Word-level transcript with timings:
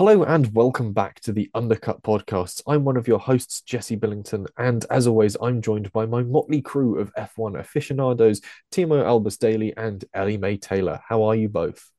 Hello 0.00 0.22
and 0.22 0.54
welcome 0.54 0.94
back 0.94 1.20
to 1.20 1.30
the 1.30 1.50
Undercut 1.52 2.02
Podcasts. 2.02 2.62
I'm 2.66 2.84
one 2.84 2.96
of 2.96 3.06
your 3.06 3.18
hosts, 3.18 3.60
Jesse 3.60 3.96
Billington, 3.96 4.46
and 4.56 4.86
as 4.88 5.06
always, 5.06 5.36
I'm 5.42 5.60
joined 5.60 5.92
by 5.92 6.06
my 6.06 6.22
motley 6.22 6.62
crew 6.62 6.98
of 6.98 7.12
F1 7.16 7.60
aficionados, 7.60 8.40
Thiemo 8.72 9.04
Albers 9.04 9.38
Daly 9.38 9.76
and 9.76 10.02
Ellie 10.14 10.38
May 10.38 10.56
Taylor. 10.56 11.02
How 11.06 11.24
are 11.24 11.34
you 11.34 11.50
both? 11.50 11.90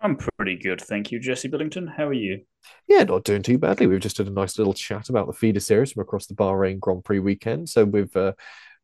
I'm 0.00 0.16
pretty 0.16 0.56
good, 0.56 0.80
thank 0.80 1.12
you, 1.12 1.20
Jesse 1.20 1.48
Billington. 1.48 1.86
How 1.86 2.06
are 2.06 2.14
you? 2.14 2.40
Yeah, 2.88 3.02
not 3.02 3.24
doing 3.24 3.42
too 3.42 3.58
badly. 3.58 3.86
We've 3.86 4.00
just 4.00 4.16
had 4.16 4.28
a 4.28 4.30
nice 4.30 4.56
little 4.56 4.72
chat 4.72 5.10
about 5.10 5.26
the 5.26 5.34
feeder 5.34 5.60
series 5.60 5.92
from 5.92 6.00
across 6.00 6.24
the 6.24 6.34
Bahrain 6.34 6.80
Grand 6.80 7.04
Prix 7.04 7.18
weekend. 7.18 7.68
So 7.68 7.84
we've 7.84 8.16
uh, 8.16 8.32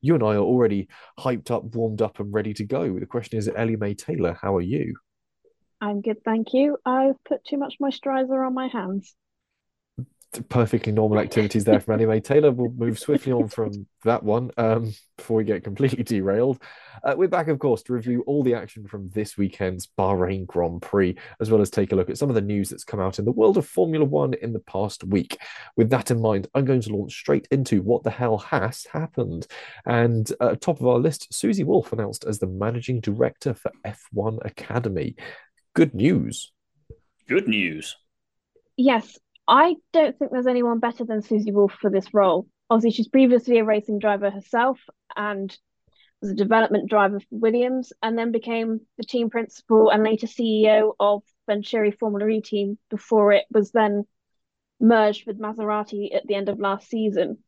you 0.03 0.12
and 0.14 0.22
I 0.22 0.34
are 0.34 0.40
already 0.40 0.89
hyped 1.18 1.50
up, 1.50 1.75
warmed 1.75 2.03
up, 2.03 2.21
and 2.21 2.30
ready 2.30 2.53
to 2.53 2.64
go. 2.64 2.98
The 2.98 3.07
question 3.07 3.39
is, 3.39 3.48
Ellie 3.57 3.76
May 3.76 3.94
Taylor, 3.94 4.36
how 4.43 4.54
are 4.57 4.61
you? 4.61 4.96
I'm 5.82 6.00
good, 6.00 6.22
thank 6.25 6.54
you. 6.54 6.79
I've 6.86 7.22
put 7.25 7.45
too 7.45 7.57
much 7.57 7.75
moisturizer 7.82 8.46
on 8.46 8.54
my 8.54 8.68
hands. 8.68 9.17
Perfectly 10.49 10.93
normal 10.93 11.18
activities 11.18 11.64
there 11.64 11.81
from 11.81 12.07
May 12.07 12.21
Taylor. 12.21 12.53
We'll 12.53 12.71
move 12.71 13.00
swiftly 13.00 13.32
on 13.32 13.49
from 13.49 13.86
that 14.05 14.22
one 14.22 14.53
um, 14.57 14.95
before 15.17 15.39
we 15.39 15.45
get 15.45 15.64
completely 15.64 16.05
derailed. 16.05 16.63
Uh, 17.03 17.14
we're 17.18 17.27
back, 17.27 17.49
of 17.49 17.58
course, 17.58 17.82
to 17.82 17.93
review 17.93 18.22
all 18.29 18.45
the 18.45 18.55
action 18.55 18.86
from 18.86 19.11
this 19.11 19.36
weekend's 19.36 19.89
Bahrain 19.99 20.46
Grand 20.46 20.82
Prix, 20.82 21.17
as 21.41 21.50
well 21.50 21.61
as 21.61 21.68
take 21.68 21.91
a 21.91 21.96
look 21.96 22.08
at 22.08 22.17
some 22.17 22.29
of 22.29 22.36
the 22.36 22.41
news 22.41 22.69
that's 22.69 22.85
come 22.85 23.00
out 23.00 23.19
in 23.19 23.25
the 23.25 23.33
world 23.33 23.58
of 23.58 23.67
Formula 23.67 24.05
One 24.05 24.35
in 24.35 24.53
the 24.53 24.61
past 24.61 25.03
week. 25.03 25.36
With 25.77 25.91
that 25.91 26.13
in 26.13 26.22
mind, 26.22 26.46
I'm 26.55 26.64
going 26.64 26.80
to 26.83 26.96
launch 26.96 27.13
straight 27.13 27.49
into 27.50 27.83
what 27.83 28.05
the 28.05 28.11
hell 28.11 28.39
has 28.39 28.86
happened. 28.91 29.49
And 29.85 30.30
uh, 30.41 30.55
top 30.55 30.80
of 30.80 30.86
our 30.86 31.00
list, 31.00 31.35
Susie 31.35 31.64
Wolff 31.64 31.93
announced 31.93 32.25
as 32.25 32.39
the 32.39 32.47
managing 32.47 33.00
director 33.00 33.52
for 33.52 33.72
F1 33.84 34.46
Academy 34.46 35.17
good 35.74 35.94
news. 35.94 36.52
Good 37.28 37.48
news. 37.48 37.96
Yes, 38.76 39.18
I 39.46 39.76
don't 39.92 40.18
think 40.18 40.32
there's 40.32 40.46
anyone 40.46 40.78
better 40.78 41.04
than 41.04 41.22
Susie 41.22 41.52
Wolff 41.52 41.74
for 41.80 41.90
this 41.90 42.12
role. 42.12 42.46
Obviously, 42.70 42.96
she's 42.96 43.08
previously 43.08 43.58
a 43.58 43.64
racing 43.64 43.98
driver 43.98 44.30
herself 44.30 44.80
and 45.16 45.56
was 46.20 46.30
a 46.30 46.34
development 46.34 46.88
driver 46.88 47.20
for 47.20 47.26
Williams, 47.30 47.92
and 48.02 48.16
then 48.16 48.32
became 48.32 48.80
the 48.96 49.04
team 49.04 49.28
principal 49.28 49.90
and 49.90 50.04
later 50.04 50.26
CEO 50.26 50.92
of 51.00 51.22
Venturi 51.48 51.90
Formula 51.90 52.28
E 52.28 52.40
team 52.40 52.78
before 52.90 53.32
it 53.32 53.44
was 53.50 53.72
then 53.72 54.04
merged 54.80 55.26
with 55.26 55.40
Maserati 55.40 56.14
at 56.14 56.26
the 56.26 56.34
end 56.34 56.48
of 56.48 56.60
last 56.60 56.88
season. 56.88 57.38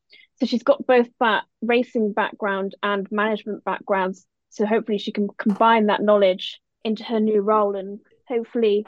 So 0.40 0.46
she's 0.46 0.62
got 0.62 0.86
both 0.86 1.08
that 1.20 1.44
racing 1.62 2.12
background 2.12 2.74
and 2.82 3.06
management 3.10 3.64
backgrounds. 3.64 4.26
So 4.50 4.66
hopefully 4.66 4.98
she 4.98 5.12
can 5.12 5.28
combine 5.38 5.86
that 5.86 6.02
knowledge 6.02 6.60
into 6.84 7.04
her 7.04 7.20
new 7.20 7.40
role 7.40 7.76
and 7.76 8.00
hopefully 8.28 8.86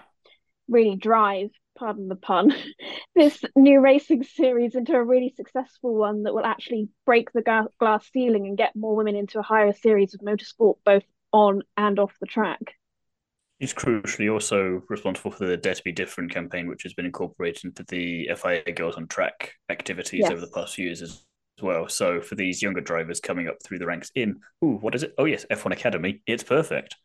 really 0.68 0.96
drive, 0.96 1.50
pardon 1.78 2.08
the 2.08 2.16
pun, 2.16 2.52
this 3.14 3.42
new 3.54 3.80
racing 3.80 4.24
series 4.24 4.74
into 4.74 4.94
a 4.94 5.04
really 5.04 5.32
successful 5.36 5.94
one 5.94 6.24
that 6.24 6.34
will 6.34 6.44
actually 6.44 6.88
break 7.04 7.32
the 7.32 7.42
ga- 7.42 7.68
glass 7.78 8.08
ceiling 8.12 8.46
and 8.46 8.58
get 8.58 8.74
more 8.74 8.96
women 8.96 9.16
into 9.16 9.38
a 9.38 9.42
higher 9.42 9.72
series 9.72 10.14
of 10.14 10.20
motorsport, 10.20 10.76
both 10.84 11.04
on 11.32 11.62
and 11.76 11.98
off 11.98 12.12
the 12.20 12.26
track. 12.26 12.74
He's 13.58 13.72
crucially 13.72 14.30
also 14.30 14.82
responsible 14.88 15.30
for 15.30 15.46
the 15.46 15.56
Dare 15.56 15.74
to 15.74 15.82
Be 15.82 15.92
Different 15.92 16.30
campaign, 16.30 16.68
which 16.68 16.82
has 16.82 16.92
been 16.92 17.06
incorporated 17.06 17.64
into 17.64 17.84
the 17.84 18.28
FIA 18.36 18.72
Girls 18.74 18.96
on 18.96 19.06
Track 19.06 19.52
activities 19.70 20.20
yes. 20.20 20.30
over 20.30 20.40
the 20.40 20.48
past 20.48 20.74
few 20.74 20.86
years 20.86 21.00
as 21.00 21.24
well. 21.62 21.88
So 21.88 22.20
for 22.20 22.34
these 22.34 22.60
younger 22.60 22.82
drivers 22.82 23.18
coming 23.18 23.48
up 23.48 23.56
through 23.64 23.78
the 23.78 23.86
ranks 23.86 24.10
in, 24.14 24.40
ooh, 24.62 24.76
what 24.76 24.94
is 24.94 25.04
it? 25.04 25.14
Oh 25.16 25.24
yes, 25.24 25.46
F1 25.50 25.72
Academy. 25.72 26.20
It's 26.26 26.42
perfect. 26.42 26.96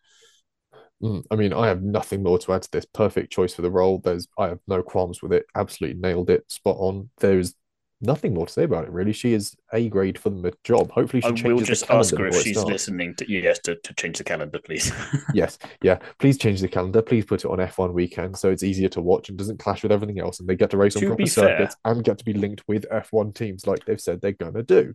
Mm, 1.02 1.26
I 1.32 1.36
mean, 1.36 1.54
I 1.54 1.68
have 1.68 1.82
nothing 1.82 2.24
more 2.24 2.38
to 2.40 2.54
add 2.54 2.64
to 2.64 2.72
this. 2.72 2.86
Perfect 2.86 3.32
choice 3.32 3.54
for 3.54 3.62
the 3.62 3.72
role. 3.72 4.00
There's, 4.00 4.28
I 4.38 4.50
have 4.50 4.60
no 4.68 4.84
qualms 4.84 5.22
with 5.22 5.34
it. 5.34 5.46
Absolutely 5.56 6.00
nailed 6.00 6.30
it. 6.30 6.50
Spot 6.52 6.76
on. 6.78 7.10
There's 7.20 7.56
nothing 8.02 8.34
more 8.34 8.46
to 8.46 8.52
say 8.52 8.64
about 8.64 8.84
it, 8.84 8.92
really. 8.92 9.14
She 9.14 9.34
is 9.34 9.56
a 9.72 9.88
grade 9.90 10.20
for 10.20 10.30
the 10.30 10.54
job. 10.64 10.92
Hopefully, 10.92 11.22
she 11.22 11.50
I 11.50 11.54
will 11.54 11.62
just 11.62 11.90
ask 11.90 12.16
her 12.16 12.28
if 12.28 12.42
she's 12.42 12.64
listening 12.64 13.16
to 13.16 13.32
yes 13.32 13.60
to, 13.60 13.76
to 13.76 13.94
change 13.94 14.18
the 14.18 14.24
calendar, 14.24 14.60
please. 14.60 14.92
yes, 15.34 15.58
yeah. 15.82 16.00
Please 16.20 16.38
change 16.38 16.62
the 16.62 16.68
calendar. 16.68 17.02
Please 17.02 17.26
put 17.26 17.46
it 17.46 17.50
on 17.50 17.60
F1 17.60 17.94
weekend 17.94 18.38
so 18.38 18.50
it's 18.50 18.64
easier 18.64 18.90
to 18.90 19.02
watch 19.02 19.30
and 19.30 19.38
doesn't 19.38 19.60
clash 19.60 19.84
with 19.84 19.92
everything 19.92 20.20
else, 20.20 20.40
and 20.40 20.50
they 20.50 20.56
get 20.56 20.70
to 20.72 20.78
race 20.78 20.96
on 20.96 21.02
to 21.02 21.08
proper 21.08 21.26
circuits 21.26 21.76
fair, 21.84 21.94
and 21.94 22.04
get 22.04 22.18
to 22.18 22.26
be 22.26 22.34
linked 22.34 22.64
with 22.68 22.86
F1 22.90 23.34
teams 23.36 23.68
like 23.68 23.86
they've 23.86 24.02
said 24.02 24.22
they're 24.22 24.32
going 24.32 24.54
to 24.54 24.64
do. 24.64 24.94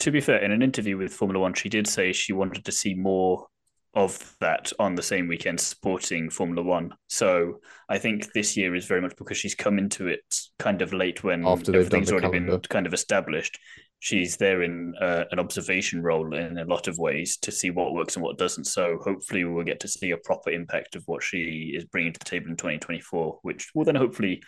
To 0.00 0.10
be 0.10 0.20
fair, 0.20 0.38
in 0.38 0.50
an 0.50 0.62
interview 0.62 0.96
with 0.96 1.12
Formula 1.12 1.40
One, 1.40 1.54
she 1.54 1.68
did 1.68 1.86
say 1.86 2.12
she 2.12 2.32
wanted 2.32 2.64
to 2.64 2.72
see 2.72 2.94
more 2.94 3.46
of 3.94 4.34
that 4.40 4.72
on 4.78 4.94
the 4.94 5.02
same 5.02 5.28
weekend 5.28 5.60
supporting 5.60 6.30
Formula 6.30 6.62
One. 6.62 6.94
So 7.08 7.60
I 7.88 7.98
think 7.98 8.32
this 8.32 8.56
year 8.56 8.74
is 8.74 8.86
very 8.86 9.02
much 9.02 9.14
because 9.16 9.36
she's 9.36 9.54
come 9.54 9.78
into 9.78 10.06
it 10.08 10.22
kind 10.58 10.80
of 10.80 10.92
late 10.92 11.22
when 11.22 11.46
After 11.46 11.74
everything's 11.76 12.10
already 12.10 12.28
calendar. 12.28 12.52
been 12.58 12.60
kind 12.68 12.86
of 12.86 12.94
established. 12.94 13.58
She's 13.98 14.36
there 14.36 14.62
in 14.62 14.94
uh, 15.00 15.24
an 15.30 15.38
observation 15.38 16.02
role 16.02 16.34
in 16.34 16.58
a 16.58 16.64
lot 16.64 16.88
of 16.88 16.98
ways 16.98 17.36
to 17.38 17.52
see 17.52 17.70
what 17.70 17.92
works 17.92 18.16
and 18.16 18.24
what 18.24 18.38
doesn't. 18.38 18.64
So 18.64 18.98
hopefully 19.04 19.44
we'll 19.44 19.64
get 19.64 19.80
to 19.80 19.88
see 19.88 20.10
a 20.10 20.16
proper 20.16 20.50
impact 20.50 20.96
of 20.96 21.04
what 21.06 21.22
she 21.22 21.74
is 21.76 21.84
bringing 21.84 22.12
to 22.12 22.18
the 22.18 22.24
table 22.24 22.48
in 22.48 22.56
2024, 22.56 23.40
which 23.42 23.70
will 23.74 23.84
then 23.84 23.94
hopefully 23.94 24.42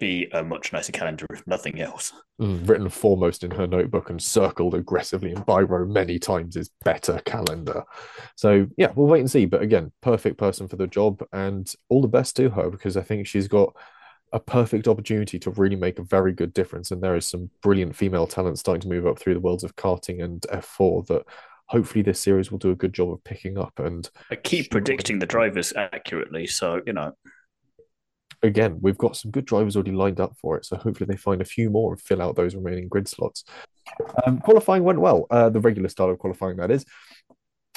be 0.00 0.28
a 0.32 0.42
much 0.42 0.72
nicer 0.72 0.92
calendar 0.92 1.26
if 1.30 1.46
nothing 1.46 1.80
else. 1.80 2.12
Mm, 2.40 2.68
written 2.68 2.88
foremost 2.88 3.44
in 3.44 3.50
her 3.52 3.66
notebook 3.66 4.10
and 4.10 4.20
circled 4.20 4.74
aggressively 4.74 5.32
in 5.32 5.42
biro 5.44 5.88
many 5.88 6.18
times 6.18 6.56
is 6.56 6.70
better 6.84 7.20
calendar. 7.24 7.84
So 8.36 8.66
yeah, 8.76 8.92
we'll 8.94 9.06
wait 9.06 9.20
and 9.20 9.30
see. 9.30 9.46
But 9.46 9.62
again, 9.62 9.92
perfect 10.02 10.38
person 10.38 10.68
for 10.68 10.76
the 10.76 10.86
job 10.86 11.22
and 11.32 11.72
all 11.88 12.02
the 12.02 12.08
best 12.08 12.36
to 12.36 12.50
her 12.50 12.70
because 12.70 12.96
I 12.96 13.02
think 13.02 13.26
she's 13.26 13.48
got 13.48 13.74
a 14.32 14.40
perfect 14.40 14.88
opportunity 14.88 15.38
to 15.38 15.50
really 15.52 15.76
make 15.76 15.98
a 15.98 16.04
very 16.04 16.32
good 16.32 16.52
difference. 16.52 16.90
And 16.90 17.02
there 17.02 17.16
is 17.16 17.26
some 17.26 17.50
brilliant 17.62 17.94
female 17.94 18.26
talent 18.26 18.58
starting 18.58 18.82
to 18.82 18.88
move 18.88 19.06
up 19.06 19.18
through 19.18 19.34
the 19.34 19.40
worlds 19.40 19.64
of 19.64 19.76
karting 19.76 20.22
and 20.22 20.40
F4 20.52 21.06
that 21.06 21.22
hopefully 21.66 22.02
this 22.02 22.20
series 22.20 22.50
will 22.50 22.58
do 22.58 22.70
a 22.70 22.76
good 22.76 22.92
job 22.92 23.10
of 23.10 23.22
picking 23.24 23.58
up 23.58 23.78
and 23.78 24.08
I 24.30 24.36
keep 24.36 24.70
predicting 24.70 25.18
the 25.18 25.26
drivers 25.26 25.72
accurately 25.76 26.46
so 26.46 26.80
you 26.86 26.92
know 26.92 27.12
again, 28.46 28.78
we've 28.80 28.98
got 28.98 29.16
some 29.16 29.30
good 29.30 29.44
drivers 29.44 29.76
already 29.76 29.92
lined 29.92 30.20
up 30.20 30.36
for 30.40 30.56
it. 30.56 30.64
So 30.64 30.76
hopefully 30.76 31.06
they 31.08 31.16
find 31.16 31.40
a 31.40 31.44
few 31.44 31.70
more 31.70 31.92
and 31.92 32.00
fill 32.00 32.22
out 32.22 32.36
those 32.36 32.54
remaining 32.54 32.88
grid 32.88 33.08
slots. 33.08 33.44
Um, 34.26 34.38
qualifying 34.38 34.84
went 34.84 35.00
well, 35.00 35.26
uh, 35.30 35.50
the 35.50 35.60
regular 35.60 35.88
style 35.88 36.10
of 36.10 36.18
qualifying, 36.18 36.56
that 36.56 36.70
is. 36.70 36.84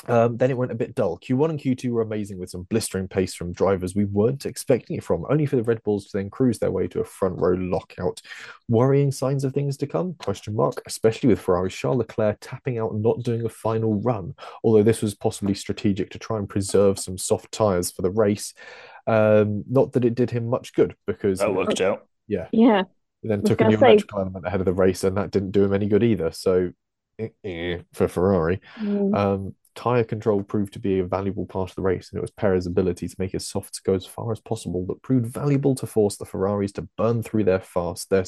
Um, 0.08 0.38
then 0.38 0.50
it 0.50 0.58
went 0.58 0.72
a 0.72 0.76
bit 0.76 0.96
dull. 0.96 1.20
Q1 1.20 1.50
and 1.50 1.60
Q2 1.60 1.92
were 1.92 2.02
amazing 2.02 2.40
with 2.40 2.50
some 2.50 2.64
blistering 2.64 3.08
pace 3.08 3.34
from 3.34 3.52
drivers 3.52 3.96
we 3.96 4.06
weren't 4.06 4.46
expecting 4.46 4.98
it 4.98 5.04
from, 5.04 5.26
only 5.30 5.46
for 5.46 5.58
the 5.58 5.64
Red 5.64 5.84
Bulls 5.84 6.08
to 6.08 6.18
then 6.18 6.30
cruise 6.30 6.60
their 6.60 6.72
way 6.72 6.88
to 6.88 7.02
a 7.02 7.06
front 7.06 7.40
row 7.40 7.54
lockout. 7.54 8.22
Worrying 8.70 9.12
signs 9.12 9.44
of 9.44 9.54
things 9.54 9.76
to 9.78 9.88
come? 9.88 10.14
Question 10.14 10.56
mark. 10.56 10.82
Especially 10.86 11.28
with 11.28 11.42
Ferrari's 11.42 11.76
Charles 11.76 11.98
Leclerc 11.98 12.38
tapping 12.40 12.80
out, 12.80 12.96
not 12.96 13.24
doing 13.24 13.46
a 13.46 13.50
final 13.50 14.00
run. 14.02 14.36
Although 14.64 14.84
this 14.84 15.02
was 15.02 15.16
possibly 15.16 15.54
strategic 15.54 16.10
to 16.12 16.20
try 16.20 16.38
and 16.38 16.48
preserve 16.48 16.98
some 16.98 17.18
soft 17.18 17.52
tires 17.52 17.92
for 17.92 18.02
the 18.02 18.12
race. 18.12 18.54
Um, 19.10 19.64
not 19.70 19.94
that 19.94 20.06
it 20.06 20.16
did 20.16 20.30
him 20.30 20.48
much 20.48 20.74
good 20.74 20.96
because 21.08 21.40
that 21.40 21.54
worked 21.54 21.82
out. 21.82 22.08
Yeah. 22.28 22.48
Yeah. 22.52 22.84
then 23.24 23.42
took 23.44 23.62
a 23.62 23.68
new 23.68 23.78
say... 23.78 23.88
electrical 23.88 24.20
element 24.20 24.46
ahead 24.46 24.62
of 24.62 24.66
the 24.66 24.74
race, 24.74 25.04
and 25.04 25.18
that 25.18 25.32
didn't 25.32 25.52
do 25.52 25.64
him 25.64 25.74
any 25.74 25.88
good 25.88 26.04
either. 26.04 26.32
So, 26.32 26.72
eh, 27.18 27.30
eh, 27.44 27.80
for 27.94 28.08
Ferrari, 28.08 28.62
mm. 28.80 29.16
um, 29.16 29.56
tire 29.80 30.04
control 30.04 30.44
proved 30.44 30.74
to 30.74 30.80
be 30.80 31.00
a 31.00 31.06
valuable 31.06 31.46
part 31.46 31.70
of 31.70 31.76
the 31.76 31.82
race, 31.82 32.10
and 32.12 32.18
it 32.18 32.22
was 32.22 32.32
Perez's 32.32 32.68
ability 32.68 33.08
to 33.08 33.16
make 33.18 33.32
his 33.32 33.48
softs 33.48 33.80
go 33.80 33.94
as 33.94 34.06
far 34.06 34.32
as 34.32 34.40
possible 34.40 34.86
that 34.86 35.02
proved 35.02 35.28
valuable 35.28 35.74
to 35.76 35.88
force 35.88 36.18
the 36.18 36.26
Ferraris 36.26 36.74
to 36.74 36.88
burn 36.98 37.24
through 37.24 37.46
their 37.46 37.62
fast 37.62 38.10
their, 38.10 38.26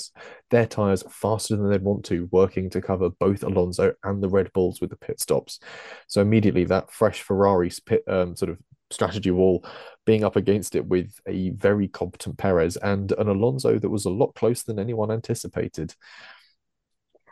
their 0.50 0.66
tires 0.66 1.04
faster 1.10 1.56
than 1.56 1.70
they'd 1.70 1.84
want 1.84 2.06
to, 2.06 2.30
working 2.32 2.70
to 2.70 2.82
cover 2.82 3.10
both 3.10 3.44
Alonso 3.44 3.94
and 4.04 4.24
the 4.24 4.30
Red 4.30 4.52
Bulls 4.54 4.82
with 4.82 4.90
the 4.90 4.96
pit 4.96 5.20
stops. 5.20 5.60
So 6.08 6.22
immediately 6.22 6.64
that 6.66 6.92
fresh 6.92 7.22
Ferrari 7.22 7.70
pit 7.86 8.04
um, 8.08 8.36
sort 8.36 8.50
of 8.50 8.58
strategy 8.92 9.32
wall 9.32 9.66
being 10.06 10.24
up 10.24 10.36
against 10.36 10.76
it 10.76 10.86
with 10.86 11.20
a 11.28 11.52
very 11.52 11.88
competent 11.88 12.38
Perez 12.38 12.78
and 12.78 13.12
an 13.14 13.28
Alonso 13.28 13.80
that 13.80 13.90
was 13.90 14.06
a 14.06 14.10
lot 14.10 14.36
closer 14.36 14.64
than 14.68 14.80
anyone 14.80 15.12
anticipated. 15.12 15.94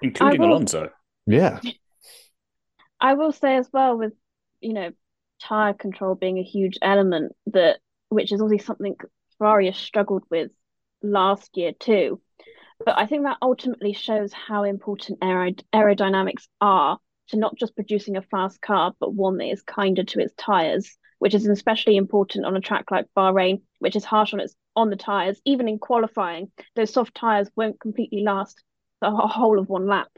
Including 0.02 0.42
will, 0.42 0.50
Alonso. 0.50 0.90
Yeah. 1.26 1.60
I 3.02 3.14
will 3.14 3.32
say 3.32 3.58
as 3.58 3.70
well 3.72 3.98
with, 3.98 4.14
you 4.62 4.74
know, 4.74 4.92
tire 5.42 5.74
control 5.74 6.16
being 6.16 6.38
a 6.38 6.44
huge 6.44 6.78
element 6.82 7.34
that 7.48 7.80
which 8.10 8.32
is 8.32 8.42
obviously 8.42 8.66
something 8.66 8.96
Ferrari 9.38 9.68
has 9.68 9.78
struggled 9.78 10.24
with 10.30 10.52
last 11.02 11.56
year 11.56 11.72
too. 11.72 12.22
But 12.86 12.98
I 12.98 13.06
think 13.08 13.24
that 13.24 13.38
ultimately 13.42 13.94
shows 13.94 14.32
how 14.34 14.64
important 14.64 15.20
aerod- 15.20 15.64
aerodynamics 15.74 16.48
are 16.62 16.98
to 17.30 17.38
not 17.38 17.56
just 17.58 17.76
producing 17.76 18.18
a 18.18 18.22
fast 18.22 18.62
car, 18.62 18.94
but 19.00 19.14
one 19.14 19.38
that 19.38 19.50
is 19.52 19.62
kinder 19.62 20.04
to 20.04 20.20
its 20.20 20.34
tires, 20.38 20.98
which 21.20 21.36
is 21.36 21.46
especially 21.46 21.98
important 21.98 22.46
on 22.46 22.56
a 22.56 22.62
track 22.62 22.92
like 22.92 23.06
Bahrain, 23.16 23.62
which 23.80 23.96
is 23.96 24.04
harsh 24.04 24.34
on 24.34 24.40
its 24.40 24.56
on 24.76 24.90
the 24.90 24.96
tires. 24.96 25.40
Even 25.46 25.68
in 25.68 25.78
qualifying, 25.78 26.52
those 26.76 26.94
soft 26.94 27.14
tires 27.14 27.50
won't 27.56 27.80
completely 27.80 28.24
last 28.24 28.64
the 29.02 29.12
whole 29.12 29.60
of 29.60 29.70
one 29.70 29.88
lap. 29.88 30.10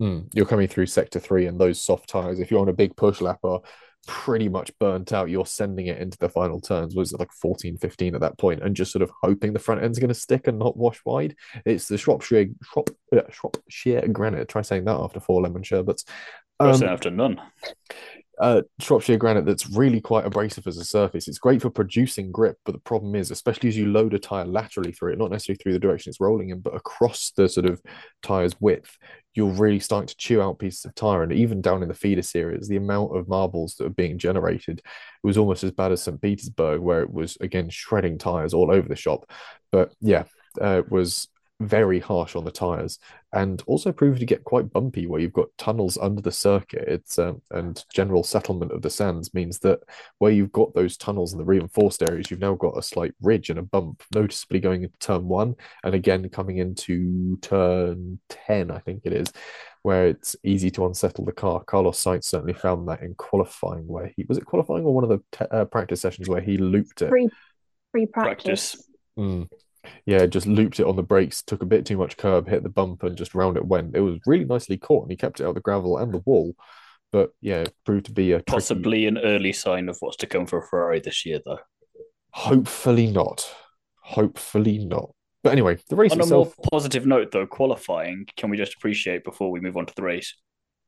Mm, 0.00 0.28
you're 0.34 0.46
coming 0.46 0.68
through 0.68 0.86
sector 0.86 1.18
three, 1.18 1.46
and 1.46 1.60
those 1.60 1.80
soft 1.80 2.08
tires, 2.08 2.40
if 2.40 2.50
you're 2.50 2.60
on 2.60 2.68
a 2.68 2.74
big 2.74 2.96
push 2.96 3.20
lap, 3.20 3.38
are 3.44 3.60
pretty 4.06 4.48
much 4.48 4.76
burnt 4.80 5.12
out. 5.12 5.30
You're 5.30 5.46
sending 5.46 5.86
it 5.86 5.98
into 5.98 6.18
the 6.18 6.28
final 6.28 6.60
turns. 6.60 6.96
Was 6.96 7.12
it 7.12 7.20
like 7.20 7.32
14, 7.32 7.78
15 7.78 8.14
at 8.14 8.20
that 8.20 8.38
point, 8.38 8.62
and 8.62 8.74
just 8.74 8.92
sort 8.92 9.02
of 9.02 9.12
hoping 9.22 9.52
the 9.52 9.58
front 9.60 9.82
end's 9.82 9.98
going 9.98 10.08
to 10.08 10.14
stick 10.14 10.48
and 10.48 10.58
not 10.58 10.76
wash 10.76 11.00
wide. 11.04 11.36
It's 11.64 11.86
the 11.86 11.98
Shropshire 11.98 12.46
Shrop, 12.64 12.90
uh, 13.16 13.20
Shropshire 13.30 14.08
Granite. 14.08 14.48
Try 14.48 14.62
saying 14.62 14.84
that 14.86 14.96
after 14.96 15.20
four 15.20 15.42
lemon 15.42 15.62
sherbets. 15.62 16.04
Um, 16.58 16.82
after 16.82 17.10
none 17.10 17.40
uh, 18.42 18.62
Shropshire 18.80 19.18
granite 19.18 19.46
that's 19.46 19.70
really 19.70 20.00
quite 20.00 20.26
abrasive 20.26 20.66
as 20.66 20.76
a 20.76 20.84
surface. 20.84 21.28
It's 21.28 21.38
great 21.38 21.62
for 21.62 21.70
producing 21.70 22.32
grip, 22.32 22.56
but 22.64 22.72
the 22.72 22.80
problem 22.80 23.14
is, 23.14 23.30
especially 23.30 23.68
as 23.68 23.76
you 23.76 23.86
load 23.86 24.14
a 24.14 24.18
tire 24.18 24.44
laterally 24.44 24.90
through 24.90 25.12
it, 25.12 25.18
not 25.18 25.30
necessarily 25.30 25.58
through 25.62 25.74
the 25.74 25.78
direction 25.78 26.10
it's 26.10 26.20
rolling 26.20 26.50
in, 26.50 26.58
but 26.58 26.74
across 26.74 27.30
the 27.36 27.48
sort 27.48 27.66
of 27.66 27.80
tire's 28.20 28.60
width, 28.60 28.98
you're 29.34 29.52
really 29.52 29.78
starting 29.78 30.08
to 30.08 30.16
chew 30.16 30.42
out 30.42 30.58
pieces 30.58 30.84
of 30.84 30.94
tire. 30.96 31.22
And 31.22 31.32
even 31.32 31.62
down 31.62 31.84
in 31.84 31.88
the 31.88 31.94
feeder 31.94 32.22
series, 32.22 32.66
the 32.66 32.76
amount 32.78 33.16
of 33.16 33.28
marbles 33.28 33.76
that 33.76 33.86
are 33.86 33.90
being 33.90 34.18
generated 34.18 34.82
was 35.22 35.38
almost 35.38 35.62
as 35.62 35.70
bad 35.70 35.92
as 35.92 36.02
St. 36.02 36.20
Petersburg, 36.20 36.80
where 36.80 37.02
it 37.02 37.12
was 37.12 37.36
again 37.40 37.70
shredding 37.70 38.18
tires 38.18 38.54
all 38.54 38.72
over 38.72 38.88
the 38.88 38.96
shop. 38.96 39.30
But 39.70 39.92
yeah, 40.00 40.24
uh, 40.60 40.78
it 40.78 40.90
was 40.90 41.28
very 41.62 42.00
harsh 42.00 42.36
on 42.36 42.44
the 42.44 42.50
tires 42.50 42.98
and 43.32 43.62
also 43.66 43.92
proved 43.92 44.20
to 44.20 44.26
get 44.26 44.44
quite 44.44 44.72
bumpy 44.72 45.06
where 45.06 45.20
you've 45.20 45.32
got 45.32 45.48
tunnels 45.56 45.96
under 45.96 46.20
the 46.20 46.32
circuit. 46.32 46.84
It's 46.86 47.18
um, 47.18 47.40
and 47.50 47.82
general 47.92 48.22
settlement 48.22 48.72
of 48.72 48.82
the 48.82 48.90
sands 48.90 49.32
means 49.32 49.58
that 49.60 49.80
where 50.18 50.32
you've 50.32 50.52
got 50.52 50.74
those 50.74 50.96
tunnels 50.96 51.32
in 51.32 51.38
the 51.38 51.44
reinforced 51.44 52.02
areas 52.02 52.30
you've 52.30 52.40
now 52.40 52.54
got 52.54 52.76
a 52.76 52.82
slight 52.82 53.14
ridge 53.20 53.50
and 53.50 53.58
a 53.58 53.62
bump 53.62 54.02
noticeably 54.14 54.60
going 54.60 54.82
into 54.82 54.98
turn 54.98 55.26
one 55.28 55.54
and 55.84 55.94
again 55.94 56.28
coming 56.28 56.58
into 56.58 57.36
turn 57.38 58.18
10 58.28 58.70
i 58.70 58.78
think 58.78 59.02
it 59.04 59.12
is 59.12 59.32
where 59.82 60.06
it's 60.06 60.36
easy 60.44 60.70
to 60.70 60.86
unsettle 60.86 61.24
the 61.24 61.32
car. 61.32 61.62
Carlos 61.64 62.02
sainz 62.02 62.24
certainly 62.24 62.52
found 62.52 62.88
that 62.88 63.02
in 63.02 63.14
qualifying 63.14 63.86
where 63.86 64.12
he 64.16 64.24
was 64.28 64.38
it 64.38 64.46
qualifying 64.46 64.84
or 64.84 64.94
one 64.94 65.02
of 65.04 65.10
the 65.10 65.20
te- 65.32 65.50
uh, 65.50 65.64
practice 65.64 66.00
sessions 66.00 66.28
where 66.28 66.40
he 66.40 66.56
looped 66.56 67.02
it? 67.02 67.08
Free 67.08 67.28
free 67.90 68.06
practice, 68.06 68.76
practice. 68.76 68.88
Mm 69.18 69.48
yeah, 70.06 70.26
just 70.26 70.46
looped 70.46 70.80
it 70.80 70.86
on 70.86 70.96
the 70.96 71.02
brakes, 71.02 71.42
took 71.42 71.62
a 71.62 71.66
bit 71.66 71.84
too 71.86 71.96
much 71.96 72.16
curb, 72.16 72.48
hit 72.48 72.62
the 72.62 72.68
bump, 72.68 73.02
and 73.02 73.16
just 73.16 73.34
round 73.34 73.56
it 73.56 73.64
went. 73.64 73.96
It 73.96 74.00
was 74.00 74.18
really 74.26 74.44
nicely 74.44 74.76
caught, 74.76 75.02
and 75.02 75.10
he 75.10 75.16
kept 75.16 75.40
it 75.40 75.44
out 75.44 75.50
of 75.50 75.54
the 75.54 75.60
gravel 75.60 75.98
and 75.98 76.12
the 76.12 76.22
wall. 76.24 76.54
But 77.10 77.30
yeah, 77.40 77.64
proved 77.84 78.06
to 78.06 78.12
be 78.12 78.32
a 78.32 78.40
possibly 78.40 79.02
tricky... 79.02 79.06
an 79.06 79.18
early 79.18 79.52
sign 79.52 79.88
of 79.88 79.98
what's 80.00 80.16
to 80.18 80.26
come 80.26 80.46
for 80.46 80.62
Ferrari 80.62 81.00
this 81.00 81.26
year, 81.26 81.40
though. 81.44 81.58
Hopefully 82.30 83.08
not. 83.08 83.54
Hopefully 84.00 84.78
not. 84.78 85.10
But 85.42 85.52
anyway, 85.52 85.78
the 85.88 85.96
race 85.96 86.12
on 86.12 86.20
itself... 86.20 86.54
a 86.54 86.60
more 86.60 86.68
positive 86.70 87.04
note, 87.04 87.32
though, 87.32 87.46
qualifying. 87.46 88.26
Can 88.36 88.48
we 88.48 88.56
just 88.56 88.74
appreciate 88.74 89.24
before 89.24 89.50
we 89.50 89.60
move 89.60 89.76
on 89.76 89.86
to 89.86 89.94
the 89.94 90.02
race? 90.02 90.34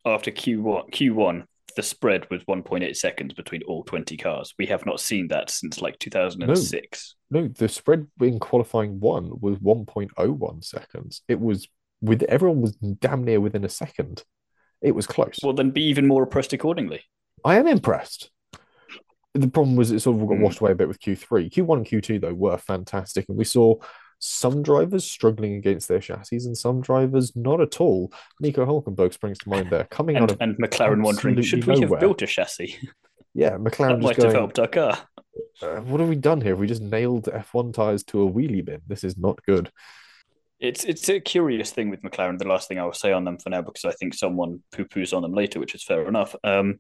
After 0.07 0.31
Q 0.31 0.63
one, 0.63 0.91
Q 0.91 1.15
one, 1.15 1.47
the 1.77 1.83
spread 1.83 2.29
was 2.31 2.45
1.8 2.45 2.97
seconds 2.97 3.35
between 3.35 3.63
all 3.65 3.85
20 3.85 4.17
cars. 4.17 4.55
We 4.59 4.67
have 4.67 4.87
not 4.87 5.01
seen 5.01 5.29
that 5.29 5.51
since 5.51 5.81
like 5.81 5.99
2006. 5.99 7.15
No, 7.31 7.41
no 7.41 7.49
the 7.49 7.69
spread 7.69 8.07
in 8.21 8.39
qualifying 8.39 9.01
one 9.01 9.33
was 9.41 9.59
1.01 9.59 10.65
seconds. 10.65 11.23
It 11.29 11.41
was 11.41 11.69
with 12.01 12.23
everyone 12.25 12.61
was 12.61 12.77
damn 12.77 13.25
near 13.25 13.41
within 13.41 13.65
a 13.65 13.69
second. 13.69 14.23
It 14.83 14.95
was 14.95 15.07
close. 15.07 15.39
Well, 15.43 15.55
then 15.55 15.71
be 15.71 15.85
even 15.85 16.07
more 16.07 16.25
impressed 16.25 16.53
accordingly. 16.53 17.03
I 17.45 17.57
am 17.57 17.67
impressed. 17.67 18.31
The 19.33 19.49
problem 19.49 19.77
was 19.77 19.91
it 19.91 20.01
sort 20.01 20.21
of 20.21 20.29
got 20.29 20.37
mm. 20.37 20.43
washed 20.43 20.61
away 20.61 20.73
a 20.73 20.77
bit 20.77 20.89
with 20.89 21.01
Q3. 21.01 21.51
Q1 21.51 21.77
and 21.79 21.87
Q2, 21.87 22.21
though, 22.21 22.35
were 22.35 22.59
fantastic. 22.59 23.27
And 23.29 23.39
we 23.39 23.45
saw 23.45 23.77
some 24.27 24.63
drivers 24.63 25.05
struggling 25.05 25.55
against 25.55 25.87
their 25.87 25.99
chassis 25.99 26.37
and 26.37 26.57
some 26.57 26.81
drivers 26.81 27.37
not 27.37 27.61
at 27.61 27.79
all. 27.79 28.11
Nico 28.41 28.65
Hulkenberg 28.65 29.13
springs 29.13 29.37
to 29.39 29.51
mind 29.51 29.69
there, 29.69 29.85
coming 29.85 30.17
and, 30.17 30.23
out 30.23 30.31
of 30.31 30.41
and 30.41 30.57
McLaren 30.57 31.05
wondering 31.05 31.41
should 31.43 31.67
we 31.67 31.75
nowhere. 31.75 31.89
have 31.91 32.01
built 32.01 32.23
a 32.23 32.27
chassis? 32.27 32.79
Yeah, 33.35 33.57
McLaren 33.59 34.01
might 34.01 34.17
going, 34.17 34.29
have 34.29 34.37
helped 34.37 34.59
our 34.59 34.69
car. 34.69 34.97
Uh, 35.61 35.81
what 35.81 35.99
have 35.99 36.09
we 36.09 36.15
done 36.15 36.41
here? 36.41 36.55
We 36.55 36.69
just 36.69 36.81
nailed 36.81 37.25
F1 37.25 37.75
tires 37.75 38.05
to 38.05 38.23
a 38.23 38.31
wheelie 38.31 38.65
bin. 38.65 38.81
This 38.87 39.03
is 39.03 39.19
not 39.19 39.45
good. 39.45 39.71
It's 40.61 40.85
it's 40.85 41.09
a 41.09 41.19
curious 41.21 41.73
thing 41.73 41.91
with 41.91 42.01
McLaren. 42.03 42.39
The 42.39 42.47
last 42.47 42.69
thing 42.69 42.79
I 42.79 42.85
will 42.85 42.93
say 42.93 43.13
on 43.13 43.25
them 43.25 43.39
for 43.39 43.51
now, 43.51 43.61
because 43.61 43.85
I 43.85 43.91
think 43.91 44.15
someone 44.15 44.63
poo 44.73 44.85
poos 44.85 45.15
on 45.15 45.23
them 45.23 45.35
later, 45.35 45.59
which 45.59 45.75
is 45.75 45.83
fair 45.83 46.07
enough. 46.07 46.35
Um, 46.45 46.79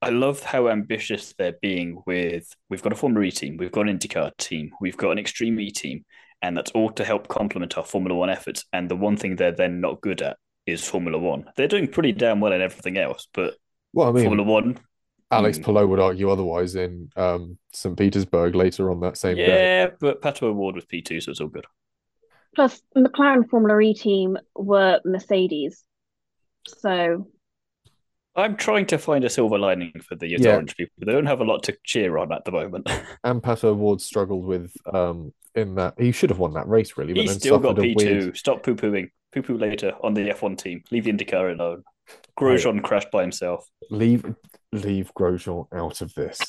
I 0.00 0.10
love 0.10 0.42
how 0.42 0.68
ambitious 0.68 1.34
they're 1.36 1.56
being 1.60 2.02
with. 2.06 2.48
We've 2.70 2.82
got 2.82 2.92
a 2.92 2.96
Formula 2.96 3.26
E 3.26 3.32
team, 3.32 3.56
we've 3.56 3.72
got 3.72 3.88
an 3.88 3.98
IndyCar 3.98 4.36
team, 4.38 4.70
we've 4.80 4.96
got 4.96 5.10
an 5.10 5.18
Extreme 5.18 5.58
E 5.60 5.70
team, 5.70 6.04
and 6.42 6.56
that's 6.56 6.70
all 6.72 6.90
to 6.90 7.04
help 7.04 7.28
complement 7.28 7.76
our 7.78 7.84
Formula 7.84 8.18
One 8.18 8.30
efforts. 8.30 8.64
And 8.72 8.90
the 8.90 8.96
one 8.96 9.16
thing 9.16 9.36
they're 9.36 9.52
then 9.52 9.80
not 9.80 10.00
good 10.00 10.22
at 10.22 10.36
is 10.66 10.86
Formula 10.86 11.18
One. 11.18 11.44
They're 11.56 11.68
doing 11.68 11.88
pretty 11.88 12.12
damn 12.12 12.40
well 12.40 12.52
in 12.52 12.62
everything 12.62 12.96
else, 12.96 13.28
but 13.32 13.54
well, 13.92 14.08
I 14.08 14.12
mean, 14.12 14.24
Formula 14.24 14.48
One. 14.48 14.78
Alex 15.30 15.58
hmm. 15.58 15.64
Palou 15.64 15.86
would 15.88 16.00
argue 16.00 16.30
otherwise 16.30 16.76
in 16.76 17.10
um, 17.16 17.58
St. 17.72 17.96
Petersburg 17.96 18.54
later 18.54 18.90
on 18.90 19.00
that 19.00 19.16
same 19.16 19.36
yeah, 19.36 19.46
day. 19.46 19.78
Yeah, 19.78 19.90
but 20.00 20.22
Pato 20.22 20.44
O'Ward 20.44 20.74
was 20.74 20.84
P2, 20.84 21.22
so 21.22 21.30
it's 21.30 21.40
all 21.40 21.48
good. 21.48 21.66
Plus, 22.54 22.80
McLaren 22.96 23.48
Formula 23.48 23.80
E 23.80 23.94
team 23.94 24.38
were 24.54 25.00
Mercedes. 25.04 25.82
So. 26.66 27.28
I'm 28.36 28.56
trying 28.56 28.86
to 28.86 28.98
find 28.98 29.24
a 29.24 29.30
silver 29.30 29.58
lining 29.58 29.92
for 30.06 30.16
the 30.16 30.28
yeah. 30.28 30.54
orange 30.54 30.76
people. 30.76 30.92
They 30.98 31.12
don't 31.12 31.26
have 31.26 31.40
a 31.40 31.44
lot 31.44 31.62
to 31.64 31.76
cheer 31.84 32.18
on 32.18 32.32
at 32.32 32.44
the 32.44 32.50
moment. 32.50 32.90
and 33.24 33.42
Pato 33.42 33.64
O'Ward 33.64 34.00
struggled 34.00 34.44
with 34.44 34.72
um, 34.92 35.32
in 35.54 35.76
that 35.76 35.94
he 35.98 36.10
should 36.10 36.30
have 36.30 36.38
won 36.38 36.54
that 36.54 36.68
race 36.68 36.96
really. 36.96 37.14
But 37.14 37.22
He's 37.22 37.34
still 37.34 37.58
got 37.58 37.76
P 37.78 37.94
two. 37.94 38.06
Weird... 38.06 38.36
Stop 38.36 38.62
poo 38.62 38.74
pooing. 38.74 39.10
Poo 39.32 39.42
poo 39.42 39.56
later 39.56 39.92
on 40.02 40.14
the 40.14 40.30
F 40.30 40.42
one 40.42 40.56
team. 40.56 40.82
Leave 40.90 41.04
the 41.04 41.12
IndyCar 41.12 41.52
alone. 41.52 41.84
Grosjean 42.38 42.74
right. 42.74 42.82
crashed 42.82 43.10
by 43.10 43.22
himself. 43.22 43.68
Leave 43.90 44.24
leave 44.72 45.12
Grosjean 45.16 45.66
out 45.72 46.00
of 46.00 46.12
this. 46.14 46.40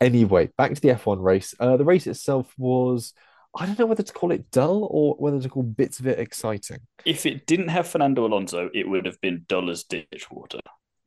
Anyway, 0.00 0.48
back 0.56 0.74
to 0.74 0.80
the 0.80 0.90
F 0.90 1.04
one 1.04 1.20
race. 1.20 1.54
Uh, 1.60 1.76
the 1.76 1.84
race 1.84 2.06
itself 2.06 2.52
was. 2.56 3.12
I 3.52 3.66
don't 3.66 3.80
know 3.80 3.86
whether 3.86 4.04
to 4.04 4.12
call 4.12 4.30
it 4.30 4.48
dull 4.52 4.86
or 4.88 5.16
whether 5.16 5.40
to 5.40 5.48
call 5.48 5.64
bits 5.64 5.98
of 5.98 6.06
it 6.06 6.20
exciting. 6.20 6.78
If 7.04 7.26
it 7.26 7.46
didn't 7.46 7.66
have 7.66 7.88
Fernando 7.88 8.24
Alonso, 8.24 8.70
it 8.72 8.88
would 8.88 9.06
have 9.06 9.20
been 9.20 9.44
dull 9.48 9.70
as 9.70 9.82
ditch 9.82 10.30
water. 10.30 10.60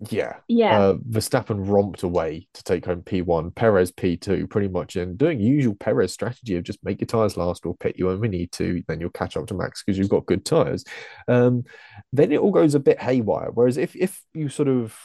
Yeah. 0.10 0.38
Yeah. 0.48 0.80
Uh, 0.80 0.94
Verstappen 1.10 1.68
romped 1.68 2.04
away 2.04 2.48
to 2.54 2.64
take 2.64 2.86
home 2.86 3.02
P1, 3.02 3.56
Perez 3.56 3.92
P2, 3.92 4.50
pretty 4.50 4.68
much, 4.68 4.96
and 4.96 5.18
doing 5.18 5.40
usual 5.40 5.76
Perez 5.76 6.12
strategy 6.12 6.56
of 6.56 6.64
just 6.64 6.84
make 6.84 7.00
your 7.00 7.08
tyres 7.08 7.38
last 7.38 7.66
or 7.66 7.76
pit 7.76 7.96
you 7.98 8.08
when 8.08 8.20
we 8.20 8.28
need 8.28 8.52
to, 8.54 8.84
then 8.88 9.00
you'll 9.00 9.10
catch 9.12 9.38
up 9.38 9.48
to 9.48 9.54
Max 9.54 9.84
because 9.84 9.98
you've 9.98 10.10
got 10.10 10.26
good 10.26 10.46
tyres. 10.46 10.84
Um, 11.28 11.64
then 12.12 12.32
it 12.32 12.40
all 12.40 12.52
goes 12.52 12.76
a 12.76 12.80
bit 12.80 13.02
haywire. 13.02 13.52
Whereas 13.54 13.78
if, 13.78 13.96
if 13.96 14.22
you 14.34 14.50
sort 14.50 14.68
of 14.68 14.98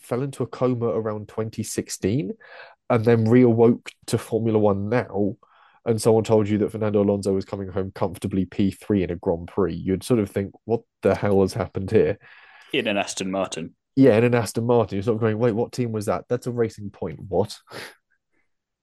fell 0.00 0.22
into 0.22 0.42
a 0.42 0.46
coma 0.46 0.86
around 0.86 1.28
2016 1.28 2.32
and 2.88 3.04
then 3.04 3.26
reawoke 3.26 3.88
to 4.06 4.18
Formula 4.18 4.58
One 4.58 4.88
now, 4.88 5.36
and 5.84 6.02
someone 6.02 6.24
told 6.24 6.48
you 6.48 6.58
that 6.58 6.72
Fernando 6.72 7.00
Alonso 7.02 7.32
was 7.32 7.44
coming 7.44 7.68
home 7.68 7.92
comfortably 7.94 8.44
P3 8.44 9.04
in 9.04 9.10
a 9.10 9.16
Grand 9.16 9.46
Prix, 9.46 9.74
you'd 9.74 10.02
sort 10.02 10.18
of 10.18 10.28
think, 10.28 10.52
what 10.64 10.82
the 11.02 11.14
hell 11.14 11.42
has 11.42 11.54
happened 11.54 11.92
here? 11.92 12.18
In 12.72 12.88
an 12.88 12.96
Aston 12.96 13.30
Martin 13.30 13.74
yeah, 13.96 14.16
in 14.18 14.24
an 14.24 14.34
Aston 14.34 14.66
Martin, 14.66 14.96
you're 14.96 15.02
sort 15.02 15.16
of 15.16 15.22
going, 15.22 15.38
wait, 15.38 15.52
what 15.52 15.72
team 15.72 15.90
was 15.90 16.06
that? 16.06 16.26
That's 16.28 16.46
a 16.46 16.50
Racing 16.50 16.90
Point. 16.90 17.18
What? 17.18 17.58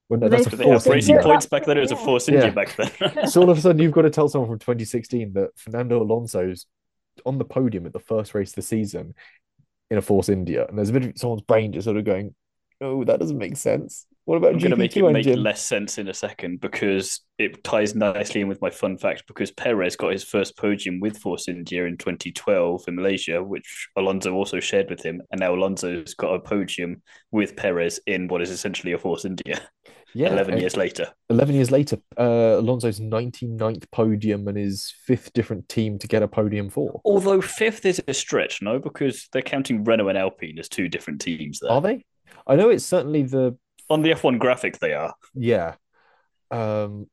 Well, 0.10 0.20
no, 0.20 0.28
that's 0.28 0.48
a 0.48 0.58
Force 0.58 0.86
Racing 0.88 1.20
Points 1.20 1.46
back 1.46 1.66
then. 1.66 1.78
It 1.78 1.82
was 1.82 1.92
a 1.92 1.96
Force 1.96 2.28
India 2.28 2.46
yeah. 2.46 2.52
back 2.52 2.76
then. 2.76 3.28
so 3.30 3.42
all 3.42 3.50
of 3.50 3.58
a 3.58 3.62
sudden, 3.62 3.82
you've 3.82 3.94
got 3.94 4.02
to 4.02 4.10
tell 4.10 4.28
someone 4.28 4.50
from 4.50 4.60
2016 4.60 5.34
that 5.34 5.52
Fernando 5.56 6.02
Alonso's 6.02 6.66
on 7.26 7.38
the 7.38 7.46
podium 7.46 7.86
at 7.86 7.94
the 7.94 8.00
first 8.00 8.34
race 8.34 8.50
of 8.50 8.56
the 8.56 8.62
season 8.64 9.14
in 9.90 9.98
a 9.98 10.02
Force 10.02 10.30
India, 10.30 10.66
and 10.68 10.78
there's 10.78 10.90
a 10.90 10.94
bit 10.94 11.06
of 11.06 11.14
someone's 11.16 11.42
brain 11.44 11.72
just 11.72 11.86
sort 11.86 11.98
of 11.98 12.06
going, 12.06 12.34
"Oh, 12.82 13.04
that 13.04 13.20
doesn't 13.20 13.38
make 13.38 13.56
sense." 13.56 14.08
What 14.26 14.38
about 14.38 14.54
I'm 14.54 14.60
going 14.60 14.72
to 14.72 14.78
make 14.78 14.96
it 14.96 15.04
make 15.04 15.26
less 15.26 15.62
sense 15.62 15.98
in 15.98 16.08
a 16.08 16.14
second 16.14 16.62
because 16.62 17.20
it 17.38 17.62
ties 17.64 17.94
nicely 17.94 18.40
in 18.40 18.48
with 18.48 18.62
my 18.62 18.70
fun 18.70 18.98
fact. 18.98 19.24
Because 19.28 19.52
Perez 19.52 19.98
got 19.98 20.14
his 20.14 20.24
first 20.24 20.58
podium 20.58 21.02
with 21.02 21.18
Force 21.18 21.50
India 21.50 21.86
in 21.86 21.98
2012 21.98 22.86
in 22.88 22.96
Malaysia, 22.96 23.44
which 23.44 23.90
Alonso 23.98 24.34
also 24.34 24.62
shared 24.62 24.90
with 24.90 25.04
him, 25.04 25.22
and 25.32 25.42
now 25.42 25.54
Alonso's 25.54 26.14
got 26.14 26.34
a 26.34 26.40
podium 26.40 27.02
with 27.32 27.58
Perez 27.58 28.00
in 28.08 28.30
what 28.30 28.42
is 28.42 28.50
essentially 28.50 28.94
a 28.94 28.98
Force 28.98 29.26
India. 29.26 29.62
Yeah, 30.16 30.32
11 30.32 30.60
years 30.60 30.78
later. 30.78 31.08
11 31.32 31.56
years 31.56 31.72
later, 31.72 31.98
uh, 32.20 32.60
Alonso's 32.60 33.00
99th 33.00 33.90
podium 33.92 34.48
and 34.48 34.56
his 34.56 34.94
fifth 35.08 35.34
different 35.34 35.68
team 35.68 35.98
to 35.98 36.08
get 36.08 36.22
a 36.22 36.28
podium 36.28 36.70
for. 36.70 37.02
Although 37.04 37.42
fifth 37.42 37.84
is 37.84 38.00
a 38.08 38.14
stretch, 38.14 38.62
no, 38.62 38.78
because 38.78 39.28
they're 39.32 39.42
counting 39.42 39.84
Renault 39.84 40.10
and 40.10 40.18
Alpine 40.20 40.60
as 40.60 40.70
two 40.70 40.88
different 40.88 41.20
teams 41.20 41.60
there. 41.60 41.72
Are 41.72 41.82
they? 41.82 42.06
I 42.46 42.56
know 42.56 42.70
it's 42.70 42.86
certainly 42.86 43.24
the 43.24 43.58
on 43.94 44.02
the 44.02 44.12
F1 44.12 44.40
graphic, 44.40 44.80
they 44.80 44.94
are. 44.94 45.14
Yeah. 45.34 45.76
Um, 46.52 47.08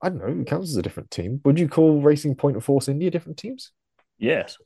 I 0.00 0.08
don't 0.08 0.18
know. 0.18 0.40
It 0.40 0.46
counts 0.46 0.70
as 0.70 0.76
a 0.76 0.82
different 0.82 1.10
team. 1.10 1.40
Would 1.44 1.58
you 1.58 1.68
call 1.68 2.00
Racing 2.00 2.36
Point 2.36 2.56
and 2.56 2.64
Force 2.64 2.88
India 2.88 3.10
different 3.10 3.38
teams? 3.38 3.72
Yes. 4.18 4.56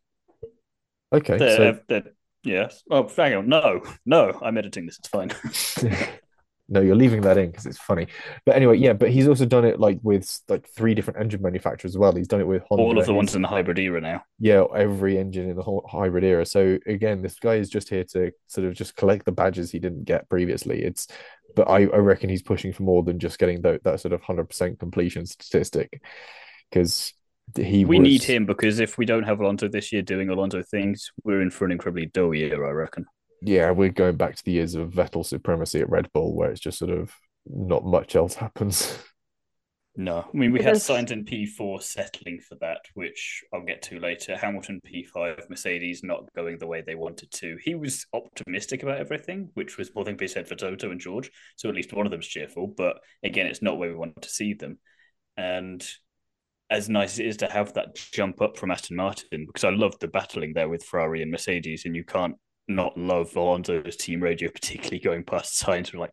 Okay. 1.12 1.38
They're, 1.38 1.56
so... 1.56 1.80
they're, 1.88 2.12
yes. 2.44 2.82
Oh, 2.90 3.08
hang 3.08 3.34
on. 3.34 3.48
No, 3.48 3.82
no. 4.04 4.38
I'm 4.42 4.58
editing 4.58 4.86
this. 4.86 4.98
It's 4.98 5.08
fine. 5.08 5.30
No, 6.70 6.80
you're 6.80 6.96
leaving 6.96 7.22
that 7.22 7.38
in 7.38 7.50
because 7.50 7.64
it's 7.64 7.78
funny. 7.78 8.08
But 8.44 8.56
anyway, 8.56 8.76
yeah, 8.76 8.92
but 8.92 9.10
he's 9.10 9.26
also 9.26 9.46
done 9.46 9.64
it 9.64 9.80
like 9.80 9.98
with 10.02 10.40
like 10.48 10.68
three 10.68 10.94
different 10.94 11.18
engine 11.18 11.40
manufacturers 11.40 11.92
as 11.94 11.98
well. 11.98 12.14
He's 12.14 12.28
done 12.28 12.40
it 12.40 12.46
with 12.46 12.62
Honda. 12.68 12.82
All 12.82 12.98
of 12.98 13.06
the 13.06 13.14
ones 13.14 13.34
in 13.34 13.40
the 13.40 13.48
hybrid 13.48 13.78
era 13.78 14.00
now. 14.00 14.22
yeah, 14.38 14.64
every 14.76 15.18
engine 15.18 15.48
in 15.48 15.56
the 15.56 15.62
whole 15.62 15.88
hybrid 15.90 16.24
era. 16.24 16.44
So 16.44 16.78
again, 16.86 17.22
this 17.22 17.38
guy 17.38 17.54
is 17.54 17.70
just 17.70 17.88
here 17.88 18.04
to 18.12 18.32
sort 18.48 18.66
of 18.66 18.74
just 18.74 18.96
collect 18.96 19.24
the 19.24 19.32
badges 19.32 19.70
he 19.70 19.78
didn't 19.78 20.04
get 20.04 20.28
previously. 20.28 20.82
It's, 20.82 21.08
but 21.56 21.68
I, 21.70 21.84
I 21.84 21.96
reckon 21.96 22.28
he's 22.28 22.42
pushing 22.42 22.74
for 22.74 22.82
more 22.82 23.02
than 23.02 23.18
just 23.18 23.38
getting 23.38 23.62
that 23.62 23.84
that 23.84 24.00
sort 24.00 24.12
of 24.12 24.20
hundred 24.20 24.50
percent 24.50 24.78
completion 24.78 25.24
statistic, 25.24 26.02
because 26.70 27.14
he 27.56 27.86
We 27.86 27.98
was, 27.98 28.06
need 28.06 28.22
him 28.24 28.44
because 28.44 28.78
if 28.78 28.98
we 28.98 29.06
don't 29.06 29.22
have 29.22 29.40
Alonso 29.40 29.68
this 29.68 29.90
year 29.90 30.02
doing 30.02 30.28
Alonso 30.28 30.62
things, 30.62 31.10
we're 31.24 31.40
in 31.40 31.50
for 31.50 31.64
an 31.64 31.72
incredibly 31.72 32.04
dull 32.04 32.34
year, 32.34 32.62
I 32.66 32.70
reckon. 32.72 33.06
Yeah, 33.42 33.70
we're 33.70 33.90
going 33.90 34.16
back 34.16 34.36
to 34.36 34.44
the 34.44 34.52
years 34.52 34.74
of 34.74 34.90
Vettel 34.90 35.24
supremacy 35.24 35.80
at 35.80 35.90
Red 35.90 36.10
Bull, 36.12 36.34
where 36.34 36.50
it's 36.50 36.60
just 36.60 36.78
sort 36.78 36.90
of 36.90 37.14
not 37.46 37.84
much 37.84 38.16
else 38.16 38.34
happens. 38.34 38.98
No, 40.00 40.18
I 40.32 40.36
mean 40.36 40.52
we 40.52 40.62
had 40.62 40.74
Because- 40.74 40.86
Sainz 40.88 41.10
in 41.10 41.24
P4 41.24 41.82
settling 41.82 42.38
for 42.38 42.54
that, 42.60 42.82
which 42.94 43.42
I'll 43.52 43.64
get 43.64 43.82
to 43.82 43.98
later. 43.98 44.36
Hamilton 44.36 44.80
P5, 44.86 45.50
Mercedes 45.50 46.04
not 46.04 46.32
going 46.36 46.56
the 46.58 46.68
way 46.68 46.82
they 46.86 46.94
wanted 46.94 47.32
to. 47.32 47.56
He 47.60 47.74
was 47.74 48.06
optimistic 48.12 48.84
about 48.84 48.98
everything, 49.00 49.50
which 49.54 49.76
was 49.76 49.92
more 49.96 50.04
than 50.04 50.14
be 50.16 50.28
said 50.28 50.46
for 50.46 50.54
Toto 50.54 50.92
and 50.92 51.00
George. 51.00 51.32
So 51.56 51.68
at 51.68 51.74
least 51.74 51.92
one 51.92 52.06
of 52.06 52.12
them's 52.12 52.28
cheerful. 52.28 52.68
But 52.68 52.98
again, 53.24 53.46
it's 53.48 53.60
not 53.60 53.76
where 53.76 53.88
we 53.88 53.96
want 53.96 54.22
to 54.22 54.28
see 54.30 54.54
them. 54.54 54.78
And 55.36 55.84
as 56.70 56.88
nice 56.88 57.14
as 57.14 57.18
it 57.18 57.26
is 57.26 57.36
to 57.38 57.48
have 57.48 57.74
that 57.74 57.96
jump 57.96 58.40
up 58.40 58.56
from 58.56 58.70
Aston 58.70 58.94
Martin, 58.98 59.46
because 59.46 59.64
I 59.64 59.70
love 59.70 59.98
the 59.98 60.06
battling 60.06 60.52
there 60.52 60.68
with 60.68 60.84
Ferrari 60.84 61.22
and 61.22 61.32
Mercedes, 61.32 61.86
and 61.86 61.96
you 61.96 62.04
can't 62.04 62.36
not 62.68 62.96
love 62.98 63.34
Alonso's 63.36 63.96
team 63.96 64.22
radio, 64.22 64.50
particularly 64.50 64.98
going 64.98 65.24
past 65.24 65.62
Sainz. 65.62 65.92
We're 65.92 66.00
like, 66.00 66.12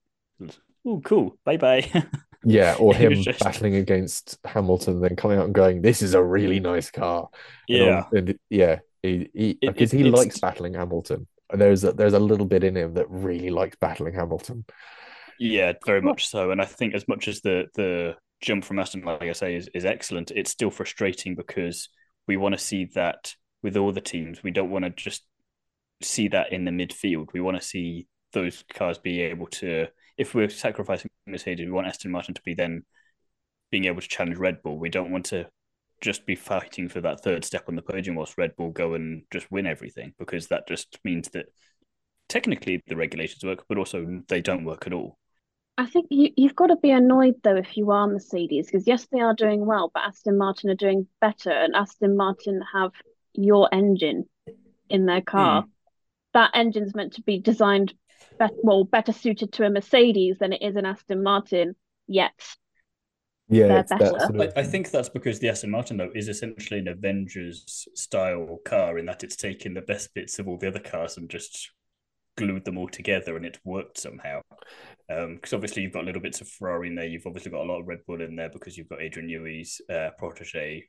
oh, 0.86 1.02
cool, 1.04 1.38
bye 1.46 1.58
bye. 1.58 1.90
Yeah, 2.48 2.76
or 2.80 2.94
him 2.94 3.14
just- 3.24 3.40
battling 3.40 3.76
against 3.76 4.38
Hamilton, 4.46 5.02
then 5.02 5.16
coming 5.16 5.40
out 5.40 5.46
and 5.46 5.56
going, 5.56 5.82
"This 5.82 6.04
is 6.04 6.14
a 6.14 6.22
really 6.24 6.60
nice 6.60 6.92
car." 6.92 7.30
Yeah. 7.68 8.04
all- 8.12 8.18
and 8.20 8.38
yeah, 8.52 8.80
he, 9.02 9.32
he 9.34 9.50
It- 9.64 9.74
because 9.74 9.90
he 9.92 10.02
it's- 10.02 10.14
likes 10.14 10.40
battling 10.40 10.76
Hamilton. 10.76 11.26
There's 11.52 11.84
a, 11.84 11.92
there's 11.94 12.14
a 12.14 12.20
little 12.20 12.46
bit 12.46 12.64
in 12.64 12.78
him 12.78 12.94
that 12.96 13.10
really 13.10 13.50
likes 13.50 13.78
battling 13.82 14.14
Hamilton. 14.14 14.64
Yeah, 15.40 15.74
very 15.88 16.02
much 16.04 16.28
so. 16.28 16.52
And 16.52 16.62
I 16.62 16.66
think 16.66 16.94
as 16.94 17.08
much 17.08 17.28
as 17.28 17.42
the 17.42 17.66
the 17.74 18.16
jump 18.42 18.64
from 18.64 18.78
Aston, 18.78 19.02
like 19.04 19.24
I 19.24 19.32
say, 19.32 19.56
is, 19.56 19.68
is 19.74 19.84
excellent, 19.86 20.30
it's 20.30 20.52
still 20.52 20.70
frustrating 20.70 21.34
because 21.34 21.90
we 22.28 22.38
want 22.38 22.54
to 22.54 22.64
see 22.64 22.86
that 22.94 23.34
with 23.64 23.76
all 23.76 23.92
the 23.92 24.02
teams. 24.02 24.44
We 24.44 24.52
don't 24.52 24.70
want 24.70 24.86
to 24.86 24.92
just 24.92 25.24
see 26.02 26.28
that 26.30 26.52
in 26.52 26.66
the 26.66 26.72
midfield. 26.72 27.34
We 27.34 27.42
want 27.42 27.58
to 27.60 27.66
see 27.66 28.08
those 28.34 28.64
cars 28.74 28.98
be 28.98 29.22
able 29.22 29.48
to 29.48 29.88
if 30.18 30.34
we're 30.34 30.50
sacrificing 30.50 31.10
Mercedes, 31.28 31.66
we 31.66 31.72
want 31.72 31.88
Aston 31.88 32.12
Martin 32.12 32.34
to 32.36 32.42
be 32.44 32.54
then 32.54 32.84
being 33.72 33.86
able 33.86 34.02
to 34.02 34.08
challenge 34.08 34.38
Red 34.38 34.62
Bull. 34.64 34.78
We 34.78 34.90
don't 34.90 35.12
want 35.12 35.26
to 35.28 35.48
just 36.02 36.26
be 36.26 36.36
fighting 36.36 36.88
for 36.88 37.02
that 37.02 37.22
third 37.22 37.44
step 37.44 37.66
on 37.68 37.76
the 37.76 37.82
podium 37.82 38.16
whilst 38.16 38.38
Red 38.38 38.56
Bull 38.56 38.72
go 38.72 38.94
and 38.94 39.24
just 39.32 39.52
win 39.52 39.66
everything 39.66 40.14
because 40.20 40.48
that 40.48 40.68
just 40.68 41.00
means 41.04 41.30
that 41.30 41.48
technically 42.30 42.82
the 42.88 42.96
regulations 42.96 43.44
work, 43.44 43.66
but 43.68 43.78
also 43.78 44.22
they 44.28 44.42
don't 44.42 44.66
work 44.66 44.88
at 44.88 44.94
all. 44.94 45.18
I 45.78 45.86
think 45.86 46.08
you, 46.10 46.30
you've 46.38 46.56
got 46.56 46.68
to 46.68 46.78
be 46.78 46.92
annoyed 46.92 47.36
though 47.44 47.58
if 47.58 47.76
you 47.76 47.92
are 47.92 48.08
Mercedes, 48.08 48.68
because 48.68 48.88
yes, 48.88 49.08
they 49.12 49.20
are 49.20 49.34
doing 49.34 49.66
well, 49.66 49.92
but 49.94 50.04
Aston 50.04 50.38
Martin 50.38 50.70
are 50.70 50.76
doing 50.76 51.08
better, 51.20 51.52
and 51.52 51.76
Aston 51.76 52.16
Martin 52.16 52.62
have 52.74 52.92
your 53.34 53.68
engine 53.74 54.26
in 54.90 55.06
their 55.06 55.22
car. 55.22 55.64
Hmm. 55.64 55.70
That 56.36 56.52
engine's 56.54 56.94
meant 56.94 57.14
to 57.14 57.22
be 57.24 57.40
designed 57.40 57.96
bet 58.38 58.52
well, 58.62 58.84
better 58.84 59.14
suited 59.14 59.54
to 59.54 59.66
a 59.66 59.70
Mercedes 59.70 60.38
than 60.40 60.54
it 60.54 60.62
is 60.62 60.76
an 60.76 60.86
Aston 60.86 61.24
Martin, 61.24 61.76
yet 62.08 62.34
Yeah, 63.48 63.68
They're 63.68 63.84
that 64.00 64.08
sort 64.08 64.42
I, 64.42 64.44
of- 64.46 64.54
I 64.58 64.64
think 64.64 64.92
that's 64.92 65.10
because 65.10 65.40
the 65.40 65.50
Aston 65.50 65.72
Martin 65.72 65.98
though 65.98 66.12
is 66.14 66.28
essentially 66.28 66.80
an 66.82 66.88
Avengers 66.90 67.88
style 67.96 68.60
car 68.66 68.98
in 68.98 69.06
that 69.06 69.24
it's 69.24 69.36
taken 69.38 69.74
the 69.74 69.82
best 69.82 70.14
bits 70.14 70.38
of 70.40 70.48
all 70.48 70.58
the 70.58 70.68
other 70.68 70.80
cars 70.80 71.16
and 71.18 71.30
just 71.30 71.72
glued 72.38 72.66
them 72.66 72.78
all 72.78 72.90
together 72.90 73.38
and 73.38 73.46
it's 73.46 73.60
worked 73.64 73.98
somehow. 73.98 74.42
Because 75.08 75.54
obviously 75.54 75.84
you've 75.84 75.94
got 75.94 76.04
little 76.06 76.22
bits 76.22 76.42
of 76.42 76.50
Ferrari 76.50 76.90
in 76.90 76.96
there, 76.96 77.06
you've 77.06 77.26
obviously 77.28 77.52
got 77.52 77.62
a 77.64 77.72
lot 77.72 77.80
of 77.80 77.88
Red 77.88 78.00
Bull 78.06 78.22
in 78.22 78.36
there 78.36 78.50
because 78.50 78.78
you've 78.78 78.90
got 78.90 79.02
Adrian 79.02 79.28
Newey's 79.28 79.80
uh, 79.90 80.10
protege 80.18 80.84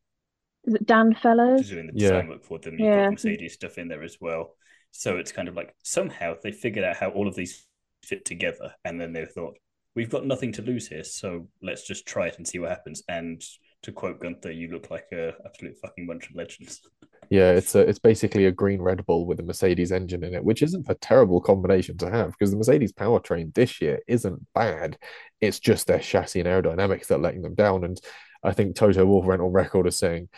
is 0.64 0.74
it 0.74 0.84
Dan 0.86 1.14
Fallows? 1.14 1.68
doing 1.70 1.86
the 1.86 1.92
Yeah. 1.94 2.08
design 2.08 2.28
work 2.28 2.42
for 2.44 2.58
them. 2.58 2.72
You've 2.78 2.88
Yeah. 2.88 3.04
got 3.04 3.12
Mercedes 3.12 3.52
stuff 3.54 3.78
in 3.78 3.86
there 3.86 4.02
as 4.02 4.16
well. 4.20 4.56
So 4.98 5.18
it's 5.18 5.32
kind 5.32 5.48
of 5.48 5.56
like 5.56 5.74
somehow 5.84 6.34
they 6.42 6.52
figured 6.52 6.84
out 6.84 6.96
how 6.96 7.10
all 7.10 7.28
of 7.28 7.34
these 7.34 7.66
fit 8.02 8.24
together, 8.24 8.74
and 8.84 9.00
then 9.00 9.12
they 9.12 9.26
thought, 9.26 9.58
we've 9.94 10.10
got 10.10 10.26
nothing 10.26 10.52
to 10.52 10.62
lose 10.62 10.88
here, 10.88 11.04
so 11.04 11.48
let's 11.62 11.86
just 11.86 12.06
try 12.06 12.28
it 12.28 12.38
and 12.38 12.46
see 12.46 12.58
what 12.58 12.70
happens. 12.70 13.02
And 13.08 13.42
to 13.82 13.92
quote 13.92 14.20
Gunther, 14.20 14.52
you 14.52 14.68
look 14.68 14.90
like 14.90 15.06
a 15.12 15.34
absolute 15.44 15.76
fucking 15.82 16.06
bunch 16.06 16.30
of 16.30 16.36
legends. 16.36 16.80
Yeah, 17.28 17.50
it's 17.50 17.74
a 17.74 17.80
it's 17.80 17.98
basically 17.98 18.46
a 18.46 18.52
green 18.52 18.80
Red 18.80 19.04
Bull 19.04 19.26
with 19.26 19.40
a 19.40 19.42
Mercedes 19.42 19.90
engine 19.90 20.22
in 20.22 20.32
it, 20.32 20.44
which 20.44 20.62
isn't 20.62 20.88
a 20.88 20.94
terrible 20.94 21.40
combination 21.40 21.98
to 21.98 22.08
have 22.08 22.30
because 22.30 22.52
the 22.52 22.56
Mercedes 22.56 22.92
powertrain 22.92 23.52
this 23.52 23.80
year 23.80 23.98
isn't 24.06 24.46
bad. 24.54 24.96
It's 25.40 25.58
just 25.58 25.88
their 25.88 25.98
chassis 25.98 26.38
and 26.38 26.48
aerodynamics 26.48 27.08
that 27.08 27.16
are 27.16 27.18
letting 27.18 27.42
them 27.42 27.56
down. 27.56 27.82
And 27.82 28.00
I 28.44 28.52
think 28.52 28.76
Toto 28.76 29.04
Wolff 29.04 29.24
went 29.24 29.42
on 29.42 29.50
record 29.50 29.88
as 29.88 29.98
saying, 29.98 30.28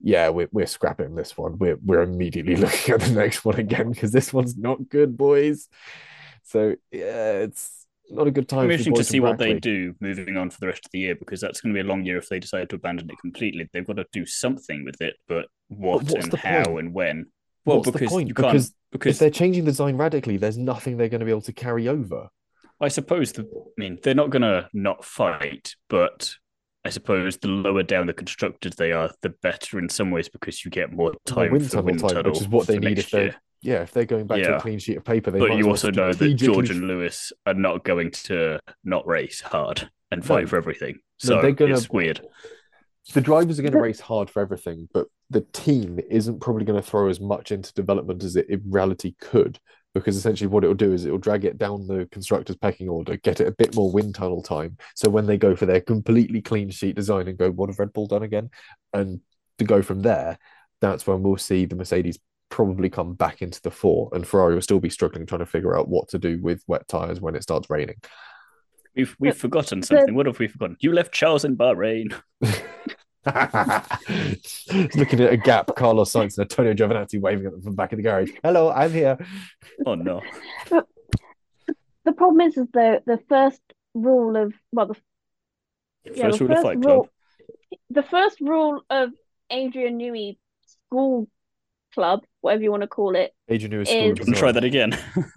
"Yeah, 0.00 0.28
we're 0.30 0.48
we're 0.52 0.66
scrapping 0.66 1.14
this 1.14 1.36
one. 1.36 1.58
We're 1.58 1.78
we're 1.84 2.02
immediately 2.02 2.56
looking 2.64 2.94
at 2.94 3.00
the 3.00 3.12
next 3.12 3.44
one 3.44 3.58
again 3.58 3.90
because 3.90 4.12
this 4.12 4.32
one's 4.32 4.56
not 4.56 4.88
good, 4.88 5.16
boys." 5.16 5.68
So 6.44 6.76
yeah, 6.90 7.32
it's 7.32 7.86
not 8.10 8.26
a 8.26 8.30
good 8.30 8.48
time. 8.48 8.60
I'm 8.60 8.68
for 8.68 8.72
interesting 8.72 8.94
to 8.94 9.04
see 9.04 9.20
what 9.20 9.38
they 9.38 9.58
do 9.58 9.94
moving 10.00 10.36
on 10.36 10.50
for 10.50 10.60
the 10.60 10.66
rest 10.66 10.86
of 10.86 10.90
the 10.92 11.00
year 11.00 11.14
because 11.14 11.40
that's 11.40 11.60
going 11.60 11.74
to 11.74 11.82
be 11.82 11.86
a 11.86 11.90
long 11.90 12.04
year 12.04 12.16
if 12.16 12.28
they 12.28 12.38
decide 12.38 12.70
to 12.70 12.76
abandon 12.76 13.10
it 13.10 13.18
completely. 13.20 13.68
They've 13.72 13.86
got 13.86 13.96
to 13.96 14.06
do 14.12 14.24
something 14.24 14.84
with 14.84 15.00
it, 15.00 15.16
but 15.28 15.46
what 15.68 16.10
and 16.14 16.30
the 16.32 16.36
how 16.38 16.64
point? 16.64 16.78
and 16.78 16.94
when? 16.94 17.26
Well, 17.64 17.78
What's 17.78 17.86
the 17.86 17.92
because 17.92 18.08
point? 18.08 18.28
you 18.28 18.34
can't. 18.34 18.52
Because 18.52 18.74
Because, 18.90 19.16
If 19.16 19.18
they're 19.18 19.30
changing 19.30 19.64
the 19.64 19.72
design 19.72 19.96
radically, 19.96 20.38
there's 20.38 20.56
nothing 20.56 20.96
they're 20.96 21.10
going 21.10 21.20
to 21.20 21.26
be 21.26 21.30
able 21.30 21.42
to 21.42 21.52
carry 21.52 21.88
over. 21.88 22.28
I 22.80 22.88
suppose 22.88 23.32
the, 23.32 23.42
I 23.42 23.70
mean 23.76 23.98
they're 24.02 24.14
not 24.14 24.30
going 24.30 24.42
to 24.42 24.68
not 24.72 25.04
fight, 25.04 25.74
but 25.88 26.34
I 26.88 26.90
suppose 26.90 27.36
the 27.36 27.48
lower 27.48 27.82
down 27.82 28.06
the 28.06 28.14
constructed 28.14 28.72
they 28.78 28.92
are, 28.92 29.10
the 29.20 29.28
better 29.28 29.78
in 29.78 29.90
some 29.90 30.10
ways 30.10 30.30
because 30.30 30.64
you 30.64 30.70
get 30.70 30.90
more 30.90 31.10
More 31.10 31.14
time 31.26 31.52
wind 31.52 31.66
for 31.66 31.70
tunnel 31.72 31.84
wind 31.84 31.98
time, 32.00 32.08
tunnel 32.08 32.32
which 32.32 32.40
is 32.40 32.48
what 32.48 32.66
they 32.66 32.76
for 32.76 32.80
need 32.80 32.98
if 32.98 33.10
they're 33.10 33.22
year. 33.24 33.36
Yeah, 33.60 33.82
if 33.82 33.92
they're 33.92 34.06
going 34.06 34.26
back 34.26 34.38
to 34.42 34.56
a 34.56 34.60
clean 34.60 34.78
sheet 34.78 34.96
of 34.96 35.04
paper, 35.04 35.30
they 35.30 35.38
But 35.38 35.58
you 35.58 35.68
also 35.68 35.90
know 35.90 36.14
that 36.14 36.34
George 36.36 36.70
and 36.70 36.86
Lewis 36.88 37.30
are 37.44 37.52
not 37.52 37.84
going 37.84 38.10
to 38.12 38.58
not 38.84 39.06
race 39.06 39.42
hard 39.42 39.90
and 40.10 40.24
fight 40.24 40.44
No. 40.44 40.46
for 40.46 40.56
everything. 40.56 40.94
No, 40.94 41.00
So 41.18 41.42
they're 41.42 41.52
gonna- 41.52 41.74
it's 41.74 41.90
weird. 41.90 42.22
the 43.12 43.20
drivers 43.20 43.58
are 43.58 43.62
going 43.62 43.72
to 43.72 43.80
race 43.80 44.00
hard 44.00 44.30
for 44.30 44.40
everything, 44.40 44.88
but 44.94 45.08
the 45.28 45.42
team 45.52 46.00
isn't 46.08 46.40
probably 46.40 46.64
going 46.64 46.80
to 46.80 46.88
throw 46.88 47.08
as 47.10 47.20
much 47.20 47.52
into 47.52 47.74
development 47.74 48.22
as 48.24 48.34
it 48.34 48.48
in 48.48 48.62
reality 48.64 49.14
could, 49.20 49.58
because 49.94 50.16
essentially 50.16 50.48
what 50.48 50.64
it'll 50.64 50.74
do 50.74 50.92
is 50.92 51.04
it'll 51.04 51.18
drag 51.18 51.44
it 51.44 51.58
down 51.58 51.86
the 51.86 52.06
constructors' 52.12 52.56
pecking 52.56 52.88
order, 52.88 53.16
get 53.16 53.40
it 53.40 53.48
a 53.48 53.52
bit 53.52 53.74
more 53.74 53.90
wind 53.90 54.14
tunnel 54.14 54.42
time. 54.42 54.76
So 54.94 55.08
when 55.08 55.26
they 55.26 55.36
go 55.36 55.56
for 55.56 55.66
their 55.66 55.80
completely 55.80 56.42
clean 56.42 56.70
sheet 56.70 56.96
design 56.96 57.28
and 57.28 57.38
go, 57.38 57.50
what 57.50 57.68
have 57.68 57.78
Red 57.78 57.92
Bull 57.92 58.06
done 58.06 58.22
again? 58.22 58.50
And 58.92 59.20
to 59.58 59.64
go 59.64 59.82
from 59.82 60.02
there, 60.02 60.38
that's 60.80 61.06
when 61.06 61.22
we'll 61.22 61.36
see 61.36 61.64
the 61.64 61.76
Mercedes 61.76 62.18
probably 62.50 62.88
come 62.88 63.14
back 63.14 63.42
into 63.42 63.60
the 63.62 63.70
fore, 63.70 64.08
and 64.12 64.26
Ferrari 64.26 64.54
will 64.54 64.62
still 64.62 64.80
be 64.80 64.90
struggling 64.90 65.26
trying 65.26 65.40
to 65.40 65.46
figure 65.46 65.76
out 65.76 65.88
what 65.88 66.08
to 66.08 66.18
do 66.18 66.38
with 66.40 66.62
wet 66.66 66.86
tires 66.88 67.20
when 67.20 67.34
it 67.34 67.42
starts 67.42 67.68
raining. 67.70 67.96
We've 68.96 69.14
we've 69.18 69.32
But 69.32 69.40
forgotten 69.40 69.82
something. 69.82 70.14
What 70.14 70.26
have 70.26 70.38
we 70.38 70.48
forgotten? 70.48 70.76
You 70.80 70.92
left 70.92 71.12
Charles 71.12 71.44
in 71.44 71.56
Bahrain. 71.56 72.14
Looking 74.96 75.20
at 75.20 75.32
a 75.32 75.36
gap, 75.36 75.74
Carlos 75.76 76.12
Sainz 76.12 76.38
and 76.38 76.50
Antonio 76.50 76.72
Giovinazzi 76.74 77.20
waving 77.20 77.46
at 77.46 77.52
them 77.52 77.62
from 77.62 77.74
back 77.74 77.92
of 77.92 77.98
the 77.98 78.02
garage. 78.02 78.30
Hello, 78.42 78.70
I'm 78.70 78.92
here. 78.92 79.18
Oh 79.86 79.94
no. 79.94 80.22
The 82.04 82.12
problem 82.12 82.40
is, 82.40 82.56
is 82.56 82.66
the 82.72 83.02
the 83.06 83.18
first 83.28 83.60
rule 83.94 84.36
of 84.36 84.54
well, 84.72 84.86
the 84.86 84.96
yeah, 86.04 86.24
First 86.24 86.38
the 86.38 86.44
rule 86.44 86.52
of 86.52 86.56
first 86.56 86.66
Fight 86.66 86.84
rule, 86.84 87.02
Club. 87.02 87.08
the 87.90 88.02
first 88.02 88.40
rule 88.40 88.82
of 88.88 89.10
Adrian 89.50 89.98
Newey 89.98 90.38
School 90.66 91.28
Club, 91.94 92.24
whatever 92.40 92.62
you 92.62 92.70
want 92.70 92.82
to 92.82 92.88
call 92.88 93.14
it, 93.14 93.34
Adrian 93.48 93.72
Newey 93.72 93.86
School 93.86 94.12
of 94.12 94.18
Couldn't 94.18 94.34
try 94.34 94.52
that 94.52 94.64
again. 94.64 94.96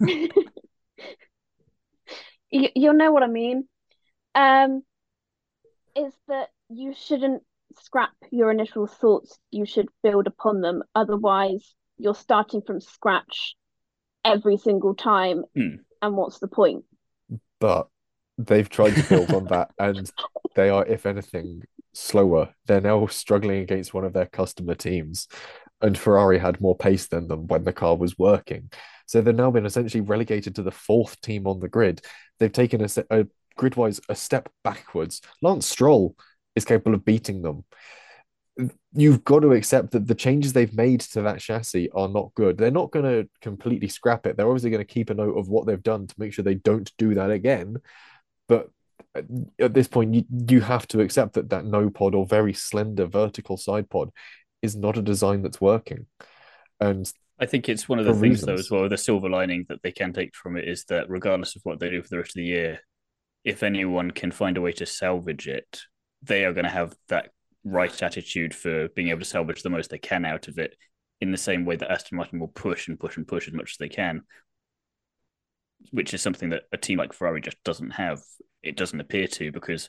you, 2.50 2.68
you'll 2.74 2.94
know 2.94 3.12
what 3.12 3.22
I 3.22 3.28
mean. 3.28 3.68
Um, 4.34 4.82
is 5.94 6.14
that 6.28 6.48
you 6.70 6.94
shouldn't 6.94 7.42
scrap 7.80 8.12
your 8.30 8.50
initial 8.50 8.86
thoughts. 8.86 9.38
You 9.50 9.66
should 9.66 9.88
build 10.02 10.26
upon 10.26 10.60
them. 10.60 10.82
Otherwise, 10.94 11.74
you're 11.98 12.14
starting 12.14 12.62
from 12.62 12.80
scratch 12.80 13.54
every 14.24 14.56
single 14.56 14.94
time. 14.94 15.44
Hmm. 15.54 15.76
And 16.00 16.16
what's 16.16 16.38
the 16.38 16.48
point? 16.48 16.84
But 17.60 17.88
they've 18.38 18.68
tried 18.68 18.96
to 18.96 19.08
build 19.08 19.32
on 19.32 19.44
that, 19.46 19.70
and 19.78 20.10
they 20.56 20.68
are, 20.68 20.84
if 20.84 21.06
anything, 21.06 21.62
slower. 21.92 22.54
They're 22.66 22.80
now 22.80 23.06
struggling 23.06 23.60
against 23.60 23.94
one 23.94 24.04
of 24.04 24.12
their 24.12 24.26
customer 24.26 24.74
teams, 24.74 25.28
and 25.80 25.96
Ferrari 25.96 26.38
had 26.38 26.60
more 26.60 26.76
pace 26.76 27.06
than 27.06 27.28
them 27.28 27.46
when 27.46 27.64
the 27.64 27.72
car 27.72 27.96
was 27.96 28.18
working. 28.18 28.70
So 29.06 29.20
they've 29.20 29.34
now 29.34 29.50
been 29.50 29.66
essentially 29.66 30.00
relegated 30.00 30.56
to 30.56 30.62
the 30.62 30.70
fourth 30.70 31.20
team 31.20 31.46
on 31.46 31.60
the 31.60 31.68
grid. 31.68 32.00
They've 32.38 32.52
taken 32.52 32.82
a, 32.82 32.88
a 33.10 33.26
grid-wise 33.56 34.00
a 34.08 34.14
step 34.14 34.48
backwards. 34.64 35.20
Lance 35.42 35.66
Stroll 35.66 36.16
is 36.54 36.64
capable 36.64 36.94
of 36.94 37.04
beating 37.04 37.42
them. 37.42 37.64
You've 38.92 39.24
got 39.24 39.40
to 39.40 39.52
accept 39.52 39.92
that 39.92 40.06
the 40.06 40.14
changes 40.14 40.52
they've 40.52 40.74
made 40.76 41.00
to 41.00 41.22
that 41.22 41.40
chassis 41.40 41.90
are 41.90 42.08
not 42.08 42.34
good. 42.34 42.58
They're 42.58 42.70
not 42.70 42.90
going 42.90 43.06
to 43.06 43.28
completely 43.40 43.88
scrap 43.88 44.26
it. 44.26 44.36
They're 44.36 44.46
obviously 44.48 44.70
going 44.70 44.86
to 44.86 44.92
keep 44.92 45.08
a 45.10 45.14
note 45.14 45.38
of 45.38 45.48
what 45.48 45.66
they've 45.66 45.82
done 45.82 46.06
to 46.06 46.14
make 46.18 46.34
sure 46.34 46.44
they 46.44 46.54
don't 46.54 46.92
do 46.98 47.14
that 47.14 47.30
again. 47.30 47.76
But 48.48 48.68
at 49.58 49.74
this 49.74 49.88
point, 49.88 50.14
you, 50.14 50.24
you 50.48 50.60
have 50.60 50.86
to 50.88 51.00
accept 51.00 51.34
that 51.34 51.50
that 51.50 51.64
no 51.64 51.90
pod 51.90 52.14
or 52.14 52.26
very 52.26 52.52
slender 52.52 53.06
vertical 53.06 53.56
side 53.56 53.88
pod 53.88 54.10
is 54.60 54.76
not 54.76 54.98
a 54.98 55.02
design 55.02 55.42
that's 55.42 55.60
working. 55.60 56.06
And 56.78 57.10
I 57.38 57.46
think 57.46 57.68
it's 57.68 57.88
one 57.88 57.98
of 57.98 58.04
the 58.04 58.12
things, 58.12 58.22
reasons. 58.22 58.46
though, 58.46 58.54
as 58.54 58.70
well. 58.70 58.88
The 58.88 58.98
silver 58.98 59.28
lining 59.28 59.66
that 59.68 59.82
they 59.82 59.92
can 59.92 60.12
take 60.12 60.34
from 60.34 60.56
it 60.56 60.68
is 60.68 60.84
that 60.84 61.08
regardless 61.08 61.56
of 61.56 61.62
what 61.64 61.80
they 61.80 61.90
do 61.90 62.02
for 62.02 62.08
the 62.08 62.18
rest 62.18 62.30
of 62.30 62.34
the 62.34 62.44
year, 62.44 62.80
if 63.44 63.62
anyone 63.62 64.10
can 64.10 64.30
find 64.30 64.56
a 64.56 64.60
way 64.60 64.72
to 64.72 64.86
salvage 64.86 65.48
it, 65.48 65.82
they 66.22 66.44
are 66.44 66.52
going 66.52 66.64
to 66.64 66.70
have 66.70 66.94
that 67.08 67.30
right 67.64 68.02
attitude 68.02 68.54
for 68.54 68.88
being 68.88 69.08
able 69.08 69.20
to 69.20 69.24
salvage 69.24 69.62
the 69.62 69.70
most 69.70 69.90
they 69.90 69.98
can 69.98 70.24
out 70.24 70.48
of 70.48 70.58
it 70.58 70.74
in 71.20 71.30
the 71.30 71.38
same 71.38 71.64
way 71.64 71.76
that 71.76 71.90
Aston 71.90 72.16
Martin 72.16 72.40
will 72.40 72.48
push 72.48 72.88
and 72.88 72.98
push 72.98 73.16
and 73.16 73.26
push 73.26 73.46
as 73.46 73.54
much 73.54 73.72
as 73.72 73.76
they 73.78 73.88
can, 73.88 74.22
which 75.90 76.12
is 76.14 76.20
something 76.20 76.50
that 76.50 76.64
a 76.72 76.76
team 76.76 76.98
like 76.98 77.12
Ferrari 77.12 77.40
just 77.40 77.62
doesn't 77.62 77.90
have. 77.90 78.20
It 78.62 78.76
doesn't 78.76 79.00
appear 79.00 79.28
to 79.28 79.52
because 79.52 79.88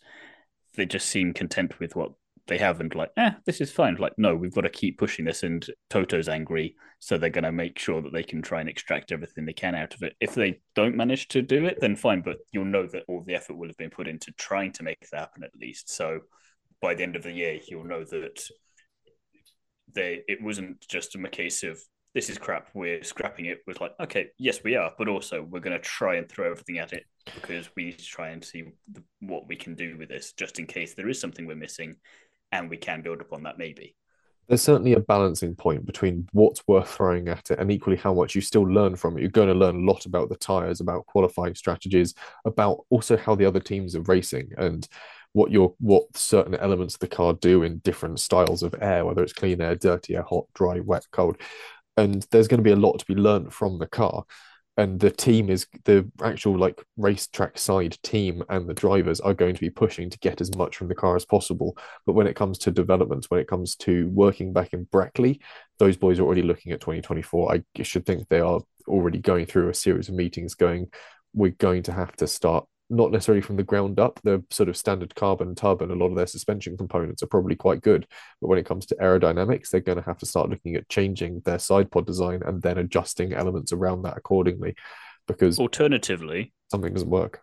they 0.75 0.85
just 0.85 1.07
seem 1.07 1.33
content 1.33 1.79
with 1.79 1.95
what 1.95 2.11
they 2.47 2.57
haven't 2.57 2.95
like, 2.95 3.11
eh, 3.15 3.31
this 3.45 3.61
is 3.61 3.71
fine. 3.71 3.95
Like, 3.95 4.13
no, 4.17 4.35
we've 4.35 4.53
got 4.53 4.61
to 4.61 4.69
keep 4.69 4.97
pushing 4.97 5.25
this. 5.25 5.43
And 5.43 5.65
Toto's 5.89 6.27
angry, 6.27 6.75
so 6.99 7.17
they're 7.17 7.29
going 7.29 7.45
to 7.45 7.51
make 7.51 7.79
sure 7.79 8.01
that 8.01 8.11
they 8.11 8.23
can 8.23 8.41
try 8.41 8.59
and 8.59 8.69
extract 8.69 9.11
everything 9.11 9.45
they 9.45 9.53
can 9.53 9.75
out 9.75 9.93
of 9.93 10.03
it. 10.03 10.13
If 10.19 10.35
they 10.35 10.59
don't 10.75 10.97
manage 10.97 11.29
to 11.29 11.41
do 11.41 11.65
it, 11.65 11.79
then 11.79 11.95
fine. 11.95 12.21
But 12.21 12.37
you'll 12.51 12.65
know 12.65 12.85
that 12.87 13.03
all 13.07 13.23
the 13.25 13.35
effort 13.35 13.57
will 13.57 13.69
have 13.69 13.77
been 13.77 13.89
put 13.89 14.07
into 14.07 14.31
trying 14.33 14.73
to 14.73 14.83
make 14.83 14.99
that 15.11 15.19
happen 15.19 15.43
at 15.43 15.55
least. 15.59 15.89
So 15.89 16.21
by 16.81 16.95
the 16.95 17.03
end 17.03 17.15
of 17.15 17.23
the 17.23 17.31
year, 17.31 17.59
you'll 17.65 17.85
know 17.85 18.03
that 18.03 18.45
they 19.93 20.23
it 20.27 20.41
wasn't 20.41 20.85
just 20.87 21.15
a 21.15 21.29
case 21.29 21.63
of 21.63 21.79
this 22.13 22.29
is 22.29 22.37
crap, 22.37 22.69
we're 22.75 23.03
scrapping 23.03 23.47
it. 23.47 23.61
Was 23.65 23.81
like, 23.81 23.93
okay, 23.99 24.27
yes, 24.37 24.63
we 24.63 24.75
are, 24.75 24.91
but 24.97 25.07
also 25.07 25.41
we're 25.41 25.61
going 25.61 25.77
to 25.77 25.83
try 25.83 26.17
and 26.17 26.29
throw 26.29 26.51
everything 26.51 26.77
at 26.77 26.93
it 26.93 27.05
because 27.33 27.69
we 27.75 27.85
need 27.85 27.97
to 27.97 28.05
try 28.05 28.29
and 28.29 28.43
see 28.43 28.65
what 29.19 29.47
we 29.47 29.55
can 29.55 29.73
do 29.73 29.97
with 29.97 30.09
this, 30.09 30.33
just 30.33 30.59
in 30.59 30.67
case 30.67 30.93
there 30.93 31.09
is 31.09 31.19
something 31.19 31.47
we're 31.47 31.55
missing 31.55 31.95
and 32.53 32.69
we 32.69 32.77
can 32.77 33.01
build 33.01 33.19
upon 33.19 33.43
that 33.43 33.57
maybe. 33.57 33.95
There's 34.47 34.61
certainly 34.61 34.93
a 34.93 34.99
balancing 34.99 35.55
point 35.55 35.85
between 35.85 36.27
what's 36.33 36.61
worth 36.67 36.89
throwing 36.89 37.27
at 37.29 37.49
it 37.49 37.59
and 37.59 37.71
equally 37.71 37.97
how 37.97 38.13
much 38.13 38.35
you 38.35 38.41
still 38.41 38.61
learn 38.63 38.95
from 38.95 39.17
it. 39.17 39.21
You're 39.21 39.29
going 39.31 39.47
to 39.47 39.53
learn 39.53 39.77
a 39.77 39.91
lot 39.91 40.05
about 40.05 40.29
the 40.29 40.35
tires, 40.35 40.79
about 40.79 41.07
qualifying 41.07 41.55
strategies, 41.55 42.13
about 42.45 42.85
also 42.89 43.17
how 43.17 43.35
the 43.35 43.45
other 43.45 43.59
teams 43.59 43.95
are 43.95 44.01
racing 44.01 44.51
and 44.57 44.87
what 45.31 45.49
your 45.49 45.73
what 45.79 46.15
certain 46.15 46.53
elements 46.55 46.93
of 46.93 46.99
the 46.99 47.07
car 47.07 47.33
do 47.33 47.63
in 47.63 47.79
different 47.79 48.19
styles 48.19 48.61
of 48.61 48.75
air, 48.81 49.03
whether 49.03 49.23
it's 49.23 49.33
clean 49.33 49.59
air, 49.59 49.75
dirty 49.75 50.15
air, 50.15 50.21
hot, 50.21 50.45
dry, 50.53 50.79
wet, 50.79 51.07
cold. 51.11 51.37
And 51.97 52.27
there's 52.29 52.47
going 52.47 52.59
to 52.59 52.63
be 52.63 52.71
a 52.71 52.75
lot 52.75 52.99
to 52.99 53.05
be 53.05 53.15
learned 53.15 53.51
from 53.51 53.79
the 53.79 53.87
car 53.87 54.25
and 54.77 54.99
the 54.99 55.11
team 55.11 55.49
is 55.49 55.67
the 55.85 56.09
actual 56.23 56.57
like 56.57 56.83
racetrack 56.97 57.57
side 57.59 57.97
team 58.01 58.43
and 58.49 58.67
the 58.67 58.73
drivers 58.73 59.19
are 59.19 59.33
going 59.33 59.53
to 59.53 59.61
be 59.61 59.69
pushing 59.69 60.09
to 60.09 60.17
get 60.19 60.41
as 60.41 60.55
much 60.55 60.77
from 60.77 60.87
the 60.87 60.95
car 60.95 61.15
as 61.15 61.25
possible. 61.25 61.77
But 62.05 62.13
when 62.13 62.25
it 62.25 62.35
comes 62.35 62.57
to 62.59 62.71
development, 62.71 63.25
when 63.29 63.39
it 63.39 63.47
comes 63.47 63.75
to 63.77 64.09
working 64.09 64.51
back 64.51 64.73
in 64.73 64.85
Brackley, 64.85 65.41
those 65.77 65.95
boys 65.95 66.19
are 66.19 66.23
already 66.23 66.41
looking 66.41 66.71
at 66.71 66.81
2024. 66.81 67.53
I 67.53 67.83
should 67.83 68.05
think 68.05 68.27
they 68.27 68.39
are 68.39 68.61
already 68.87 69.19
going 69.19 69.45
through 69.45 69.69
a 69.69 69.73
series 69.75 70.09
of 70.09 70.15
meetings 70.15 70.55
going, 70.55 70.87
we're 71.33 71.51
going 71.51 71.83
to 71.83 71.91
have 71.91 72.15
to 72.17 72.27
start 72.27 72.65
not 72.89 73.11
necessarily 73.11 73.41
from 73.41 73.55
the 73.55 73.63
ground 73.63 73.99
up. 73.99 74.19
The 74.23 74.43
sort 74.49 74.69
of 74.69 74.77
standard 74.77 75.15
carbon 75.15 75.55
tub 75.55 75.81
and 75.81 75.91
a 75.91 75.95
lot 75.95 76.07
of 76.07 76.15
their 76.15 76.27
suspension 76.27 76.77
components 76.77 77.23
are 77.23 77.27
probably 77.27 77.55
quite 77.55 77.81
good. 77.81 78.07
But 78.41 78.47
when 78.47 78.59
it 78.59 78.65
comes 78.65 78.85
to 78.87 78.95
aerodynamics, 78.95 79.69
they're 79.69 79.81
going 79.81 79.97
to 79.97 80.03
have 80.03 80.19
to 80.19 80.25
start 80.25 80.49
looking 80.49 80.75
at 80.75 80.89
changing 80.89 81.41
their 81.45 81.59
side 81.59 81.91
pod 81.91 82.05
design 82.05 82.41
and 82.45 82.61
then 82.61 82.77
adjusting 82.77 83.33
elements 83.33 83.71
around 83.71 84.03
that 84.03 84.17
accordingly. 84.17 84.75
Because 85.27 85.59
alternatively, 85.59 86.53
something 86.69 86.93
doesn't 86.93 87.09
work. 87.09 87.41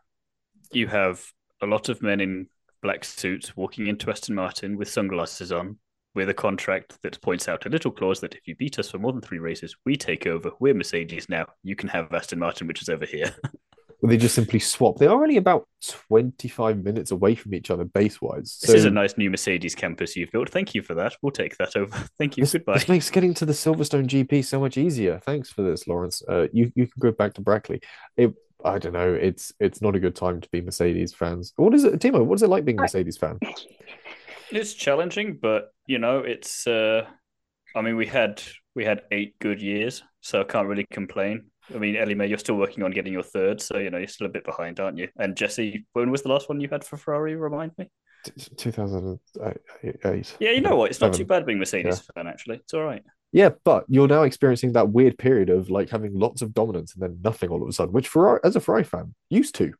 You 0.72 0.86
have 0.88 1.24
a 1.62 1.66
lot 1.66 1.88
of 1.88 2.02
men 2.02 2.20
in 2.20 2.48
black 2.82 3.04
suits 3.04 3.56
walking 3.56 3.86
into 3.86 4.10
Aston 4.10 4.34
Martin 4.34 4.76
with 4.76 4.88
sunglasses 4.88 5.52
on, 5.52 5.78
with 6.14 6.28
a 6.28 6.34
contract 6.34 6.98
that 7.02 7.20
points 7.20 7.48
out 7.48 7.66
a 7.66 7.68
little 7.68 7.90
clause 7.90 8.20
that 8.20 8.34
if 8.34 8.46
you 8.46 8.56
beat 8.56 8.78
us 8.78 8.90
for 8.90 8.98
more 8.98 9.12
than 9.12 9.20
three 9.20 9.38
races, 9.38 9.76
we 9.84 9.96
take 9.96 10.26
over. 10.26 10.50
We're 10.58 10.74
Mercedes 10.74 11.28
now. 11.28 11.46
You 11.62 11.76
can 11.76 11.88
have 11.88 12.12
Aston 12.12 12.38
Martin, 12.38 12.66
which 12.66 12.82
is 12.82 12.88
over 12.88 13.06
here. 13.06 13.34
they 14.02 14.16
just 14.16 14.34
simply 14.34 14.58
swap. 14.58 14.98
They 14.98 15.06
are 15.06 15.22
only 15.22 15.36
about 15.36 15.68
25 16.08 16.82
minutes 16.82 17.10
away 17.10 17.34
from 17.34 17.54
each 17.54 17.70
other 17.70 17.84
base 17.84 18.20
wise. 18.20 18.52
So 18.58 18.72
this 18.72 18.80
is 18.80 18.84
a 18.86 18.90
nice 18.90 19.18
new 19.18 19.30
Mercedes 19.30 19.74
campus 19.74 20.16
you've 20.16 20.30
built. 20.30 20.48
Thank 20.48 20.74
you 20.74 20.82
for 20.82 20.94
that. 20.94 21.16
We'll 21.20 21.32
take 21.32 21.56
that 21.58 21.76
over. 21.76 21.96
Thank 22.18 22.36
you. 22.36 22.42
This, 22.42 22.52
Goodbye. 22.52 22.74
This 22.74 22.88
makes 22.88 23.10
getting 23.10 23.34
to 23.34 23.44
the 23.44 23.52
Silverstone 23.52 24.06
GP 24.06 24.44
so 24.44 24.58
much 24.58 24.78
easier. 24.78 25.20
Thanks 25.24 25.50
for 25.50 25.62
this, 25.62 25.86
Lawrence. 25.86 26.22
Uh, 26.26 26.46
you, 26.52 26.72
you 26.74 26.86
can 26.86 26.98
go 26.98 27.12
back 27.12 27.34
to 27.34 27.40
Brackley. 27.42 27.80
It, 28.16 28.34
I 28.64 28.78
don't 28.78 28.92
know. 28.92 29.12
It's 29.12 29.52
it's 29.58 29.80
not 29.80 29.96
a 29.96 30.00
good 30.00 30.14
time 30.14 30.40
to 30.40 30.48
be 30.50 30.60
Mercedes 30.60 31.14
fans. 31.14 31.52
What 31.56 31.74
is 31.74 31.84
it, 31.84 31.98
Thiemo? 31.98 32.24
What 32.24 32.34
is 32.36 32.42
it 32.42 32.48
like 32.48 32.64
being 32.64 32.78
a 32.78 32.82
Mercedes 32.82 33.16
fan? 33.16 33.38
It's 34.50 34.74
challenging, 34.74 35.38
but 35.40 35.72
you 35.86 35.98
know, 35.98 36.18
it's. 36.18 36.66
Uh, 36.66 37.06
I 37.74 37.82
mean, 37.82 37.96
we 37.96 38.06
had 38.06 38.42
we 38.74 38.84
had 38.84 39.02
eight 39.12 39.38
good 39.38 39.62
years, 39.62 40.02
so 40.20 40.40
I 40.40 40.44
can't 40.44 40.68
really 40.68 40.86
complain. 40.90 41.46
I 41.74 41.78
mean, 41.78 41.96
Ellie 41.96 42.14
May, 42.14 42.26
you're 42.26 42.38
still 42.38 42.56
working 42.56 42.82
on 42.82 42.90
getting 42.90 43.12
your 43.12 43.22
third, 43.22 43.60
so 43.60 43.78
you 43.78 43.90
know 43.90 43.98
you're 43.98 44.08
still 44.08 44.26
a 44.26 44.30
bit 44.30 44.44
behind, 44.44 44.80
aren't 44.80 44.98
you? 44.98 45.08
And 45.18 45.36
Jesse, 45.36 45.86
when 45.92 46.10
was 46.10 46.22
the 46.22 46.28
last 46.28 46.48
one 46.48 46.60
you 46.60 46.68
had 46.68 46.84
for 46.84 46.96
Ferrari? 46.96 47.36
Remind 47.36 47.72
me. 47.78 47.88
2008. 48.56 50.36
Yeah, 50.40 50.50
you 50.50 50.60
know 50.60 50.76
what? 50.76 50.90
It's 50.90 51.00
not 51.00 51.14
too 51.14 51.24
bad 51.24 51.46
being 51.46 51.58
Mercedes 51.58 52.02
yeah. 52.04 52.22
fan. 52.22 52.26
Actually, 52.26 52.56
it's 52.56 52.74
all 52.74 52.84
right. 52.84 53.02
Yeah, 53.32 53.50
but 53.64 53.84
you're 53.88 54.08
now 54.08 54.22
experiencing 54.24 54.72
that 54.72 54.90
weird 54.90 55.16
period 55.16 55.50
of 55.50 55.70
like 55.70 55.88
having 55.88 56.18
lots 56.18 56.42
of 56.42 56.52
dominance 56.52 56.94
and 56.94 57.02
then 57.02 57.18
nothing 57.22 57.50
all 57.50 57.62
of 57.62 57.68
a 57.68 57.72
sudden, 57.72 57.92
which 57.92 58.08
Ferrari, 58.08 58.40
as 58.42 58.56
a 58.56 58.60
Ferrari 58.60 58.84
fan, 58.84 59.14
used 59.28 59.54
to 59.56 59.72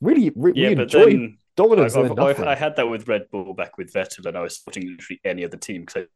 really, 0.00 0.30
re- 0.36 0.52
yeah, 0.54 0.74
but 0.74 0.90
then, 0.92 1.38
dominance. 1.56 1.96
I, 1.96 2.02
I, 2.02 2.52
I, 2.52 2.54
had 2.54 2.76
that 2.76 2.88
with 2.88 3.08
Red 3.08 3.30
Bull 3.30 3.54
back 3.54 3.78
with 3.78 3.92
Vettel, 3.92 4.26
and 4.26 4.36
I 4.36 4.42
was 4.42 4.56
supporting 4.56 4.90
literally 4.90 5.20
any 5.24 5.44
other 5.44 5.56
team 5.56 5.82
because 5.86 6.06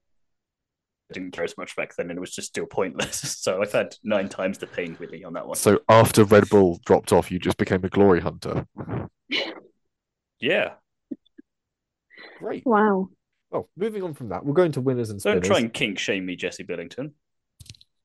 didn't 1.12 1.30
care 1.32 1.44
as 1.44 1.56
much 1.56 1.76
back 1.76 1.94
then, 1.96 2.10
and 2.10 2.16
it 2.16 2.20
was 2.20 2.34
just 2.34 2.48
still 2.48 2.66
pointless. 2.66 3.38
So 3.42 3.60
I've 3.60 3.72
had 3.72 3.96
nine 4.04 4.28
times 4.28 4.58
the 4.58 4.66
pain 4.68 4.96
really 5.00 5.24
on 5.24 5.32
that 5.32 5.46
one. 5.46 5.56
So 5.56 5.80
after 5.88 6.24
Red 6.24 6.48
Bull 6.48 6.80
dropped 6.84 7.12
off, 7.12 7.30
you 7.30 7.38
just 7.40 7.56
became 7.56 7.84
a 7.84 7.88
glory 7.88 8.20
hunter. 8.20 8.66
yeah. 10.38 10.74
Great. 12.38 12.64
Wow. 12.64 13.08
Well, 13.50 13.68
moving 13.76 14.02
on 14.02 14.14
from 14.14 14.28
that, 14.28 14.44
we're 14.44 14.54
going 14.54 14.72
to 14.72 14.80
winners 14.80 15.10
and 15.10 15.20
spinners. 15.20 15.42
Don't 15.42 15.48
try 15.48 15.58
and 15.58 15.72
kink 15.72 15.98
shame 15.98 16.24
me, 16.24 16.36
Jesse 16.36 16.62
Billington. 16.62 17.14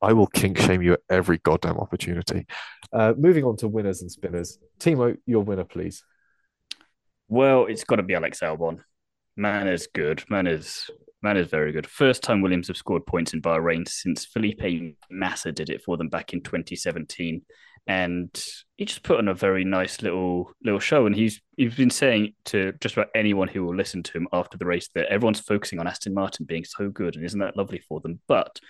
I 0.01 0.13
will 0.13 0.27
kink 0.27 0.57
shame 0.57 0.81
you 0.81 0.93
at 0.93 1.01
every 1.09 1.39
goddamn 1.39 1.77
opportunity. 1.77 2.45
Uh, 2.91 3.13
moving 3.17 3.43
on 3.43 3.57
to 3.57 3.67
winners 3.67 4.01
and 4.01 4.11
spinners. 4.11 4.59
Thiemo, 4.79 5.17
your 5.25 5.43
winner, 5.43 5.63
please. 5.63 6.03
Well, 7.27 7.65
it's 7.65 7.83
got 7.83 7.97
to 7.97 8.03
be 8.03 8.13
Alex 8.13 8.39
Albon. 8.39 8.79
Man 9.35 9.67
is 9.67 9.87
good. 9.93 10.23
Man 10.29 10.47
is 10.47 10.89
Man 11.27 11.35
is 11.35 11.49
very 11.49 11.73
good. 11.73 11.85
First 11.85 12.23
time 12.23 12.39
Williams 12.39 12.69
have 12.69 12.77
scored 12.77 13.05
points 13.05 13.33
in 13.33 13.41
Bahrain 13.41 13.85
since 13.85 14.23
Felipe 14.23 14.95
Massa 15.09 15.51
did 15.51 15.69
it 15.69 15.83
for 15.83 15.97
them 15.97 16.07
back 16.07 16.31
in 16.31 16.39
2017, 16.39 17.41
and 17.85 18.45
he 18.77 18.85
just 18.85 19.03
put 19.03 19.17
on 19.17 19.27
a 19.27 19.33
very 19.33 19.65
nice 19.65 20.01
little 20.01 20.53
little 20.63 20.79
show. 20.79 21.05
And 21.05 21.13
he's 21.13 21.41
he's 21.57 21.75
been 21.75 21.89
saying 21.89 22.33
to 22.45 22.71
just 22.79 22.95
about 22.95 23.09
anyone 23.13 23.49
who 23.49 23.65
will 23.65 23.75
listen 23.75 24.03
to 24.03 24.13
him 24.13 24.29
after 24.31 24.57
the 24.57 24.65
race 24.65 24.87
that 24.95 25.07
everyone's 25.07 25.41
focusing 25.41 25.79
on 25.79 25.87
Aston 25.87 26.13
Martin 26.13 26.45
being 26.45 26.63
so 26.63 26.87
good, 26.87 27.17
and 27.17 27.25
isn't 27.25 27.41
that 27.41 27.57
lovely 27.57 27.79
for 27.89 27.99
them? 27.99 28.21
But 28.29 28.61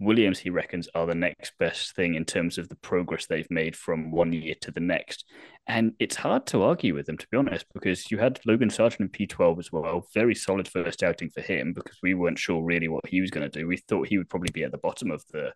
Williams, 0.00 0.38
he 0.38 0.50
reckons, 0.50 0.88
are 0.94 1.06
the 1.06 1.14
next 1.14 1.52
best 1.58 1.94
thing 1.94 2.14
in 2.14 2.24
terms 2.24 2.58
of 2.58 2.68
the 2.68 2.76
progress 2.76 3.26
they've 3.26 3.50
made 3.50 3.76
from 3.76 4.10
one 4.10 4.32
year 4.32 4.54
to 4.60 4.70
the 4.70 4.80
next. 4.80 5.24
And 5.66 5.92
it's 5.98 6.16
hard 6.16 6.46
to 6.48 6.62
argue 6.62 6.94
with 6.94 7.06
them, 7.06 7.18
to 7.18 7.26
be 7.30 7.36
honest, 7.36 7.66
because 7.72 8.10
you 8.10 8.18
had 8.18 8.40
Logan 8.44 8.70
Sargeant 8.70 9.00
in 9.00 9.08
P12 9.08 9.58
as 9.58 9.72
well. 9.72 10.06
Very 10.12 10.34
solid 10.34 10.68
first 10.68 11.02
outing 11.02 11.30
for 11.30 11.40
him 11.40 11.72
because 11.72 11.98
we 12.02 12.14
weren't 12.14 12.38
sure 12.38 12.62
really 12.62 12.88
what 12.88 13.06
he 13.06 13.20
was 13.20 13.30
going 13.30 13.48
to 13.48 13.58
do. 13.58 13.66
We 13.66 13.76
thought 13.76 14.08
he 14.08 14.18
would 14.18 14.28
probably 14.28 14.50
be 14.52 14.64
at 14.64 14.72
the 14.72 14.78
bottom 14.78 15.10
of 15.10 15.24
the 15.32 15.52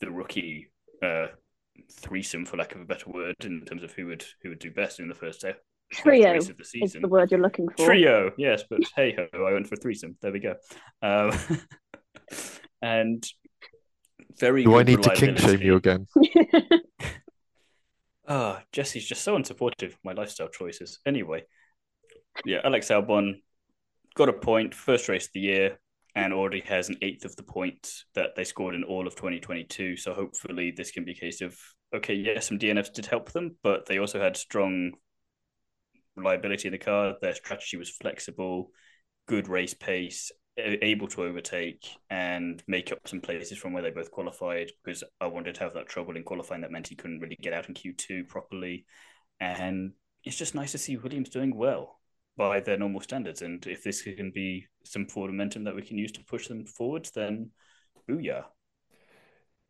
the 0.00 0.10
rookie 0.10 0.70
uh, 1.02 1.26
threesome, 1.92 2.46
for 2.46 2.56
lack 2.56 2.74
of 2.74 2.80
a 2.80 2.86
better 2.86 3.10
word, 3.10 3.36
in 3.42 3.64
terms 3.66 3.82
of 3.82 3.92
who 3.92 4.06
would 4.06 4.24
who 4.42 4.50
would 4.50 4.58
do 4.58 4.70
best 4.70 4.98
in 4.98 5.08
the 5.08 5.14
first 5.14 5.42
day. 5.42 5.54
Trio 5.92 6.36
of 6.36 6.56
the 6.56 6.64
season. 6.64 6.98
is 6.98 7.02
the 7.02 7.08
word 7.08 7.30
you're 7.30 7.40
looking 7.40 7.68
for. 7.68 7.84
Trio, 7.84 8.30
yes, 8.38 8.64
but 8.68 8.80
hey 8.96 9.14
ho, 9.14 9.44
I 9.44 9.52
went 9.52 9.66
for 9.66 9.76
threesome. 9.76 10.16
There 10.22 10.32
we 10.32 10.40
go. 10.40 10.54
Um, 11.02 11.36
and 12.82 13.24
very. 14.38 14.64
Do 14.64 14.76
I 14.76 14.82
need 14.82 15.02
to 15.02 15.14
kink 15.14 15.38
shame 15.38 15.60
you 15.62 15.76
again? 15.76 16.06
Ah, 18.32 18.58
oh, 18.60 18.62
Jesse's 18.70 19.08
just 19.08 19.24
so 19.24 19.36
unsupportive 19.36 19.94
of 19.94 19.98
my 20.04 20.12
lifestyle 20.12 20.46
choices. 20.46 21.00
Anyway, 21.04 21.42
yeah, 22.44 22.60
Alex 22.62 22.88
Albon 22.88 23.42
got 24.14 24.28
a 24.28 24.32
point, 24.32 24.72
first 24.72 25.08
race 25.08 25.26
of 25.26 25.32
the 25.32 25.40
year. 25.40 25.78
and 26.14 26.32
already 26.32 26.60
has 26.60 26.88
an 26.88 26.96
eighth 27.02 27.24
of 27.24 27.34
the 27.34 27.42
points 27.42 28.04
that 28.14 28.36
they 28.36 28.44
scored 28.44 28.76
in 28.76 28.84
all 28.84 29.06
of 29.06 29.16
2022. 29.16 29.96
So 29.96 30.14
hopefully 30.14 30.72
this 30.76 30.92
can 30.92 31.04
be 31.04 31.12
a 31.12 31.14
case 31.14 31.40
of 31.40 31.56
okay, 31.92 32.14
yes, 32.14 32.46
some 32.46 32.58
DNFs 32.58 32.92
did 32.92 33.06
help 33.06 33.32
them, 33.32 33.56
but 33.64 33.86
they 33.86 33.98
also 33.98 34.20
had 34.20 34.36
strong 34.36 34.92
reliability 36.16 36.68
in 36.68 36.72
the 36.72 36.78
car. 36.78 37.14
Their 37.20 37.34
strategy 37.34 37.76
was 37.76 37.90
flexible, 37.90 38.70
good 39.26 39.48
race 39.48 39.74
pace, 39.74 40.30
able 40.56 41.08
to 41.08 41.22
overtake 41.22 41.88
and 42.10 42.62
make 42.66 42.92
up 42.92 43.06
some 43.06 43.20
places 43.20 43.58
from 43.58 43.72
where 43.72 43.82
they 43.82 43.90
both 43.90 44.10
qualified. 44.10 44.70
Because 44.84 45.04
I 45.20 45.26
wanted 45.26 45.54
to 45.56 45.64
have 45.64 45.74
that 45.74 45.88
trouble 45.88 46.16
in 46.16 46.22
qualifying, 46.22 46.62
that 46.62 46.70
meant 46.70 46.88
he 46.88 46.96
couldn't 46.96 47.20
really 47.20 47.38
get 47.40 47.52
out 47.52 47.68
in 47.68 47.74
Q2 47.74 48.28
properly. 48.28 48.84
And 49.40 49.92
it's 50.24 50.36
just 50.36 50.54
nice 50.54 50.72
to 50.72 50.78
see 50.78 50.96
Williams 50.96 51.30
doing 51.30 51.56
well 51.56 51.98
by 52.36 52.60
their 52.60 52.78
normal 52.78 53.00
standards. 53.00 53.42
And 53.42 53.66
if 53.66 53.82
this 53.82 54.02
can 54.02 54.30
be 54.34 54.66
some 54.84 55.06
forward 55.06 55.30
momentum 55.30 55.64
that 55.64 55.74
we 55.74 55.82
can 55.82 55.98
use 55.98 56.12
to 56.12 56.24
push 56.24 56.48
them 56.48 56.66
forwards, 56.66 57.10
then 57.10 57.50
booyah. 58.08 58.44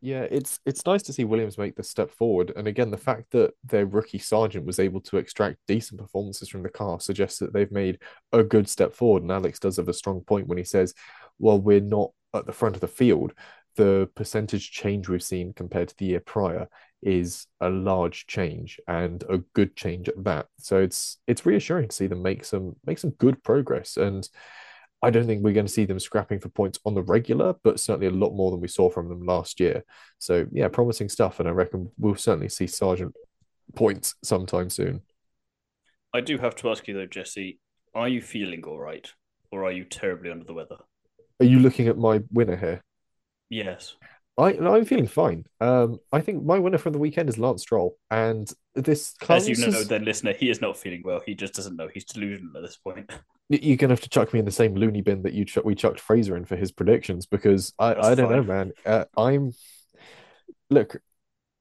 Yeah, 0.02 0.26
it's 0.30 0.60
it's 0.64 0.86
nice 0.86 1.02
to 1.04 1.12
see 1.12 1.24
Williams 1.24 1.58
make 1.58 1.76
the 1.76 1.82
step 1.82 2.10
forward. 2.10 2.52
And 2.56 2.66
again, 2.66 2.90
the 2.90 2.96
fact 2.96 3.32
that 3.32 3.52
their 3.64 3.84
rookie 3.84 4.18
Sargeant 4.18 4.64
was 4.64 4.78
able 4.78 5.00
to 5.02 5.18
extract 5.18 5.58
decent 5.68 6.00
performances 6.00 6.48
from 6.48 6.62
the 6.62 6.70
car 6.70 7.00
suggests 7.00 7.38
that 7.40 7.52
they've 7.52 7.70
made 7.70 7.98
a 8.32 8.42
good 8.42 8.68
step 8.68 8.94
forward. 8.94 9.22
And 9.22 9.30
Alex 9.30 9.58
does 9.58 9.76
have 9.76 9.88
a 9.88 9.92
strong 9.92 10.22
point 10.22 10.46
when 10.46 10.56
he 10.56 10.64
says, 10.64 10.94
well, 11.38 11.60
we're 11.60 11.80
not 11.80 12.12
at 12.34 12.46
the 12.46 12.52
front 12.52 12.76
of 12.76 12.80
the 12.80 12.88
field. 12.88 13.34
The 13.76 14.08
percentage 14.14 14.70
change 14.70 15.08
we've 15.08 15.22
seen 15.22 15.52
compared 15.52 15.88
to 15.88 15.96
the 15.98 16.06
year 16.06 16.20
prior 16.20 16.68
is 17.02 17.46
a 17.60 17.68
large 17.68 18.26
change 18.26 18.80
and 18.88 19.22
a 19.28 19.38
good 19.54 19.76
change 19.76 20.08
at 20.08 20.22
that. 20.24 20.46
So 20.58 20.80
it's 20.80 21.18
it's 21.26 21.44
reassuring 21.44 21.88
to 21.88 21.96
see 21.96 22.06
them 22.06 22.22
make 22.22 22.46
some 22.46 22.76
make 22.86 22.98
some 22.98 23.10
good 23.10 23.42
progress. 23.42 23.98
And 23.98 24.26
I 25.02 25.10
don't 25.10 25.26
think 25.26 25.42
we're 25.42 25.54
going 25.54 25.66
to 25.66 25.72
see 25.72 25.86
them 25.86 25.98
scrapping 25.98 26.40
for 26.40 26.50
points 26.50 26.78
on 26.84 26.94
the 26.94 27.02
regular, 27.02 27.54
but 27.64 27.80
certainly 27.80 28.06
a 28.06 28.10
lot 28.10 28.34
more 28.34 28.50
than 28.50 28.60
we 28.60 28.68
saw 28.68 28.90
from 28.90 29.08
them 29.08 29.24
last 29.24 29.58
year. 29.58 29.82
So 30.18 30.46
yeah, 30.52 30.68
promising 30.68 31.08
stuff, 31.08 31.40
and 31.40 31.48
I 31.48 31.52
reckon 31.52 31.90
we'll 31.98 32.16
certainly 32.16 32.50
see 32.50 32.66
Sargeant 32.66 33.12
points 33.74 34.14
sometime 34.22 34.68
soon. 34.68 35.02
I 36.12 36.20
do 36.20 36.38
have 36.38 36.54
to 36.56 36.70
ask 36.70 36.86
you 36.86 36.94
though, 36.94 37.06
Jesse, 37.06 37.60
are 37.94 38.08
you 38.08 38.20
feeling 38.20 38.62
all 38.64 38.78
right, 38.78 39.10
or 39.50 39.64
are 39.64 39.72
you 39.72 39.84
terribly 39.84 40.30
under 40.30 40.44
the 40.44 40.54
weather? 40.54 40.76
Are 41.40 41.46
you 41.46 41.58
looking 41.60 41.88
at 41.88 41.96
my 41.96 42.20
winner 42.30 42.56
here? 42.56 42.82
Yes. 43.48 43.96
I 44.40 44.56
I'm 44.56 44.84
feeling 44.84 45.06
fine. 45.06 45.44
Um, 45.60 45.98
I 46.12 46.20
think 46.20 46.44
my 46.44 46.58
winner 46.58 46.78
from 46.78 46.92
the 46.92 46.98
weekend 46.98 47.28
is 47.28 47.38
Lance 47.38 47.62
Stroll, 47.62 47.96
and 48.10 48.50
this 48.74 49.14
as 49.28 49.48
you 49.48 49.56
know, 49.56 49.78
is... 49.78 49.88
then 49.88 50.04
listener, 50.04 50.32
he 50.32 50.48
is 50.48 50.60
not 50.60 50.76
feeling 50.76 51.02
well. 51.04 51.20
He 51.24 51.34
just 51.34 51.54
doesn't 51.54 51.76
know. 51.76 51.88
He's 51.92 52.04
delusional 52.04 52.56
at 52.56 52.62
this 52.62 52.76
point. 52.76 53.10
You're 53.50 53.76
gonna 53.76 53.92
have 53.92 54.00
to 54.00 54.08
chuck 54.08 54.32
me 54.32 54.38
in 54.38 54.44
the 54.44 54.50
same 54.50 54.74
loony 54.74 55.02
bin 55.02 55.22
that 55.22 55.34
you 55.34 55.44
ch- 55.44 55.58
we 55.64 55.74
chucked 55.74 56.00
Fraser 56.00 56.36
in 56.36 56.44
for 56.44 56.56
his 56.56 56.72
predictions 56.72 57.26
because 57.26 57.74
I 57.78 57.94
That's 57.94 58.06
I 58.06 58.14
don't 58.14 58.28
fine. 58.28 58.36
know, 58.36 58.42
man. 58.42 58.72
Uh, 58.86 59.04
I'm 59.16 59.52
look. 60.70 60.96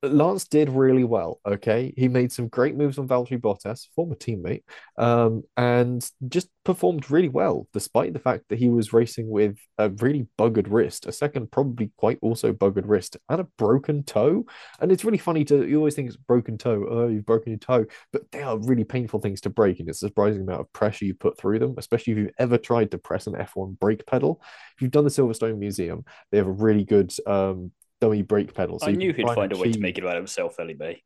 Lance 0.01 0.47
did 0.47 0.69
really 0.69 1.03
well. 1.03 1.41
Okay, 1.45 1.93
he 1.97 2.07
made 2.07 2.31
some 2.31 2.47
great 2.47 2.75
moves 2.75 2.97
on 2.97 3.07
Valtteri 3.07 3.39
Bottas, 3.39 3.87
former 3.95 4.15
teammate, 4.15 4.63
um, 4.97 5.43
and 5.57 6.09
just 6.29 6.47
performed 6.63 7.11
really 7.11 7.27
well, 7.27 7.67
despite 7.73 8.13
the 8.13 8.19
fact 8.19 8.45
that 8.49 8.59
he 8.59 8.69
was 8.69 8.93
racing 8.93 9.29
with 9.29 9.57
a 9.77 9.89
really 9.89 10.27
buggered 10.37 10.67
wrist, 10.69 11.05
a 11.05 11.11
second 11.11 11.51
probably 11.51 11.91
quite 11.97 12.17
also 12.21 12.53
buggered 12.53 12.87
wrist, 12.87 13.17
and 13.27 13.41
a 13.41 13.47
broken 13.57 14.03
toe. 14.03 14.45
And 14.79 14.91
it's 14.91 15.03
really 15.03 15.17
funny 15.17 15.43
to 15.45 15.67
you 15.67 15.77
always 15.77 15.95
think 15.95 16.07
it's 16.07 16.17
broken 16.17 16.57
toe. 16.57 16.85
Oh, 16.89 17.07
you've 17.07 17.25
broken 17.25 17.51
your 17.51 17.59
toe, 17.59 17.85
but 18.13 18.31
they 18.31 18.41
are 18.41 18.57
really 18.57 18.85
painful 18.85 19.19
things 19.19 19.41
to 19.41 19.49
break, 19.49 19.81
and 19.81 19.89
it's 19.89 20.01
a 20.01 20.07
surprising 20.07 20.43
amount 20.43 20.61
of 20.61 20.71
pressure 20.71 21.05
you 21.05 21.13
put 21.13 21.37
through 21.37 21.59
them, 21.59 21.75
especially 21.77 22.13
if 22.13 22.19
you've 22.19 22.31
ever 22.37 22.57
tried 22.57 22.91
to 22.91 22.97
press 22.97 23.27
an 23.27 23.33
F1 23.33 23.77
brake 23.79 24.05
pedal. 24.05 24.41
If 24.75 24.81
you've 24.81 24.91
done 24.91 25.03
the 25.03 25.09
Silverstone 25.09 25.57
Museum, 25.57 26.05
they 26.31 26.37
have 26.37 26.47
a 26.47 26.51
really 26.51 26.85
good 26.85 27.13
um, 27.27 27.71
dummy 28.01 28.21
brake 28.21 28.53
pedal. 28.53 28.79
So 28.79 28.87
I 28.87 28.91
knew 28.91 29.13
he'd 29.13 29.27
find 29.27 29.51
a 29.51 29.57
way 29.57 29.71
to 29.71 29.79
make 29.79 29.97
it 29.97 30.03
about 30.03 30.15
himself, 30.15 30.59
Ellie 30.59 30.75
May. 30.75 31.01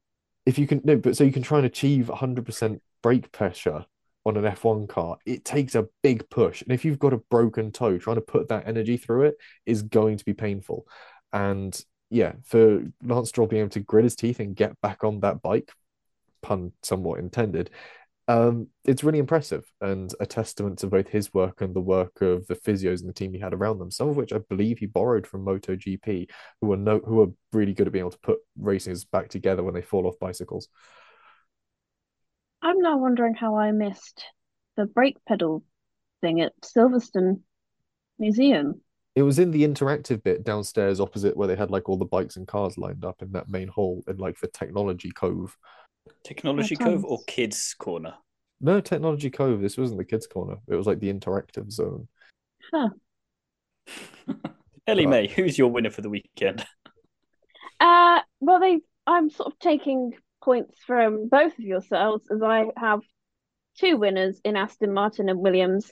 If 0.46 0.58
you 0.58 0.68
can, 0.68 0.82
no, 0.84 0.98
but 0.98 1.16
so 1.16 1.24
you 1.24 1.32
can 1.32 1.44
try 1.44 1.58
and 1.58 1.66
achieve 1.66 2.08
100% 2.08 2.80
brake 3.02 3.32
pressure 3.32 3.86
on 4.26 4.38
an 4.38 4.44
F1 4.44 4.88
car, 4.88 5.18
it 5.26 5.44
takes 5.44 5.76
a 5.76 5.88
big 6.02 6.30
push. 6.30 6.62
And 6.62 6.72
if 6.72 6.86
you've 6.86 7.00
got 7.00 7.14
a 7.14 7.18
broken 7.18 7.72
toe, 7.72 7.98
trying 7.98 8.16
to 8.16 8.22
put 8.22 8.50
that 8.50 8.68
energy 8.68 8.98
through 8.98 9.24
it 9.24 9.36
is 9.66 9.82
going 9.84 10.18
to 10.18 10.26
be 10.26 10.34
painful. 10.34 10.86
And 11.32 11.78
yeah, 12.10 12.34
for 12.44 12.84
Lance 13.04 13.30
Stroll 13.30 13.48
being 13.48 13.62
able 13.62 13.72
to 13.72 13.80
grit 13.80 14.04
his 14.04 14.16
teeth 14.16 14.40
and 14.40 14.56
get 14.56 14.80
back 14.82 15.04
on 15.04 15.22
that 15.22 15.42
bike, 15.42 15.72
pun 16.42 16.72
somewhat 16.84 17.20
intended, 17.20 17.70
um, 18.28 18.68
it's 18.86 19.04
really 19.04 19.20
impressive 19.20 19.66
and 19.82 20.14
a 20.20 20.26
testament 20.26 20.80
to 20.80 20.88
both 20.88 21.10
his 21.10 21.34
work 21.34 21.62
and 21.62 21.76
the 21.76 21.82
work 21.82 22.22
of 22.22 22.48
the 22.48 22.56
physios 22.56 23.02
and 23.02 23.10
the 23.10 23.14
team 23.14 23.34
he 23.34 23.40
had 23.40 23.54
around 23.54 23.80
them. 23.80 23.92
Some 23.92 24.08
of 24.08 24.16
which 24.16 24.32
I 24.32 24.40
believe 24.50 24.80
he 24.80 24.86
borrowed 24.86 25.28
from 25.28 25.46
MotoGP, 25.46 26.30
who 26.62 26.72
are 26.72 26.78
no, 26.78 27.00
who 27.00 27.22
are 27.22 27.28
really 27.52 27.74
good 27.74 27.88
at 27.88 27.94
being 27.94 28.04
able 28.04 28.12
to 28.12 28.20
put 28.20 28.40
racers 28.58 29.04
back 29.04 29.30
together 29.30 29.64
when 29.64 29.74
they 29.74 29.82
fall 29.82 30.08
off 30.08 30.20
bicycles. 30.20 30.70
I'm 32.62 32.80
now 32.80 32.98
wondering 32.98 33.36
how 33.36 33.58
I 33.58 33.72
missed 33.72 34.24
the 34.78 34.86
brake 34.86 35.18
pedal 35.28 35.64
thing 36.22 36.40
at 36.40 36.54
Silverstone 36.62 37.42
Museum. 38.18 38.82
It 39.16 39.24
was 39.24 39.38
in 39.38 39.52
the 39.52 39.64
interactive 39.64 40.24
bit 40.24 40.46
downstairs, 40.46 41.00
opposite 41.02 41.36
where 41.36 41.48
they 41.48 41.58
had 41.58 41.70
like 41.70 41.90
all 41.90 41.98
the 41.98 42.06
bikes 42.06 42.38
and 42.38 42.48
cars 42.48 42.78
lined 42.78 43.04
up 43.04 43.22
in 43.22 43.34
that 43.34 43.50
main 43.50 43.68
hall 43.68 44.02
in 44.08 44.18
like 44.18 44.40
the 44.40 44.48
technology 44.48 45.12
cove. 45.12 45.56
Technology 46.24 46.76
Cove 46.76 47.06
or 47.06 47.20
Kids 47.28 47.76
Corner? 47.78 48.14
No, 48.62 48.80
Technology 48.80 49.30
Cove. 49.30 49.62
This 49.62 49.78
wasn't 49.78 50.00
the 50.00 50.06
Kids 50.06 50.28
Corner. 50.28 50.58
It 50.68 50.76
was 50.76 50.88
like 50.88 51.00
the 51.00 51.14
interactive 51.14 51.72
zone. 51.72 52.08
Huh. 52.74 52.90
Ellie 54.88 55.06
May, 55.06 55.28
who's 55.28 55.58
your 55.58 55.70
winner 55.70 55.90
for 55.90 56.02
the 56.02 56.10
weekend? 56.10 56.66
Uh, 57.80 58.22
well, 58.40 58.62
they. 58.62 58.80
I'm 59.06 59.30
sort 59.30 59.52
of 59.52 59.60
taking 59.60 60.14
points 60.42 60.78
from 60.88 61.28
both 61.28 61.52
of 61.52 61.66
yourselves 61.66 62.24
as 62.32 62.42
I 62.42 62.68
have 62.78 63.02
two 63.78 63.98
winners 63.98 64.40
in 64.46 64.56
Aston 64.56 64.94
Martin 64.94 65.28
and 65.28 65.40
Williams. 65.40 65.92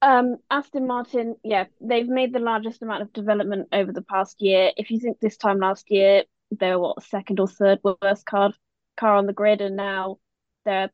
Um, 0.00 0.36
Aston 0.50 0.86
Martin, 0.86 1.36
yeah, 1.42 1.64
they've 1.82 2.08
made 2.08 2.32
the 2.32 2.38
largest 2.38 2.82
amount 2.82 3.02
of 3.02 3.12
development 3.12 3.68
over 3.72 3.92
the 3.92 4.02
past 4.02 4.40
year. 4.40 4.70
If 4.76 4.90
you 4.90 5.00
think 5.00 5.20
this 5.20 5.36
time 5.36 5.58
last 5.58 5.90
year, 5.90 6.22
they 6.50 6.70
were 6.70 6.78
what 6.78 7.02
second 7.02 7.40
or 7.40 7.48
third 7.48 7.80
worst 7.82 8.26
car 8.26 8.52
car 8.96 9.16
on 9.16 9.26
the 9.26 9.32
grid, 9.32 9.60
and 9.60 9.76
now 9.76 10.18
they're 10.64 10.90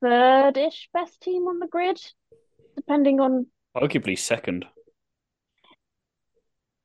third-ish 0.00 0.88
best 0.92 1.20
team 1.20 1.46
on 1.48 1.58
the 1.58 1.66
grid, 1.66 2.00
depending 2.76 3.20
on 3.20 3.46
arguably 3.76 4.18
second. 4.18 4.64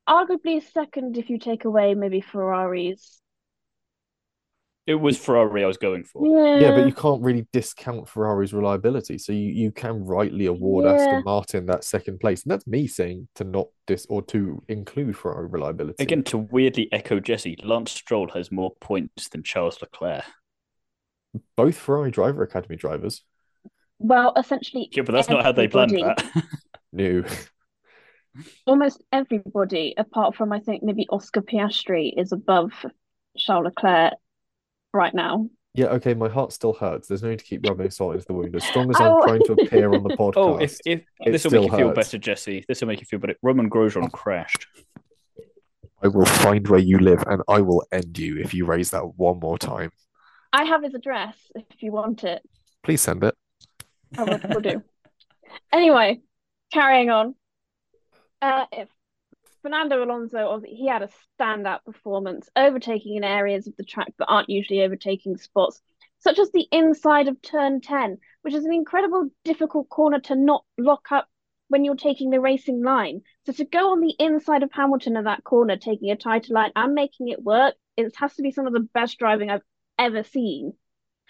Arguably 0.07 0.61
second 0.73 1.17
if 1.17 1.29
you 1.29 1.39
take 1.39 1.65
away 1.65 1.93
maybe 1.93 2.19
Ferrari's 2.19 3.21
it 4.85 4.95
was 4.95 5.17
Ferrari 5.17 5.63
I 5.63 5.67
was 5.67 5.77
going 5.77 6.03
for. 6.03 6.27
Yeah. 6.27 6.59
yeah, 6.59 6.71
but 6.75 6.85
you 6.85 6.93
can't 6.93 7.21
really 7.21 7.47
discount 7.53 8.07
Ferrari's 8.07 8.53
reliability. 8.53 9.17
So 9.17 9.31
you, 9.31 9.49
you 9.49 9.71
can 9.71 10.03
rightly 10.03 10.47
award 10.47 10.85
yeah. 10.85 10.93
Aston 10.93 11.23
Martin 11.23 11.65
that 11.67 11.85
second 11.85 12.19
place. 12.19 12.43
And 12.43 12.51
that's 12.51 12.67
me 12.67 12.87
saying 12.87 13.29
to 13.35 13.45
not 13.45 13.67
dis 13.87 14.05
or 14.09 14.21
to 14.23 14.61
include 14.67 15.17
Ferrari 15.17 15.47
reliability. 15.47 16.03
Again, 16.03 16.23
to 16.23 16.37
weirdly 16.37 16.89
echo 16.91 17.21
Jesse, 17.21 17.57
Lance 17.63 17.91
Stroll 17.91 18.29
has 18.31 18.51
more 18.51 18.73
points 18.81 19.29
than 19.29 19.43
Charles 19.43 19.79
Leclerc. 19.79 20.25
Both 21.55 21.77
Ferrari 21.77 22.11
driver 22.11 22.43
academy 22.43 22.75
drivers. 22.75 23.23
Well, 23.99 24.33
essentially. 24.37 24.89
Yeah, 24.91 25.03
but 25.03 25.13
that's 25.13 25.29
not 25.29 25.43
how 25.43 25.53
they 25.53 25.69
planned 25.69 25.91
that. 25.91 26.25
no. 26.91 27.23
Almost 28.65 29.01
everybody, 29.13 29.93
apart 29.97 30.35
from 30.35 30.51
I 30.51 30.59
think 30.59 30.83
maybe 30.83 31.07
Oscar 31.09 31.41
Piastri, 31.41 32.11
is 32.17 32.33
above 32.33 32.71
Charles 33.37 33.65
Leclerc 33.65 34.15
right 34.93 35.13
now. 35.13 35.49
Yeah, 35.75 35.87
okay, 35.87 36.13
my 36.13 36.29
heart 36.29 36.53
still 36.53 36.73
hurts. 36.73 37.07
There's 37.07 37.23
no 37.23 37.29
need 37.29 37.39
to 37.39 37.45
keep 37.45 37.67
rubbing 37.67 37.89
salt 37.89 38.13
into 38.13 38.27
the 38.27 38.33
wound. 38.33 38.55
As 38.55 38.63
strong 38.63 38.91
as 38.91 38.95
I'm 39.01 39.21
trying 39.23 39.41
to 39.45 39.53
appear 39.53 39.93
on 39.93 40.03
the 40.03 40.09
podcast. 40.09 40.33
Oh, 40.37 40.57
if, 40.57 40.77
if 40.85 41.01
this 41.25 41.43
will 41.45 41.51
make 41.51 41.63
you 41.63 41.69
hurts. 41.69 41.79
feel 41.79 41.93
better, 41.93 42.17
Jesse. 42.19 42.63
This 42.67 42.81
will 42.81 42.87
make 42.89 42.99
you 42.99 43.05
feel 43.05 43.19
better. 43.19 43.35
Romain 43.41 43.69
Grosjean 43.69 44.11
crashed. 44.11 44.67
I 46.03 46.09
will 46.09 46.25
find 46.25 46.67
where 46.67 46.79
you 46.79 46.99
live 46.99 47.23
and 47.27 47.41
I 47.47 47.61
will 47.61 47.83
end 47.91 48.19
you 48.19 48.37
if 48.37 48.53
you 48.53 48.65
raise 48.65 48.91
that 48.91 49.17
one 49.17 49.39
more 49.39 49.57
time. 49.57 49.91
I 50.51 50.65
have 50.65 50.83
his 50.83 50.93
address 50.93 51.35
if 51.55 51.81
you 51.81 51.91
want 51.91 52.23
it. 52.23 52.43
Please 52.83 53.01
send 53.01 53.23
it. 53.23 53.33
I 54.17 54.23
will, 54.23 54.39
will 54.49 54.61
do. 54.61 54.83
Anyway, 55.71 56.21
carrying 56.71 57.09
on. 57.09 57.35
Uh, 58.41 58.65
if 58.73 58.89
Fernando 59.63 60.03
Alonso, 60.03 60.61
he 60.65 60.87
had 60.87 61.01
a 61.01 61.09
standout 61.39 61.85
performance, 61.85 62.49
overtaking 62.55 63.15
in 63.15 63.23
areas 63.23 63.65
of 63.65 63.75
the 63.77 63.85
track 63.85 64.13
that 64.19 64.27
aren't 64.27 64.49
usually 64.49 64.81
overtaking 64.81 65.37
spots, 65.37 65.81
such 66.19 66.37
as 66.37 66.51
the 66.51 66.67
inside 66.71 67.29
of 67.29 67.41
turn 67.41 67.79
10, 67.79 68.17
which 68.41 68.53
is 68.53 68.65
an 68.65 68.73
incredible 68.73 69.29
difficult 69.45 69.87
corner 69.87 70.19
to 70.19 70.35
not 70.35 70.65
lock 70.77 71.07
up 71.11 71.29
when 71.69 71.85
you're 71.85 71.95
taking 71.95 72.29
the 72.29 72.41
racing 72.41 72.83
line. 72.83 73.21
So 73.45 73.53
to 73.53 73.63
go 73.63 73.93
on 73.93 74.01
the 74.01 74.13
inside 74.19 74.63
of 74.63 74.71
Hamilton 74.73 75.15
at 75.15 75.23
that 75.23 75.45
corner, 75.45 75.77
taking 75.77 76.11
a 76.11 76.17
tighter 76.17 76.53
line 76.53 76.71
and 76.75 76.93
making 76.93 77.29
it 77.29 77.41
work, 77.41 77.75
it 77.95 78.13
has 78.17 78.35
to 78.35 78.43
be 78.43 78.51
some 78.51 78.67
of 78.67 78.73
the 78.73 78.87
best 78.93 79.17
driving 79.17 79.49
I've 79.49 79.61
ever 79.97 80.23
seen. 80.23 80.73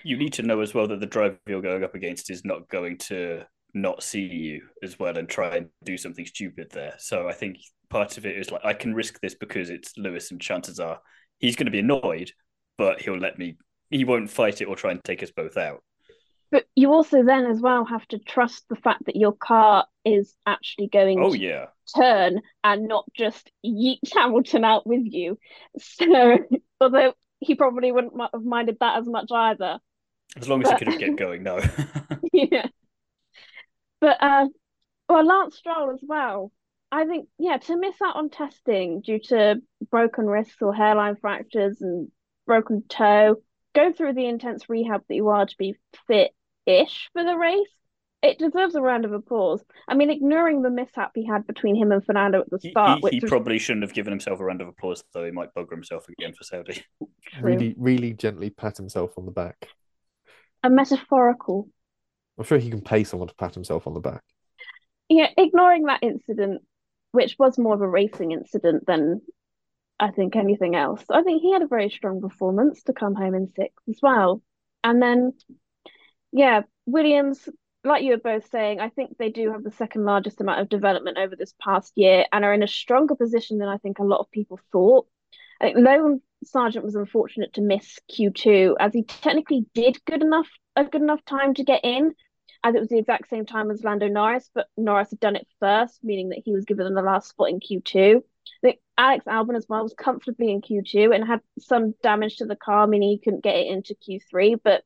You 0.03 0.17
need 0.17 0.33
to 0.33 0.41
know 0.41 0.59
as 0.61 0.73
well 0.73 0.87
that 0.87 0.99
the 0.99 1.05
driver 1.05 1.37
you're 1.45 1.61
going 1.61 1.83
up 1.83 1.93
against 1.93 2.31
is 2.31 2.43
not 2.43 2.67
going 2.67 2.97
to 3.09 3.45
not 3.75 4.03
see 4.03 4.21
you 4.21 4.61
as 4.81 4.99
well 4.99 5.17
and 5.17 5.29
try 5.29 5.55
and 5.55 5.69
do 5.83 5.97
something 5.97 6.25
stupid 6.25 6.71
there. 6.71 6.95
So 6.97 7.27
I 7.27 7.33
think 7.33 7.57
part 7.93 8.17
of 8.17 8.25
it 8.25 8.37
is 8.37 8.51
like 8.51 8.65
I 8.65 8.73
can 8.73 8.93
risk 8.95 9.19
this 9.21 9.35
because 9.35 9.69
it's 9.69 9.97
Lewis, 9.97 10.31
and 10.31 10.41
chances 10.41 10.79
are 10.79 10.99
he's 11.39 11.55
going 11.55 11.67
to 11.67 11.71
be 11.71 11.79
annoyed, 11.79 12.31
but 12.77 13.01
he'll 13.01 13.17
let 13.17 13.37
me. 13.37 13.57
He 13.89 14.03
won't 14.03 14.31
fight 14.31 14.59
it 14.61 14.65
or 14.65 14.75
try 14.75 14.91
and 14.91 15.03
take 15.03 15.21
us 15.21 15.31
both 15.31 15.55
out. 15.55 15.83
But 16.51 16.65
you 16.75 16.91
also 16.91 17.23
then 17.23 17.45
as 17.45 17.59
well 17.61 17.85
have 17.85 18.07
to 18.09 18.19
trust 18.19 18.65
the 18.69 18.75
fact 18.75 19.05
that 19.05 19.15
your 19.15 19.31
car 19.33 19.85
is 20.05 20.35
actually 20.45 20.87
going 20.87 21.19
Oh 21.19 21.31
to 21.31 21.37
yeah, 21.37 21.65
turn 21.95 22.41
and 22.63 22.87
not 22.87 23.05
just 23.15 23.51
yeet 23.65 23.99
Hamilton 24.13 24.63
out 24.63 24.85
with 24.85 25.01
you. 25.03 25.37
So 25.79 26.37
although 26.81 27.13
he 27.39 27.55
probably 27.55 27.91
wouldn't 27.91 28.13
have 28.33 28.43
minded 28.43 28.77
that 28.79 28.99
as 28.99 29.07
much 29.07 29.31
either. 29.31 29.79
as 30.37 30.47
long 30.49 30.61
as 30.63 30.69
he 30.69 30.75
could 30.77 30.87
have 30.87 30.99
kept 30.99 31.15
going. 31.17 31.43
No, 31.43 31.59
yeah. 32.33 32.67
But 33.99 34.17
uh 34.21 34.47
well 35.09 35.25
Lance 35.25 35.57
Stroll 35.57 35.91
as 35.91 36.03
well. 36.03 36.51
I 36.93 37.05
think 37.05 37.27
yeah, 37.39 37.57
to 37.57 37.75
miss 37.75 37.95
out 38.03 38.15
on 38.15 38.29
testing 38.29 39.01
due 39.01 39.17
to 39.29 39.55
broken 39.89 40.27
wrists 40.27 40.61
or 40.61 40.75
hairline 40.75 41.15
fractures 41.15 41.81
and 41.81 42.09
broken 42.45 42.83
toe, 42.87 43.37
go 43.73 43.91
through 43.91 44.13
the 44.13 44.27
intense 44.27 44.69
rehab 44.69 45.01
that 45.09 45.15
you 45.15 45.27
are 45.29 45.47
to 45.47 45.55
be 45.57 45.75
fit-ish 46.07 47.09
for 47.13 47.23
the 47.23 47.35
race. 47.35 47.67
It 48.21 48.37
deserves 48.37 48.75
a 48.75 48.81
round 48.81 49.05
of 49.05 49.11
applause. 49.11 49.63
I 49.87 49.95
mean, 49.95 50.11
ignoring 50.11 50.61
the 50.61 50.69
mishap 50.69 51.13
he 51.15 51.25
had 51.25 51.47
between 51.47 51.75
him 51.75 51.91
and 51.91 52.05
Fernando 52.05 52.41
at 52.41 52.51
the 52.51 52.59
start, 52.59 52.99
he, 52.99 53.01
which 53.01 53.13
he 53.15 53.19
was 53.21 53.29
probably 53.29 53.57
shouldn't 53.57 53.83
have 53.83 53.93
given 53.93 54.11
himself 54.11 54.39
a 54.39 54.45
round 54.45 54.61
of 54.61 54.67
applause, 54.67 55.03
though. 55.13 55.25
He 55.25 55.31
might 55.31 55.53
bugger 55.55 55.71
himself 55.71 56.07
again 56.07 56.33
for 56.33 56.43
Saudi. 56.43 56.83
Really, 57.41 57.73
really 57.79 58.13
gently 58.13 58.51
pat 58.51 58.77
himself 58.77 59.17
on 59.17 59.25
the 59.25 59.31
back. 59.31 59.67
a 60.61 60.69
metaphorical. 60.69 61.67
I'm 62.37 62.43
sure 62.43 62.59
he 62.59 62.69
can 62.69 62.81
pay 62.81 63.03
someone 63.03 63.27
to 63.27 63.33
pat 63.33 63.55
himself 63.55 63.87
on 63.87 63.95
the 63.95 63.99
back. 63.99 64.21
Yeah, 65.09 65.29
ignoring 65.35 65.85
that 65.85 66.03
incident, 66.03 66.61
which 67.13 67.37
was 67.39 67.57
more 67.57 67.75
of 67.75 67.81
a 67.81 67.87
racing 67.87 68.31
incident 68.31 68.85
than 68.85 69.21
I 69.99 70.09
think 70.11 70.35
anything 70.35 70.75
else. 70.75 71.03
I 71.09 71.21
think 71.21 71.41
he 71.41 71.53
had 71.53 71.61
a 71.61 71.67
very 71.67 71.89
strong 71.89 72.19
performance 72.19 72.83
to 72.83 72.93
come 72.93 73.15
home 73.15 73.35
in 73.35 73.47
sixth 73.55 73.87
as 73.87 73.99
well. 74.01 74.41
And 74.83 75.01
then, 75.01 75.33
yeah, 76.31 76.63
Williams, 76.87 77.47
like 77.83 78.03
you 78.03 78.11
were 78.11 78.17
both 78.17 78.49
saying, 78.49 78.79
I 78.79 78.89
think 78.89 79.17
they 79.17 79.29
do 79.29 79.51
have 79.51 79.63
the 79.63 79.71
second 79.71 80.05
largest 80.05 80.41
amount 80.41 80.61
of 80.61 80.69
development 80.69 81.19
over 81.19 81.35
this 81.35 81.53
past 81.61 81.93
year 81.95 82.25
and 82.31 82.43
are 82.43 82.53
in 82.53 82.63
a 82.63 82.67
stronger 82.67 83.15
position 83.15 83.59
than 83.59 83.69
I 83.69 83.77
think 83.77 83.99
a 83.99 84.03
lot 84.03 84.19
of 84.19 84.31
people 84.31 84.59
thought. 84.71 85.05
I 85.61 85.65
think 85.65 85.77
Logan 85.77 86.21
Sargeant 86.43 86.83
was 86.83 86.95
unfortunate 86.95 87.53
to 87.53 87.61
miss 87.61 87.99
Q2 88.11 88.75
as 88.79 88.91
he 88.91 89.03
technically 89.03 89.67
did 89.75 90.03
good 90.05 90.23
enough 90.23 90.49
a 90.75 90.83
good 90.83 91.03
enough 91.03 91.23
time 91.25 91.53
to 91.53 91.63
get 91.63 91.81
in, 91.83 92.13
as 92.63 92.75
it 92.75 92.79
was 92.79 92.89
the 92.89 92.97
exact 92.97 93.29
same 93.29 93.45
time 93.45 93.69
as 93.71 93.83
Lando 93.83 94.07
Norris, 94.07 94.49
but 94.53 94.67
Norris 94.77 95.09
had 95.09 95.19
done 95.19 95.35
it 95.35 95.47
first, 95.59 96.03
meaning 96.03 96.29
that 96.29 96.41
he 96.45 96.53
was 96.53 96.65
given 96.65 96.93
the 96.93 97.01
last 97.01 97.29
spot 97.29 97.49
in 97.49 97.59
Q2. 97.59 98.17
I 98.17 98.21
think 98.61 98.79
Alex 98.97 99.25
Albon 99.25 99.57
as 99.57 99.65
well 99.67 99.83
was 99.83 99.93
comfortably 99.93 100.51
in 100.51 100.61
Q2 100.61 101.13
and 101.13 101.25
had 101.25 101.41
some 101.59 101.93
damage 102.01 102.37
to 102.37 102.45
the 102.45 102.55
car, 102.55 102.87
meaning 102.87 103.09
he 103.09 103.19
couldn't 103.19 103.43
get 103.43 103.55
it 103.55 103.67
into 103.67 103.95
Q3. 103.95 104.59
But 104.63 104.83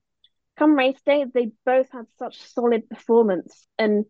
come 0.57 0.75
race 0.75 0.99
day, 1.05 1.25
they 1.31 1.51
both 1.65 1.91
had 1.91 2.05
such 2.17 2.41
solid 2.41 2.89
performance. 2.89 3.67
And 3.77 4.05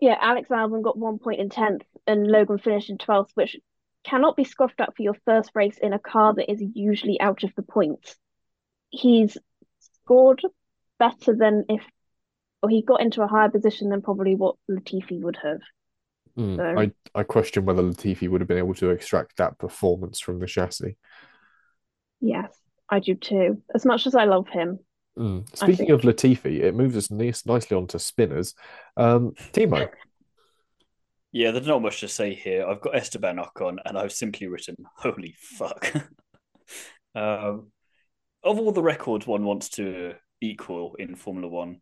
yeah, 0.00 0.16
Alex 0.20 0.48
Albon 0.48 0.82
got 0.82 0.98
one 0.98 1.18
point 1.18 1.40
in 1.40 1.48
10th 1.48 1.82
and 2.06 2.26
Logan 2.26 2.58
finished 2.58 2.90
in 2.90 2.98
12th, 2.98 3.30
which 3.34 3.56
cannot 4.02 4.36
be 4.36 4.44
scoffed 4.44 4.80
at 4.80 4.96
for 4.96 5.02
your 5.02 5.16
first 5.24 5.50
race 5.54 5.78
in 5.78 5.92
a 5.92 5.98
car 5.98 6.34
that 6.34 6.50
is 6.50 6.62
usually 6.74 7.20
out 7.20 7.42
of 7.42 7.54
the 7.54 7.62
points. 7.62 8.16
He's 8.90 9.36
scored 9.80 10.42
better 10.98 11.34
than 11.34 11.64
if, 11.68 11.82
or 12.64 12.70
he 12.70 12.80
got 12.80 13.02
into 13.02 13.22
a 13.22 13.26
higher 13.26 13.50
position 13.50 13.90
than 13.90 14.00
probably 14.00 14.34
what 14.34 14.56
Latifi 14.70 15.20
would 15.20 15.36
have. 15.42 15.60
Mm, 16.38 16.56
So- 16.56 16.80
I, 16.80 17.20
I 17.20 17.22
question 17.22 17.66
whether 17.66 17.82
Latifi 17.82 18.26
would 18.26 18.40
have 18.40 18.48
been 18.48 18.58
able 18.58 18.74
to 18.74 18.88
extract 18.88 19.36
that 19.36 19.58
performance 19.58 20.18
from 20.18 20.38
the 20.38 20.46
chassis. 20.46 20.96
Yes, 22.20 22.58
I 22.88 23.00
do 23.00 23.14
too. 23.16 23.60
As 23.74 23.84
much 23.84 24.06
as 24.06 24.14
I 24.14 24.24
love 24.24 24.48
him. 24.48 24.78
Mm. 25.18 25.44
Speaking 25.54 25.90
of 25.90 26.00
Latifi, 26.00 26.60
it 26.60 26.74
moves 26.74 26.96
us 26.96 27.10
nice, 27.10 27.44
nicely 27.44 27.76
onto 27.76 27.98
spinners. 27.98 28.54
Um, 28.96 29.32
Thiemo, 29.52 29.90
Yeah, 31.32 31.50
there's 31.50 31.66
not 31.66 31.82
much 31.82 32.00
to 32.00 32.08
say 32.08 32.32
here. 32.32 32.64
I've 32.66 32.80
got 32.80 32.96
Esteban 32.96 33.36
Ocon, 33.36 33.76
and 33.84 33.98
I've 33.98 34.12
simply 34.12 34.46
written, 34.46 34.76
"Holy 34.96 35.34
fuck!" 35.36 35.92
um, 37.14 37.72
of 38.42 38.58
all 38.58 38.72
the 38.72 38.82
records 38.82 39.26
one 39.26 39.44
wants 39.44 39.68
to 39.70 40.14
equal 40.40 40.94
in 40.94 41.16
Formula 41.16 41.48
One, 41.48 41.80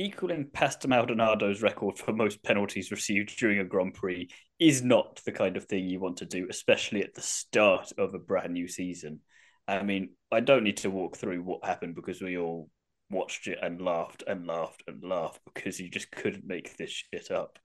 equaling 0.00 0.48
Pastor 0.50 0.88
Maldonado's 0.88 1.60
record 1.60 1.98
for 1.98 2.12
most 2.12 2.42
penalties 2.42 2.90
received 2.90 3.36
during 3.38 3.58
a 3.58 3.64
Grand 3.64 3.92
Prix 3.92 4.30
is 4.58 4.82
not 4.82 5.20
the 5.26 5.32
kind 5.32 5.58
of 5.58 5.64
thing 5.66 5.86
you 5.86 6.00
want 6.00 6.16
to 6.18 6.24
do, 6.24 6.46
especially 6.48 7.02
at 7.02 7.14
the 7.14 7.20
start 7.20 7.92
of 7.98 8.14
a 8.14 8.18
brand 8.18 8.54
new 8.54 8.66
season. 8.66 9.20
I 9.68 9.82
mean, 9.82 10.10
I 10.32 10.40
don't 10.40 10.64
need 10.64 10.78
to 10.78 10.90
walk 10.90 11.18
through 11.18 11.42
what 11.42 11.66
happened 11.66 11.94
because 11.94 12.22
we 12.22 12.38
all 12.38 12.70
watched 13.10 13.46
it 13.46 13.58
and 13.60 13.80
laughed 13.82 14.24
and 14.26 14.46
laughed 14.46 14.82
and 14.86 15.04
laughed 15.04 15.40
because 15.44 15.78
you 15.78 15.90
just 15.90 16.10
couldn't 16.10 16.46
make 16.46 16.78
this 16.78 16.90
shit 16.90 17.30
up. 17.30 17.58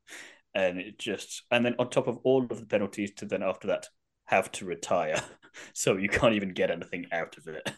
And 0.54 0.78
it 0.80 1.00
just 1.00 1.43
and 1.52 1.65
then 1.65 1.76
on 1.80 1.89
top 1.89 2.08
of 2.08 2.17
all 2.26 2.45
of 2.50 2.60
the 2.60 2.65
penalties 2.65 3.13
to 3.17 3.26
then 3.26 3.43
after 3.43 3.67
that 3.67 3.88
have 4.26 4.52
to 4.54 4.65
retire. 4.65 5.21
So 5.74 5.95
you 5.95 6.10
can't 6.10 6.36
even 6.36 6.50
get 6.50 6.69
anything 6.69 7.06
out 7.13 7.38
of 7.38 7.48
it. 7.48 7.71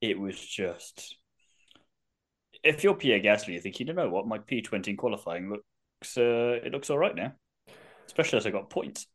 It 0.00 0.20
was 0.20 0.38
just 0.38 1.16
if 2.64 2.82
you're 2.82 2.94
Pierre 2.94 3.20
Gasly 3.20 3.52
you're 3.54 3.62
thinking 3.62 3.88
you 3.88 3.92
know 3.92 4.08
what 4.08 4.26
my 4.26 4.38
P20 4.38 4.88
in 4.88 4.96
qualifying 4.96 5.50
looks 5.50 6.16
uh, 6.16 6.58
it 6.64 6.72
looks 6.72 6.90
all 6.90 6.98
right 6.98 7.14
now 7.14 7.32
especially 8.06 8.38
as 8.38 8.46
I 8.46 8.50
got 8.50 8.70
points 8.70 9.06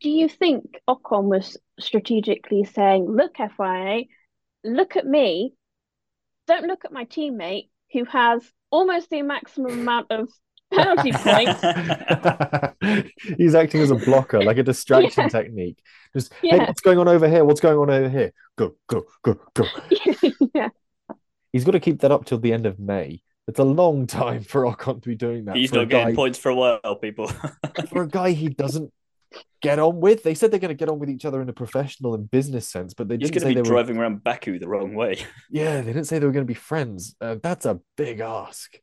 Do 0.00 0.10
you 0.10 0.28
think 0.28 0.80
Ocon 0.88 1.24
was 1.24 1.56
strategically 1.78 2.64
saying, 2.64 3.06
look, 3.06 3.36
FIA, 3.36 4.04
look 4.64 4.96
at 4.96 5.06
me, 5.06 5.54
don't 6.46 6.66
look 6.66 6.84
at 6.84 6.92
my 6.92 7.04
teammate 7.04 7.68
who 7.92 8.04
has 8.04 8.42
almost 8.70 9.10
the 9.10 9.22
maximum 9.22 9.72
amount 9.80 10.10
of 10.10 10.28
penalty 10.72 11.12
points? 11.12 11.60
he's 13.38 13.54
acting 13.54 13.80
as 13.80 13.90
a 13.90 13.94
blocker, 13.94 14.42
like 14.42 14.58
a 14.58 14.62
distraction 14.62 15.24
Yeah. 15.24 15.28
technique. 15.28 15.78
Just, 16.14 16.32
hey, 16.42 16.58
what's 16.58 16.80
going 16.80 16.98
on 16.98 17.08
over 17.08 17.28
here? 17.28 17.44
What's 17.44 17.60
going 17.60 17.78
on 17.78 17.90
over 17.90 18.08
here? 18.08 18.32
Go, 18.56 18.74
go, 18.88 19.04
go, 19.22 19.38
go. 19.54 19.64
yeah. 20.54 20.68
He's 21.56 21.64
got 21.64 21.72
to 21.72 21.80
keep 21.80 22.00
that 22.02 22.12
up 22.12 22.26
till 22.26 22.36
the 22.38 22.52
end 22.52 22.66
of 22.66 22.78
May. 22.78 23.22
It's 23.48 23.58
a 23.58 23.64
long 23.64 24.06
time 24.22 24.42
for 24.42 24.62
Ocon 24.64 25.02
to 25.02 25.08
be 25.08 25.14
doing 25.14 25.46
that. 25.46 25.56
he's 25.56 25.70
for 25.70 25.76
a 25.76 25.78
not 25.80 25.88
getting 25.88 26.08
guy, 26.08 26.14
points 26.14 26.38
for 26.38 26.50
a 26.50 26.54
while 26.54 26.96
people 27.00 27.28
for 27.90 28.02
a 28.02 28.08
guy 28.08 28.32
he 28.32 28.48
doesn't 28.48 28.92
get 29.62 29.78
on 29.78 30.00
with. 30.00 30.22
They 30.22 30.34
said 30.34 30.50
they're 30.50 30.60
going 30.60 30.68
to 30.68 30.74
get 30.74 30.90
on 30.90 30.98
with 30.98 31.08
each 31.08 31.24
other 31.24 31.40
in 31.40 31.48
a 31.48 31.52
professional 31.54 32.14
and 32.14 32.30
business 32.30 32.68
sense, 32.68 32.92
but 32.92 33.08
they 33.08 33.14
he's 33.16 33.30
didn't 33.30 33.42
going 33.44 33.48
say 33.50 33.54
to 33.54 33.62
they 33.62 33.62
be 33.62 33.70
were. 33.70 33.74
driving 33.76 33.96
around 33.96 34.22
Baku 34.22 34.58
the 34.58 34.68
wrong 34.68 34.94
way 34.94 35.18
Yeah, 35.50 35.80
they 35.80 35.92
didn't 35.92 36.04
say 36.04 36.18
they 36.18 36.26
were 36.26 36.32
going 36.32 36.44
to 36.46 36.52
be 36.52 36.54
friends. 36.54 37.16
Uh, 37.20 37.36
that's 37.42 37.64
a 37.64 37.80
big 37.96 38.20
ask. 38.20 38.78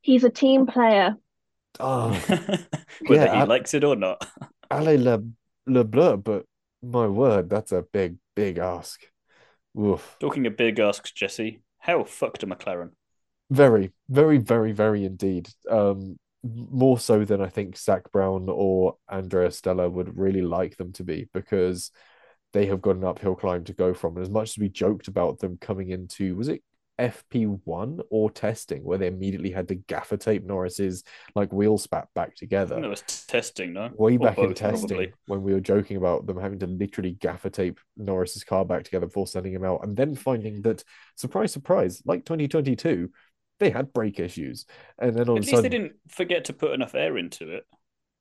He's 0.00 0.24
a 0.24 0.30
team 0.30 0.66
player. 0.66 1.16
Oh, 1.78 2.10
whether 3.06 3.24
Yeah, 3.26 3.34
he 3.34 3.40
I- 3.42 3.44
likes 3.44 3.74
it 3.74 3.84
or 3.84 3.94
not 3.94 4.26
allez 4.70 4.98
le, 5.00 5.22
le 5.66 5.84
bleu, 5.84 6.16
but 6.16 6.44
my 6.82 7.06
word, 7.06 7.50
that's 7.50 7.72
a 7.72 7.82
big, 7.92 8.16
big 8.34 8.58
ask. 8.58 9.00
Oof. 9.78 10.16
talking 10.20 10.46
of 10.46 10.56
big 10.56 10.78
asks 10.78 11.12
Jesse 11.12 11.62
how 11.78 12.04
fucked 12.04 12.42
a 12.42 12.46
McLaren 12.46 12.90
Very, 13.50 13.92
very, 14.08 14.38
very, 14.38 14.72
very 14.72 15.04
indeed. 15.04 15.48
Um, 15.68 16.18
more 16.42 16.98
so 16.98 17.24
than 17.24 17.42
I 17.42 17.48
think 17.48 17.76
Zak 17.76 18.10
Brown 18.12 18.48
or 18.48 18.96
Andrea 19.08 19.50
Stella 19.50 19.88
would 19.88 20.16
really 20.16 20.42
like 20.42 20.76
them 20.76 20.92
to 20.94 21.04
be 21.04 21.28
because 21.34 21.90
they 22.52 22.66
have 22.66 22.80
got 22.80 22.96
an 22.96 23.04
uphill 23.04 23.34
climb 23.34 23.64
to 23.64 23.74
go 23.74 23.94
from. 23.94 24.16
And 24.16 24.24
as 24.24 24.30
much 24.30 24.50
as 24.50 24.58
we 24.58 24.68
joked 24.68 25.08
about 25.08 25.38
them 25.38 25.58
coming 25.60 25.90
into, 25.90 26.36
was 26.36 26.48
it 26.48 26.62
FP1 27.00 28.00
or 28.10 28.30
testing 28.30 28.84
where 28.84 28.98
they 28.98 29.06
immediately 29.08 29.50
had 29.50 29.68
to 29.68 29.74
gaffer 29.76 30.16
tape 30.16 30.44
Norris's 30.44 31.04
like 31.34 31.52
wheel 31.52 31.78
spat 31.78 32.08
back 32.14 32.36
together? 32.36 32.76
that 32.82 32.88
was 32.88 33.02
testing 33.26 33.72
no 33.72 33.90
Way 33.92 34.16
Or 34.18 34.18
back 34.18 34.36
in 34.42 34.54
testing, 34.54 34.88
probably. 34.88 35.12
when 35.26 35.42
we 35.42 35.52
were 35.52 35.60
joking 35.60 35.96
about 35.96 36.26
them 36.26 36.38
having 36.40 36.58
to 36.60 36.66
literally 36.66 37.12
gaffer 37.12 37.50
tape 37.50 37.80
Norris's 37.96 38.44
car 38.44 38.64
back 38.64 38.84
together 38.84 39.06
before 39.06 39.26
sending 39.26 39.52
him 39.52 39.64
out, 39.64 39.82
and 39.84 39.96
then 39.96 40.14
finding 40.14 40.62
that, 40.62 40.84
surprise, 41.16 41.52
surprise, 41.52 42.02
like 42.06 42.24
2022, 42.24 43.10
they 43.58 43.70
had 43.70 43.92
brake 43.92 44.20
issues. 44.20 44.66
And 44.98 45.14
then 45.16 45.28
all 45.28 45.36
At 45.36 45.40
of 45.40 45.44
a 45.44 45.46
least 45.46 45.50
sudden, 45.50 45.62
they 45.62 45.68
didn't 45.68 45.94
forget 46.08 46.44
to 46.46 46.52
put 46.52 46.72
enough 46.72 46.94
air 46.94 47.18
into 47.18 47.50
it. 47.52 47.66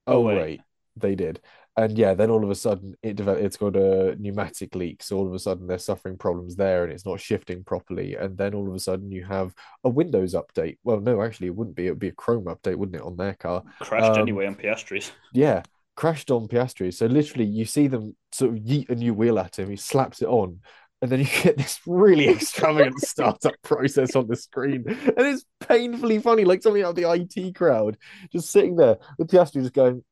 oh, 0.07 0.21
oh, 0.21 0.21
wait. 0.21 0.37
wait, 0.37 0.61
they 0.95 1.15
did. 1.15 1.39
And 1.77 1.97
yeah, 1.97 2.13
then 2.13 2.29
all 2.29 2.43
of 2.43 2.49
a 2.49 2.55
sudden 2.55 2.95
it 3.01 3.15
developed, 3.15 3.43
it's 3.43 3.57
got 3.57 3.75
a 3.75 4.15
pneumatic 4.19 4.75
leak. 4.75 5.01
So 5.01 5.17
all 5.17 5.27
of 5.27 5.33
a 5.33 5.39
sudden 5.39 5.67
they're 5.67 5.77
suffering 5.77 6.17
problems 6.17 6.55
there 6.55 6.83
and 6.83 6.91
it's 6.91 7.05
not 7.05 7.21
shifting 7.21 7.63
properly. 7.63 8.15
And 8.15 8.37
then 8.37 8.53
all 8.53 8.67
of 8.67 8.75
a 8.75 8.79
sudden 8.79 9.11
you 9.11 9.23
have 9.25 9.53
a 9.83 9.89
Windows 9.89 10.33
update. 10.33 10.77
Well, 10.83 10.99
no, 10.99 11.21
actually, 11.21 11.47
it 11.47 11.55
wouldn't 11.55 11.75
be. 11.75 11.87
It 11.87 11.91
would 11.91 11.99
be 11.99 12.09
a 12.09 12.13
Chrome 12.13 12.45
update, 12.45 12.75
wouldn't 12.75 12.97
it, 12.97 13.01
on 13.01 13.15
their 13.15 13.33
car? 13.33 13.63
Crashed 13.79 14.17
Um, 14.17 14.19
anyway 14.19 14.45
on 14.47 14.55
Piastri's. 14.55 15.11
Yeah, 15.33 15.63
crashed 15.95 16.31
on 16.31 16.47
Piastri. 16.47 16.93
So 16.93 17.05
literally, 17.05 17.45
you 17.45 17.65
see 17.65 17.87
them 17.87 18.15
sort 18.31 18.51
of 18.51 18.59
yeet 18.59 18.89
a 18.89 18.95
new 18.95 19.13
wheel 19.13 19.39
at 19.39 19.59
him. 19.59 19.69
He 19.69 19.75
slaps 19.75 20.21
it 20.21 20.27
on, 20.27 20.59
and 21.01 21.11
then 21.11 21.19
you 21.19 21.25
get 21.43 21.57
this 21.57 21.79
really 21.85 22.29
extravagant 22.29 22.99
startup 22.99 23.55
process 23.63 24.15
on 24.15 24.27
the 24.27 24.35
screen, 24.35 24.83
and 24.87 25.27
it's 25.27 25.45
painfully 25.59 26.19
funny, 26.19 26.45
like 26.45 26.63
something 26.63 26.83
out 26.83 26.91
of 26.91 26.95
the 26.95 27.11
IT 27.11 27.55
crowd, 27.55 27.97
just 28.31 28.49
sitting 28.49 28.75
there 28.75 28.97
with 29.17 29.29
Piastri 29.29 29.61
just 29.61 29.73
going, 29.73 30.03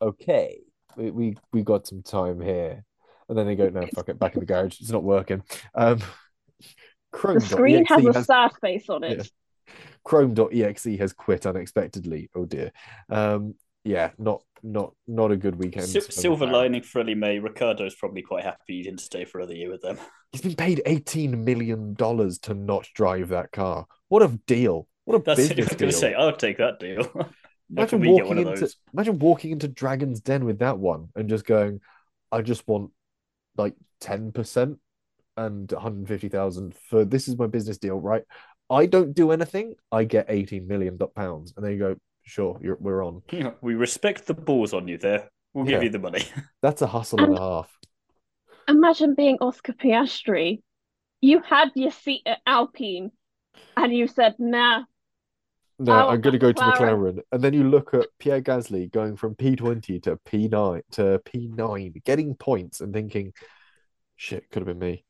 "Okay, 0.00 0.60
we 0.96 1.10
we, 1.10 1.36
we 1.52 1.62
got 1.62 1.86
some 1.86 2.02
time 2.02 2.40
here," 2.40 2.84
and 3.28 3.36
then 3.38 3.46
they 3.46 3.56
go, 3.56 3.68
"No, 3.68 3.86
fuck 3.94 4.08
it, 4.08 4.18
back 4.18 4.34
in 4.34 4.40
the 4.40 4.46
garage, 4.46 4.80
it's 4.80 4.90
not 4.90 5.02
working." 5.02 5.42
Um, 5.74 6.00
Chrome. 7.12 7.38
The 7.38 7.40
screen 7.40 7.84
has 7.86 8.04
a 8.04 8.12
has, 8.12 8.26
sad 8.26 8.52
face 8.60 8.88
on 8.88 9.04
it. 9.04 9.18
Yeah. 9.18 9.74
Chrome.exe 10.04 10.98
has 10.98 11.12
quit 11.12 11.46
unexpectedly. 11.46 12.30
Oh 12.34 12.44
dear. 12.44 12.72
Um, 13.08 13.54
yeah, 13.84 14.10
not 14.18 14.42
not 14.62 14.92
not 15.06 15.30
a 15.30 15.36
good 15.36 15.56
weekend. 15.56 15.88
silver 15.88 16.46
lining 16.46 16.82
for 16.82 17.00
Ellie 17.00 17.14
May. 17.14 17.38
Ricciardo's 17.38 17.94
probably 17.94 18.22
quite 18.22 18.44
happy 18.44 18.76
he 18.76 18.82
didn't 18.82 19.00
stay 19.00 19.24
for 19.24 19.38
another 19.38 19.54
year 19.54 19.70
with 19.70 19.82
them. 19.82 19.98
He's 20.32 20.42
been 20.42 20.54
paid 20.54 20.82
eighteen 20.86 21.44
million 21.44 21.94
dollars 21.94 22.38
to 22.40 22.54
not 22.54 22.86
drive 22.94 23.28
that 23.28 23.52
car. 23.52 23.86
What 24.08 24.22
a 24.22 24.28
deal! 24.46 24.86
What 25.04 25.20
a 25.20 25.22
That's 25.22 25.48
business 25.48 25.74
deal! 25.74 25.92
Say, 25.92 26.14
I'll 26.14 26.36
take 26.36 26.58
that 26.58 26.78
deal. 26.78 27.10
imagine 27.70 28.02
walking 28.06 28.38
into 28.38 28.74
imagine 28.92 29.18
walking 29.18 29.50
into 29.52 29.68
Dragon's 29.68 30.20
Den 30.20 30.44
with 30.44 30.58
that 30.58 30.78
one 30.78 31.08
and 31.14 31.28
just 31.28 31.44
going, 31.44 31.80
I 32.32 32.42
just 32.42 32.66
want 32.66 32.90
like 33.56 33.74
ten 34.00 34.32
percent 34.32 34.78
and 35.36 35.70
one 35.70 35.82
hundred 35.82 36.08
fifty 36.08 36.28
thousand 36.28 36.74
for 36.88 37.04
this 37.04 37.28
is 37.28 37.36
my 37.36 37.46
business 37.46 37.78
deal, 37.78 38.00
right? 38.00 38.22
I 38.68 38.86
don't 38.86 39.14
do 39.14 39.32
anything, 39.32 39.74
I 39.90 40.04
get 40.04 40.26
eighteen 40.28 40.66
million 40.66 40.98
pounds, 41.14 41.52
and 41.56 41.64
then 41.64 41.72
you 41.72 41.78
go, 41.78 41.96
sure, 42.22 42.58
we're 42.80 43.04
on. 43.04 43.22
Yeah, 43.32 43.52
we 43.60 43.74
respect 43.74 44.26
the 44.26 44.34
balls 44.34 44.72
on 44.72 44.88
you 44.88 44.98
there. 44.98 45.30
We'll 45.52 45.66
yeah. 45.66 45.76
give 45.76 45.84
you 45.84 45.90
the 45.90 45.98
money. 45.98 46.24
That's 46.62 46.82
a 46.82 46.86
hustle 46.86 47.20
and, 47.20 47.28
and 47.28 47.38
a 47.38 47.40
half. 47.40 47.78
Imagine 48.68 49.14
being 49.14 49.38
Oscar 49.40 49.72
Piastri. 49.72 50.62
You 51.20 51.40
had 51.40 51.70
your 51.74 51.90
seat 51.90 52.22
at 52.24 52.38
Alpine 52.46 53.10
and 53.76 53.94
you 53.94 54.06
said, 54.06 54.36
nah. 54.38 54.84
No, 55.82 55.94
oh, 55.94 56.08
I'm 56.10 56.20
going 56.20 56.34
to 56.34 56.38
go 56.38 56.52
to 56.52 56.60
McLaren. 56.60 57.20
And 57.32 57.42
then 57.42 57.54
you 57.54 57.64
look 57.64 57.94
at 57.94 58.08
Pierre 58.18 58.42
Gasly 58.42 58.92
going 58.92 59.16
from 59.16 59.34
P20 59.34 60.02
to 60.02 60.16
P9 60.28 60.82
to 60.92 61.22
P9, 61.24 62.04
getting 62.04 62.34
points 62.34 62.82
and 62.82 62.92
thinking, 62.92 63.32
shit, 64.14 64.50
could 64.50 64.60
have 64.60 64.66
been 64.66 64.78
me. 64.78 65.06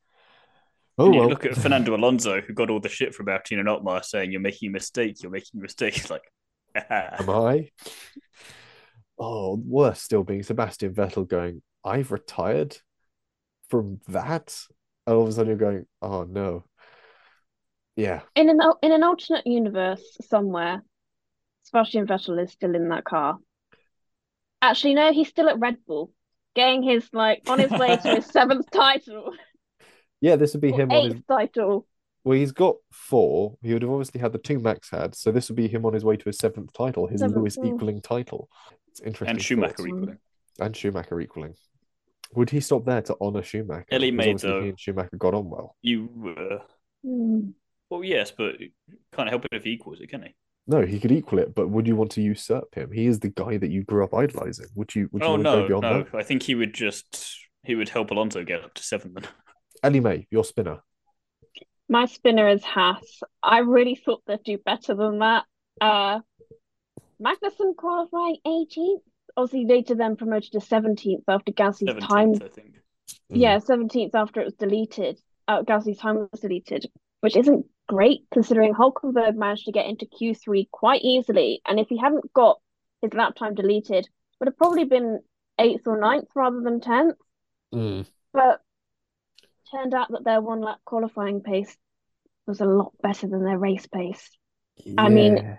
Oh, 0.96 1.06
and 1.06 1.14
you 1.14 1.20
well. 1.22 1.28
look 1.28 1.44
at 1.44 1.56
Fernando 1.56 1.96
Alonso, 1.96 2.40
who 2.40 2.52
got 2.52 2.70
all 2.70 2.78
the 2.78 2.88
shit 2.88 3.16
from 3.16 3.26
Martin 3.26 3.58
and 3.58 3.68
Otmar 3.68 4.04
saying, 4.04 4.30
You're 4.30 4.40
making 4.40 4.68
a 4.68 4.72
mistake, 4.72 5.20
you're 5.24 5.32
making 5.32 5.58
a 5.58 5.62
mistake. 5.62 6.08
like, 6.10 6.22
Am 6.88 7.28
I? 7.28 7.70
Oh, 9.18 9.56
worse 9.56 10.00
still 10.00 10.22
being 10.22 10.44
Sebastian 10.44 10.94
Vettel 10.94 11.26
going, 11.26 11.62
I've 11.84 12.12
retired 12.12 12.76
from 13.68 14.00
that. 14.06 14.56
And 15.04 15.16
all 15.16 15.24
of 15.24 15.30
a 15.30 15.32
sudden 15.32 15.48
you're 15.48 15.56
going, 15.56 15.86
oh 16.00 16.22
no. 16.22 16.64
Yeah. 18.00 18.20
In 18.34 18.48
an 18.48 18.60
in 18.82 18.92
an 18.92 19.02
alternate 19.02 19.46
universe 19.46 20.02
somewhere, 20.28 20.82
Sebastian 21.64 22.06
Vettel 22.06 22.42
is 22.42 22.52
still 22.52 22.74
in 22.74 22.88
that 22.88 23.04
car. 23.04 23.38
Actually, 24.62 24.94
no, 24.94 25.12
he's 25.12 25.28
still 25.28 25.48
at 25.48 25.58
Red 25.58 25.78
Bull, 25.86 26.12
getting 26.54 26.82
his 26.82 27.08
like 27.12 27.42
on 27.46 27.58
his 27.58 27.70
way 27.70 27.96
to 27.96 28.14
his 28.16 28.26
seventh 28.32 28.70
title. 28.70 29.32
Yeah, 30.20 30.36
this 30.36 30.52
would 30.52 30.62
be 30.62 30.72
him 30.72 30.90
on 30.90 31.10
his 31.10 31.22
title. 31.28 31.86
Well, 32.24 32.38
he's 32.38 32.52
got 32.52 32.76
four. 32.92 33.56
He 33.62 33.72
would 33.72 33.82
have 33.82 33.90
obviously 33.90 34.20
had 34.20 34.32
the 34.32 34.38
two 34.38 34.58
Max 34.58 34.90
had, 34.90 35.14
so 35.14 35.32
this 35.32 35.48
would 35.48 35.56
be 35.56 35.68
him 35.68 35.86
on 35.86 35.94
his 35.94 36.04
way 36.04 36.16
to 36.16 36.24
his 36.24 36.38
seventh 36.38 36.72
title, 36.72 37.06
his 37.06 37.20
seventh, 37.20 37.36
Lewis 37.36 37.58
equaling 37.58 38.02
title. 38.02 38.48
It's 38.88 39.00
interesting. 39.00 39.36
And 39.36 39.42
Schumacher 39.42 39.76
thoughts. 39.76 39.86
equaling. 39.86 40.18
And 40.58 40.76
Schumacher 40.76 41.20
equaling. 41.20 41.54
Would 42.34 42.50
he 42.50 42.60
stop 42.60 42.84
there 42.84 43.02
to 43.02 43.16
honour 43.20 43.42
Schumacher? 43.42 43.86
Ellie 43.90 44.10
made 44.10 44.38
though. 44.38 44.62
He 44.62 44.68
and 44.70 44.80
Schumacher 44.80 45.16
got 45.16 45.34
on 45.34 45.48
well. 45.48 45.76
You. 45.82 46.08
Uh... 46.38 46.64
Mm. 47.06 47.54
Well, 47.90 48.04
yes, 48.04 48.30
but 48.30 48.54
can't 49.12 49.28
help 49.28 49.44
it 49.44 49.52
if 49.52 49.64
he 49.64 49.72
equals 49.72 50.00
it, 50.00 50.08
can 50.08 50.22
he? 50.22 50.34
No, 50.66 50.82
he 50.82 51.00
could 51.00 51.10
equal 51.10 51.40
it, 51.40 51.54
but 51.54 51.68
would 51.68 51.88
you 51.88 51.96
want 51.96 52.12
to 52.12 52.22
usurp 52.22 52.74
him? 52.74 52.92
He 52.92 53.06
is 53.06 53.18
the 53.18 53.30
guy 53.30 53.56
that 53.56 53.70
you 53.70 53.82
grew 53.82 54.04
up 54.04 54.14
idolizing. 54.14 54.66
Would 54.76 54.94
you? 54.94 55.08
Would 55.12 55.22
you 55.22 55.28
oh 55.28 55.36
no, 55.36 55.66
no. 55.66 55.80
That? 55.80 56.14
I 56.14 56.22
think 56.22 56.44
he 56.44 56.54
would 56.54 56.72
just 56.72 57.36
he 57.64 57.74
would 57.74 57.88
help 57.88 58.10
Alonso 58.10 58.44
get 58.44 58.62
up 58.62 58.74
to 58.74 58.82
seven. 58.82 59.14
Then. 59.14 59.24
Ellie 59.82 60.00
May, 60.00 60.26
your 60.30 60.44
spinner. 60.44 60.78
My 61.88 62.06
spinner 62.06 62.48
is 62.48 62.62
Haas. 62.62 63.20
I 63.42 63.58
really 63.58 63.96
thought 63.96 64.22
they'd 64.26 64.42
do 64.44 64.58
better 64.58 64.94
than 64.94 65.18
that. 65.18 65.44
Uh, 65.80 66.20
Magnussen 67.20 67.74
qualifying 67.76 68.36
18th. 68.46 69.00
Obviously, 69.36 69.66
later 69.66 69.94
then 69.94 70.16
promoted 70.16 70.52
to 70.52 70.58
17th 70.58 71.24
after 71.26 71.52
Gasly's 71.52 72.06
time. 72.06 72.34
I 72.34 72.48
think. 72.48 72.74
Yeah, 73.28 73.58
17th 73.58 74.14
after 74.14 74.40
it 74.40 74.44
was 74.44 74.54
deleted. 74.54 75.18
Uh, 75.48 75.62
Gasly's 75.62 75.98
time 75.98 76.28
was 76.30 76.40
deleted, 76.40 76.86
which 77.22 77.36
isn't 77.36 77.66
great 77.90 78.20
considering 78.32 78.72
Hulkenberg 78.72 79.34
managed 79.34 79.64
to 79.64 79.72
get 79.72 79.86
into 79.86 80.06
Q3 80.06 80.70
quite 80.70 81.02
easily. 81.02 81.60
And 81.66 81.80
if 81.80 81.88
he 81.88 81.98
hadn't 81.98 82.32
got 82.32 82.60
his 83.02 83.12
lap 83.12 83.34
time 83.34 83.54
deleted, 83.54 84.08
would 84.38 84.46
have 84.46 84.56
probably 84.56 84.84
been 84.84 85.18
eighth 85.58 85.86
or 85.86 85.98
ninth 85.98 86.28
rather 86.36 86.60
than 86.60 86.80
10th. 86.80 87.16
Mm. 87.74 88.06
But 88.32 88.60
turned 89.72 89.92
out 89.92 90.12
that 90.12 90.24
their 90.24 90.40
one 90.40 90.60
lap 90.60 90.78
qualifying 90.84 91.40
pace 91.40 91.76
was 92.46 92.60
a 92.60 92.64
lot 92.64 92.92
better 93.02 93.26
than 93.26 93.44
their 93.44 93.58
race 93.58 93.86
pace. 93.86 94.30
Yeah. 94.76 94.94
I 94.98 95.08
mean, 95.08 95.58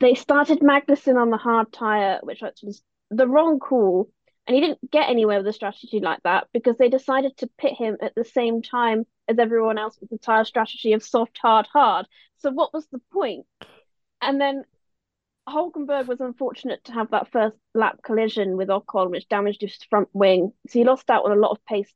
they 0.00 0.14
started 0.14 0.60
Magnussen 0.60 1.20
on 1.20 1.28
the 1.28 1.36
hard 1.36 1.70
tyre, 1.70 2.20
which 2.22 2.40
was 2.62 2.82
the 3.10 3.28
wrong 3.28 3.58
call. 3.58 4.10
And 4.46 4.54
he 4.54 4.60
didn't 4.60 4.90
get 4.90 5.10
anywhere 5.10 5.38
with 5.38 5.48
a 5.48 5.52
strategy 5.52 5.98
like 6.00 6.22
that 6.22 6.46
because 6.52 6.76
they 6.76 6.88
decided 6.88 7.36
to 7.38 7.50
pit 7.58 7.72
him 7.74 7.96
at 8.00 8.14
the 8.14 8.24
same 8.24 8.62
time 8.62 9.04
as 9.28 9.38
everyone 9.38 9.76
else 9.76 9.98
with 10.00 10.10
the 10.10 10.18
tyre 10.18 10.44
strategy 10.44 10.92
of 10.92 11.02
soft, 11.02 11.38
hard, 11.42 11.66
hard. 11.72 12.06
So 12.38 12.50
what 12.52 12.72
was 12.72 12.86
the 12.86 13.00
point? 13.12 13.46
And 14.22 14.40
then 14.40 14.62
Hulkenberg 15.48 16.06
was 16.06 16.20
unfortunate 16.20 16.84
to 16.84 16.92
have 16.92 17.10
that 17.10 17.30
first 17.30 17.56
lap 17.74 18.00
collision 18.02 18.56
with 18.56 18.68
Ocon, 18.68 19.10
which 19.10 19.28
damaged 19.28 19.62
his 19.62 19.76
front 19.90 20.08
wing. 20.12 20.52
So 20.68 20.78
he 20.78 20.84
lost 20.84 21.10
out 21.10 21.24
on 21.24 21.32
a 21.32 21.40
lot 21.40 21.52
of 21.52 21.64
pace 21.64 21.92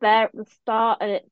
there 0.00 0.24
at 0.24 0.32
the 0.34 0.44
start, 0.44 0.98
and 1.00 1.10
it 1.10 1.30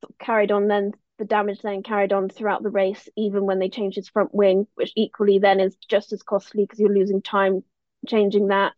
sort 0.00 0.12
of 0.12 0.18
carried 0.18 0.50
on. 0.50 0.68
Then 0.68 0.92
the 1.18 1.24
damage 1.24 1.60
then 1.60 1.82
carried 1.82 2.12
on 2.12 2.28
throughout 2.28 2.62
the 2.62 2.70
race, 2.70 3.08
even 3.16 3.44
when 3.44 3.58
they 3.58 3.68
changed 3.68 3.96
his 3.96 4.08
front 4.08 4.34
wing, 4.34 4.66
which 4.74 4.92
equally 4.96 5.38
then 5.38 5.60
is 5.60 5.76
just 5.88 6.12
as 6.12 6.22
costly 6.22 6.64
because 6.64 6.78
you're 6.78 6.94
losing 6.94 7.20
time 7.22 7.62
changing 8.06 8.48
that. 8.48 8.72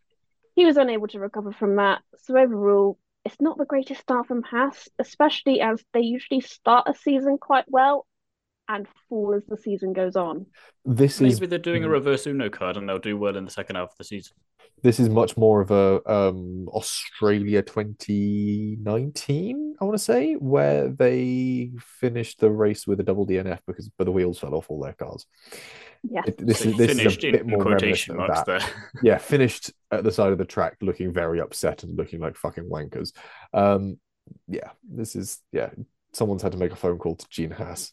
He 0.54 0.64
was 0.64 0.76
unable 0.76 1.08
to 1.08 1.18
recover 1.18 1.52
from 1.52 1.76
that. 1.76 2.02
So 2.18 2.36
overall, 2.36 2.98
it's 3.24 3.40
not 3.40 3.58
the 3.58 3.64
greatest 3.64 4.00
start 4.00 4.26
from 4.26 4.42
Haas, 4.42 4.88
especially 4.98 5.60
as 5.60 5.82
they 5.92 6.00
usually 6.00 6.40
start 6.40 6.88
a 6.88 6.94
season 6.94 7.38
quite 7.38 7.64
well 7.68 8.06
and 8.68 8.86
fall 9.08 9.34
as 9.34 9.44
the 9.46 9.56
season 9.56 9.92
goes 9.92 10.16
on. 10.16 10.46
This 10.84 11.20
Maybe 11.20 11.32
is 11.32 11.40
they're 11.40 11.58
doing 11.58 11.84
a 11.84 11.86
hmm. 11.86 11.92
reverse 11.92 12.26
Uno 12.26 12.48
card 12.48 12.76
and 12.76 12.88
they'll 12.88 12.98
do 12.98 13.16
well 13.16 13.36
in 13.36 13.44
the 13.44 13.50
second 13.50 13.76
half 13.76 13.90
of 13.90 13.96
the 13.98 14.04
season 14.04 14.36
this 14.82 14.98
is 14.98 15.08
much 15.08 15.36
more 15.36 15.60
of 15.60 15.70
a 15.70 16.02
um, 16.10 16.66
Australia 16.68 17.62
2019, 17.62 19.76
I 19.80 19.84
want 19.84 19.96
to 19.96 20.02
say, 20.02 20.34
where 20.34 20.88
they 20.88 21.70
finished 21.78 22.40
the 22.40 22.50
race 22.50 22.84
with 22.86 22.98
a 23.00 23.04
double 23.04 23.26
DNF 23.26 23.60
because 23.66 23.88
but 23.96 24.04
the 24.04 24.12
wheels 24.12 24.40
fell 24.40 24.54
off 24.54 24.70
all 24.70 24.82
their 24.82 24.94
cars. 24.94 25.26
Yeah, 26.02 26.22
it, 26.26 26.44
this 26.44 26.60
so 26.60 26.70
is 26.70 26.76
this 26.76 26.98
is 26.98 27.16
a 27.16 27.30
bit 27.30 27.46
more 27.46 27.62
quotation 27.62 28.16
marks 28.16 28.42
there. 28.42 28.60
yeah, 29.02 29.18
finished 29.18 29.72
at 29.92 30.02
the 30.02 30.10
side 30.10 30.32
of 30.32 30.38
the 30.38 30.44
track, 30.44 30.78
looking 30.80 31.12
very 31.12 31.40
upset 31.40 31.84
and 31.84 31.96
looking 31.96 32.20
like 32.20 32.36
fucking 32.36 32.68
wankers. 32.68 33.12
Um, 33.54 33.98
yeah, 34.48 34.70
this 34.88 35.14
is 35.14 35.38
yeah. 35.52 35.70
Someone's 36.12 36.42
had 36.42 36.52
to 36.52 36.58
make 36.58 36.72
a 36.72 36.76
phone 36.76 36.98
call 36.98 37.16
to 37.16 37.26
Gene 37.30 37.52
Haas. 37.52 37.92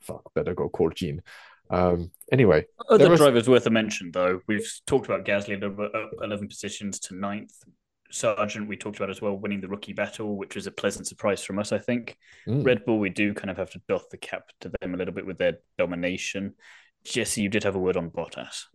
Fuck, 0.00 0.32
better 0.34 0.54
go 0.54 0.68
call 0.68 0.90
Gene. 0.90 1.22
Um, 1.70 2.10
anyway, 2.30 2.66
other 2.88 3.10
was... 3.10 3.20
drivers 3.20 3.48
worth 3.48 3.66
a 3.66 3.70
mention 3.70 4.10
though. 4.12 4.40
We've 4.46 4.70
talked 4.86 5.06
about 5.06 5.24
Gasly 5.24 5.62
up 5.62 6.10
eleven 6.22 6.48
positions 6.48 7.00
to 7.00 7.14
ninth. 7.14 7.52
Sargeant, 8.12 8.68
we 8.68 8.76
talked 8.76 8.98
about 8.98 9.10
as 9.10 9.20
well, 9.20 9.36
winning 9.36 9.60
the 9.60 9.68
rookie 9.68 9.92
battle, 9.92 10.36
which 10.36 10.54
was 10.54 10.68
a 10.68 10.70
pleasant 10.70 11.08
surprise 11.08 11.42
from 11.42 11.58
us, 11.58 11.72
I 11.72 11.78
think. 11.78 12.16
Mm. 12.46 12.64
Red 12.64 12.84
Bull, 12.84 13.00
we 13.00 13.10
do 13.10 13.34
kind 13.34 13.50
of 13.50 13.56
have 13.56 13.70
to 13.70 13.82
doff 13.88 14.08
the 14.10 14.16
cap 14.16 14.44
to 14.60 14.70
them 14.80 14.94
a 14.94 14.96
little 14.96 15.12
bit 15.12 15.26
with 15.26 15.38
their 15.38 15.58
domination. 15.76 16.54
Jesse, 17.04 17.42
you 17.42 17.48
did 17.48 17.64
have 17.64 17.74
a 17.74 17.80
word 17.80 17.96
on 17.96 18.10
Bottas. 18.10 18.66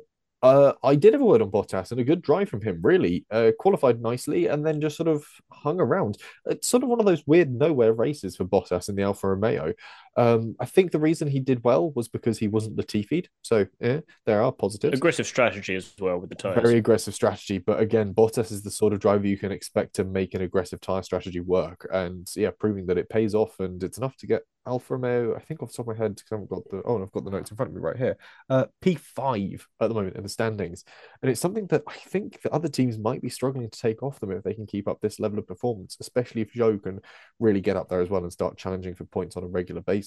Uh, 0.43 0.73
I 0.83 0.95
did 0.95 1.13
have 1.13 1.21
a 1.21 1.25
word 1.25 1.41
on 1.41 1.51
Bottas 1.51 1.91
and 1.91 1.99
a 1.99 2.03
good 2.03 2.21
drive 2.21 2.49
from 2.49 2.61
him, 2.61 2.79
really. 2.81 3.25
Uh, 3.31 3.51
qualified 3.57 4.01
nicely 4.01 4.47
and 4.47 4.65
then 4.65 4.81
just 4.81 4.97
sort 4.97 5.07
of 5.07 5.23
hung 5.51 5.79
around. 5.79 6.17
It's 6.45 6.67
sort 6.67 6.83
of 6.83 6.89
one 6.89 6.99
of 6.99 7.05
those 7.05 7.25
weird 7.25 7.51
nowhere 7.51 7.93
races 7.93 8.35
for 8.35 8.43
Bottas 8.43 8.89
in 8.89 8.95
the 8.95 9.03
Alfa 9.03 9.27
Romeo. 9.27 9.73
Um, 10.17 10.55
I 10.59 10.65
think 10.65 10.91
the 10.91 10.99
reason 10.99 11.27
he 11.27 11.39
did 11.39 11.63
well 11.63 11.91
was 11.91 12.09
because 12.09 12.37
he 12.37 12.47
wasn't 12.47 12.77
Latifi'd. 12.77 13.29
So 13.43 13.65
yeah, 13.79 14.01
there 14.25 14.41
are 14.41 14.51
positives. 14.51 14.97
Aggressive 14.97 15.25
strategy 15.25 15.75
as 15.75 15.93
well 15.99 16.19
with 16.19 16.29
the 16.29 16.35
tires. 16.35 16.61
Very 16.61 16.77
aggressive 16.77 17.15
strategy, 17.15 17.59
but 17.59 17.79
again, 17.79 18.13
Bottas 18.13 18.51
is 18.51 18.61
the 18.61 18.71
sort 18.71 18.93
of 18.93 18.99
driver 18.99 19.25
you 19.25 19.37
can 19.37 19.51
expect 19.51 19.95
to 19.95 20.03
make 20.03 20.33
an 20.33 20.41
aggressive 20.41 20.81
tire 20.81 21.03
strategy 21.03 21.39
work, 21.39 21.87
and 21.93 22.29
yeah, 22.35 22.51
proving 22.59 22.85
that 22.87 22.97
it 22.97 23.09
pays 23.09 23.33
off 23.33 23.59
and 23.59 23.81
it's 23.83 23.97
enough 23.97 24.17
to 24.17 24.27
get 24.27 24.41
Alfa 24.67 24.95
Romeo. 24.95 25.35
I 25.35 25.39
think 25.39 25.63
off 25.63 25.71
the 25.71 25.77
top 25.77 25.87
of 25.87 25.97
my 25.97 26.03
head, 26.03 26.15
because 26.15 26.31
I 26.31 26.35
haven't 26.35 26.49
got 26.49 26.69
the 26.69 26.81
oh, 26.85 26.95
and 26.95 27.03
I've 27.03 27.11
got 27.11 27.23
the 27.23 27.31
notes 27.31 27.49
in 27.49 27.57
front 27.57 27.69
of 27.69 27.75
me 27.75 27.81
right 27.81 27.97
here. 27.97 28.17
Uh, 28.49 28.65
P 28.81 28.95
five 28.95 29.65
at 29.79 29.87
the 29.87 29.95
moment 29.95 30.17
in 30.17 30.23
the 30.23 30.29
standings, 30.29 30.83
and 31.21 31.31
it's 31.31 31.39
something 31.39 31.67
that 31.67 31.83
I 31.87 31.93
think 31.93 32.41
the 32.41 32.51
other 32.51 32.67
teams 32.67 32.97
might 32.97 33.21
be 33.21 33.29
struggling 33.29 33.69
to 33.69 33.79
take 33.79 34.03
off 34.03 34.19
them 34.19 34.31
if 34.31 34.43
they 34.43 34.53
can 34.53 34.67
keep 34.67 34.89
up 34.89 34.99
this 34.99 35.21
level 35.21 35.39
of 35.39 35.47
performance, 35.47 35.95
especially 36.01 36.41
if 36.41 36.53
Zhou 36.53 36.83
can 36.83 36.99
really 37.39 37.61
get 37.61 37.77
up 37.77 37.87
there 37.87 38.01
as 38.01 38.09
well 38.09 38.23
and 38.23 38.33
start 38.33 38.57
challenging 38.57 38.93
for 38.93 39.05
points 39.05 39.37
on 39.37 39.43
a 39.43 39.47
regular 39.47 39.81
basis. 39.81 40.00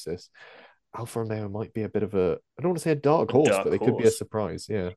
Alfa 0.97 1.20
Romeo 1.20 1.49
might 1.49 1.72
be 1.72 1.82
a 1.82 1.88
bit 1.88 2.03
of 2.03 2.14
a 2.14 2.38
I 2.59 2.62
don't 2.62 2.70
want 2.70 2.78
to 2.78 2.84
say 2.84 2.92
a 2.92 2.97
dark 2.97 3.30
horse, 3.30 3.49
dark 3.49 3.64
but 3.64 3.70
they 3.70 3.78
horse. 3.78 3.90
could 3.90 3.99
be 3.99 4.09
a 4.09 4.12
surprise. 4.12 4.66
Yeah. 4.68 4.90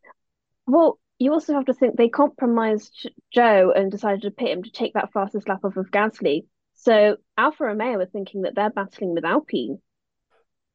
Well, 0.66 1.00
you 1.20 1.34
also 1.34 1.54
have 1.54 1.66
to 1.66 1.74
think 1.74 1.96
they 1.96 2.10
compromised 2.10 3.10
Zhou 3.36 3.76
and 3.76 3.92
decided 3.92 4.22
to 4.22 4.32
pit 4.32 4.50
him 4.50 4.64
to 4.64 4.72
take 4.72 4.94
that 4.94 5.12
fastest 5.12 5.50
lap 5.50 5.62
off 5.64 5.78
of 5.78 5.90
Gasly. 5.90 6.46
So 6.76 7.18
Alfa 7.38 7.64
Romeo 7.66 8.00
are 8.00 8.06
thinking 8.06 8.44
that 8.44 8.54
they're 8.54 8.70
battling 8.70 9.16
with 9.16 9.26
Alpine. 9.26 9.80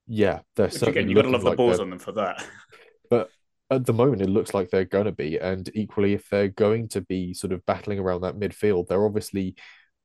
Yeah, 0.08 0.40
they're 0.56 0.66
Which 0.66 0.74
certainly. 0.74 1.00
Again, 1.00 1.08
you 1.08 1.14
got 1.14 1.22
to 1.22 1.30
love 1.30 1.44
like 1.44 1.52
the 1.52 1.56
balls 1.56 1.78
on 1.78 1.90
them 1.90 1.98
for 1.98 2.12
that. 2.12 2.44
But 3.10 3.28
at 3.70 3.84
the 3.84 3.92
moment, 3.92 4.22
it 4.22 4.30
looks 4.30 4.54
like 4.54 4.70
they're 4.70 4.86
going 4.86 5.04
to 5.04 5.12
be, 5.12 5.38
and 5.38 5.68
equally, 5.74 6.14
if 6.14 6.30
they're 6.30 6.48
going 6.48 6.88
to 6.88 7.02
be 7.02 7.34
sort 7.34 7.52
of 7.52 7.64
battling 7.66 7.98
around 7.98 8.22
that 8.22 8.38
midfield, 8.38 8.88
they're 8.88 9.04
obviously 9.04 9.54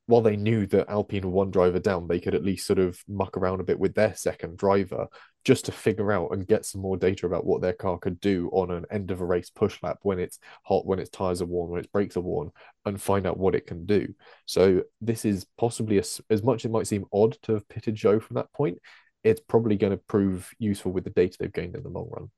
while 0.08 0.22
they 0.22 0.38
knew 0.38 0.66
that 0.68 0.90
Alpine 0.90 1.24
were 1.24 1.30
one 1.30 1.52
driver 1.52 1.80
down, 1.80 2.08
they 2.08 2.20
could 2.20 2.34
at 2.34 2.44
least 2.44 2.66
sort 2.66 2.80
of 2.80 2.98
muck 3.10 3.38
around 3.38 3.60
a 3.60 3.66
bit 3.66 3.78
with 3.78 3.94
their 3.94 4.16
second 4.16 4.58
driver 4.58 5.08
just 5.44 5.66
to 5.66 5.72
figure 5.72 6.14
out 6.14 6.32
and 6.32 6.48
get 6.48 6.66
some 6.66 6.82
more 6.82 6.98
data 6.98 7.26
about 7.26 7.46
what 7.46 7.62
their 7.62 7.74
car 7.74 7.98
could 7.98 8.20
do 8.22 8.50
on 8.54 8.72
an 8.72 8.86
end 8.90 9.12
of 9.12 9.20
a 9.20 9.26
race 9.26 9.50
push 9.50 9.78
lap 9.84 9.98
when 10.04 10.18
it's 10.18 10.40
hot, 10.64 10.86
when 10.86 11.00
its 11.00 11.10
tires 11.10 11.42
are 11.42 11.46
worn, 11.46 11.70
when 11.70 11.80
its 11.80 11.90
brakes 11.90 12.16
are 12.16 12.22
worn, 12.22 12.50
and 12.86 13.02
find 13.02 13.28
out 13.28 13.38
what 13.38 13.54
it 13.54 13.68
can 13.68 13.86
do. 13.86 14.14
So 14.46 14.84
this 15.02 15.26
is 15.26 15.46
possibly 15.58 15.98
a, 15.98 16.04
as 16.30 16.42
much 16.42 16.62
as 16.62 16.66
it 16.66 16.72
might 16.72 16.88
seem 16.88 17.06
odd 17.12 17.38
to 17.44 17.54
have 17.54 17.68
pitted 17.68 17.96
Zhou 17.96 18.22
from 18.22 18.36
that 18.36 18.52
point. 18.54 18.80
It's 19.26 19.42
probably 19.42 19.76
going 19.76 19.92
to 19.92 19.98
prove 19.98 20.50
useful 20.58 20.94
with 20.94 21.04
the 21.04 21.10
data 21.10 21.36
they've 21.38 21.52
gained 21.52 21.76
in 21.76 21.84
the 21.84 21.90
long 21.90 22.10
run. 22.10 22.32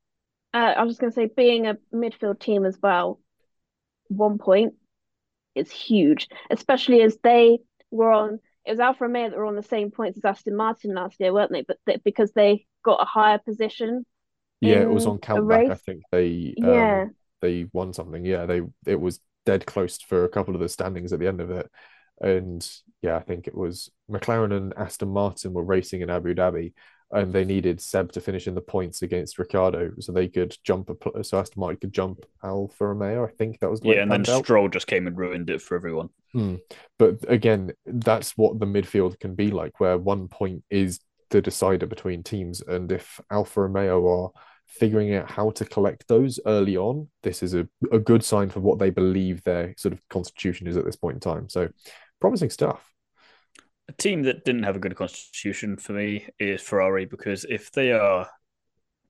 Uh, 0.55 0.74
I 0.76 0.84
was 0.84 0.93
just 0.93 1.01
going 1.01 1.11
to 1.11 1.15
say, 1.15 1.30
being 1.36 1.67
a 1.67 1.78
midfield 1.93 2.39
team 2.39 2.65
as 2.65 2.80
well, 2.82 3.20
one 4.07 4.39
point 4.39 4.74
is 5.60 5.72
huge, 5.72 6.28
especially 6.49 7.01
as 7.01 7.18
they 7.24 7.60
were 7.91 8.12
on. 8.12 8.39
It 8.66 8.72
was 8.72 8.80
Alfa 8.80 9.05
Romeo 9.05 9.30
that 9.30 9.38
were 9.38 9.45
on 9.45 9.55
the 9.55 9.64
same 9.64 9.91
points 9.91 10.18
as 10.18 10.26
Aston 10.26 10.55
Martin 10.55 10.93
last 10.93 11.20
year, 11.20 11.34
weren't 11.34 11.51
they? 11.51 11.64
But 11.64 11.78
they, 11.86 11.97
because 12.03 12.32
they 12.34 12.66
got 12.84 13.01
a 13.01 13.05
higher 13.05 13.39
position. 13.39 14.05
Yeah, 14.62 14.82
it 14.82 14.89
was 14.89 15.05
on 15.05 15.20
countback. 15.20 15.72
I 15.72 15.76
think 15.76 16.01
they 16.12 16.53
um, 16.62 16.74
yeah 16.74 17.05
they 17.41 17.68
won 17.74 17.93
something. 17.93 18.26
Yeah, 18.26 18.45
they 18.45 18.62
it 18.86 18.99
was 18.99 19.20
dead 19.45 19.66
close 19.66 19.97
for 20.01 20.26
a 20.26 20.30
couple 20.30 20.53
of 20.53 20.62
the 20.62 20.70
standings 20.70 21.14
at 21.14 21.20
the 21.20 21.28
end 21.28 21.41
of 21.41 21.51
it. 21.51 21.70
And 22.22 22.68
yeah, 23.01 23.16
I 23.16 23.22
think 23.22 23.47
it 23.47 23.55
was 23.55 23.89
McLaren 24.12 24.55
and 24.55 24.74
Aston 24.76 25.10
Martin 25.10 25.53
were 25.53 25.64
racing 25.64 26.01
in 26.01 26.10
Abu 26.10 26.34
Dhabi, 26.36 26.74
and 27.12 27.34
they 27.34 27.43
needed 27.43 27.82
Seb 27.82 28.12
to 28.12 28.22
finish 28.22 28.47
in 28.47 28.55
the 28.55 28.62
points 28.62 29.01
against 29.01 29.39
Ricciardo, 29.39 29.91
so 29.99 30.12
they 30.12 30.28
could 30.28 30.55
jump 30.64 30.89
a 30.89 31.24
so 31.24 31.39
Aston 31.39 31.60
Martin 31.60 31.80
could 31.80 31.93
jump 31.93 32.26
Alfa 32.43 32.88
Romeo. 32.88 33.26
I 33.26 33.32
think 33.32 33.60
that 33.60 33.70
was 33.70 33.80
the 33.80 33.89
yeah, 33.89 34.01
and 34.01 34.12
then 34.12 34.30
out. 34.30 34.43
Stroll 34.43 34.70
just 34.70 34.88
came 34.88 35.07
and 35.07 35.18
ruined 35.18 35.49
it 35.49 35.62
for 35.62 35.76
everyone. 35.76 36.10
Mm. 36.36 36.60
But 36.97 37.18
again, 37.28 37.72
that's 37.86 38.38
what 38.38 38.60
the 38.60 38.66
midfield 38.66 39.20
can 39.20 39.36
be 39.36 39.49
like, 39.49 39.80
where 39.80 39.97
one 39.97 40.28
point 40.28 40.64
is 40.70 40.99
the 41.32 41.41
decider 41.41 41.88
between 41.88 42.24
teams, 42.24 42.62
and 42.62 42.91
if 42.91 43.20
Alfa 43.32 43.62
Romeo 43.62 44.07
are 44.07 44.32
figuring 44.68 45.16
out 45.16 45.32
how 45.32 45.49
to 45.49 45.66
collect 45.66 46.07
those 46.07 46.39
early 46.45 46.78
on, 46.78 47.07
this 47.24 47.41
is 47.41 47.55
a, 47.55 47.68
a 47.91 47.97
good 47.97 48.24
sign 48.24 48.49
for 48.49 48.60
what 48.60 48.78
they 48.78 48.91
believe 48.91 49.43
their 49.43 49.74
sort 49.78 49.93
of 49.93 50.07
constitution 50.10 50.68
is 50.68 50.78
at 50.78 50.86
this 50.86 50.95
point 50.95 51.16
in 51.16 51.20
time. 51.20 51.49
So 51.49 51.70
promising 52.22 52.51
stuff. 52.51 52.86
A 53.89 53.91
team 53.93 54.21
that 54.23 54.45
didn't 54.45 54.63
have 54.63 54.75
a 54.75 54.79
good 54.79 54.95
constitution 54.95 55.75
for 55.75 55.93
me 55.93 56.27
is 56.37 56.61
Ferrari 56.61 57.05
because 57.05 57.43
if 57.49 57.71
they 57.71 57.91
are 57.91 58.29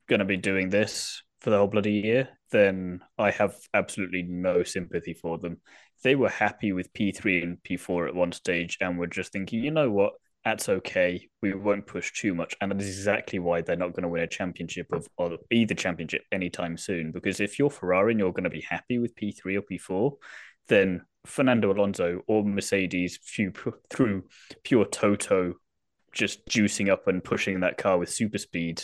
going 0.07 0.19
to 0.19 0.25
be 0.25 0.37
doing 0.37 0.69
this 0.69 1.21
for 1.41 1.49
the 1.49 1.57
whole 1.57 1.67
bloody 1.67 1.91
year, 1.91 2.29
then 2.51 3.01
I 3.17 3.31
have 3.31 3.57
absolutely 3.73 4.23
no 4.23 4.63
sympathy 4.63 5.13
for 5.13 5.37
them. 5.37 5.57
They 6.01 6.15
were 6.15 6.29
happy 6.29 6.71
with 6.71 6.93
P3 6.93 7.43
and 7.43 7.57
P4 7.61 8.07
at 8.07 8.15
one 8.15 8.31
stage 8.31 8.77
and 8.79 8.97
were 8.97 9.07
just 9.07 9.33
thinking, 9.33 9.61
you 9.61 9.71
know 9.71 9.91
what, 9.91 10.13
that's 10.45 10.69
okay. 10.69 11.27
We 11.41 11.53
won't 11.55 11.85
push 11.85 12.13
too 12.13 12.33
much, 12.33 12.55
and 12.61 12.71
that 12.71 12.79
is 12.79 12.87
exactly 12.87 13.39
why 13.39 13.59
they're 13.61 13.75
not 13.75 13.91
going 13.91 14.03
to 14.03 14.07
win 14.07 14.23
a 14.23 14.27
championship 14.27 14.87
of 14.93 15.09
or 15.17 15.39
either 15.51 15.75
championship 15.75 16.21
anytime 16.31 16.77
soon. 16.77 17.11
Because 17.11 17.41
if 17.41 17.59
you're 17.59 17.69
Ferrari 17.69 18.13
and 18.13 18.19
you're 18.21 18.31
going 18.31 18.45
to 18.45 18.49
be 18.49 18.61
happy 18.61 18.97
with 18.97 19.13
P3 19.15 19.57
or 19.57 19.61
P4, 19.61 20.13
then 20.69 21.01
Fernando 21.25 21.71
Alonso 21.73 22.21
or 22.27 22.43
Mercedes 22.43 23.19
through, 23.91 24.23
pure 24.63 24.85
Toto, 24.85 25.55
just 26.13 26.45
juicing 26.47 26.89
up 26.89 27.07
and 27.07 27.23
pushing 27.23 27.59
that 27.59 27.77
car 27.77 27.97
with 27.97 28.09
super 28.09 28.37
speed, 28.37 28.81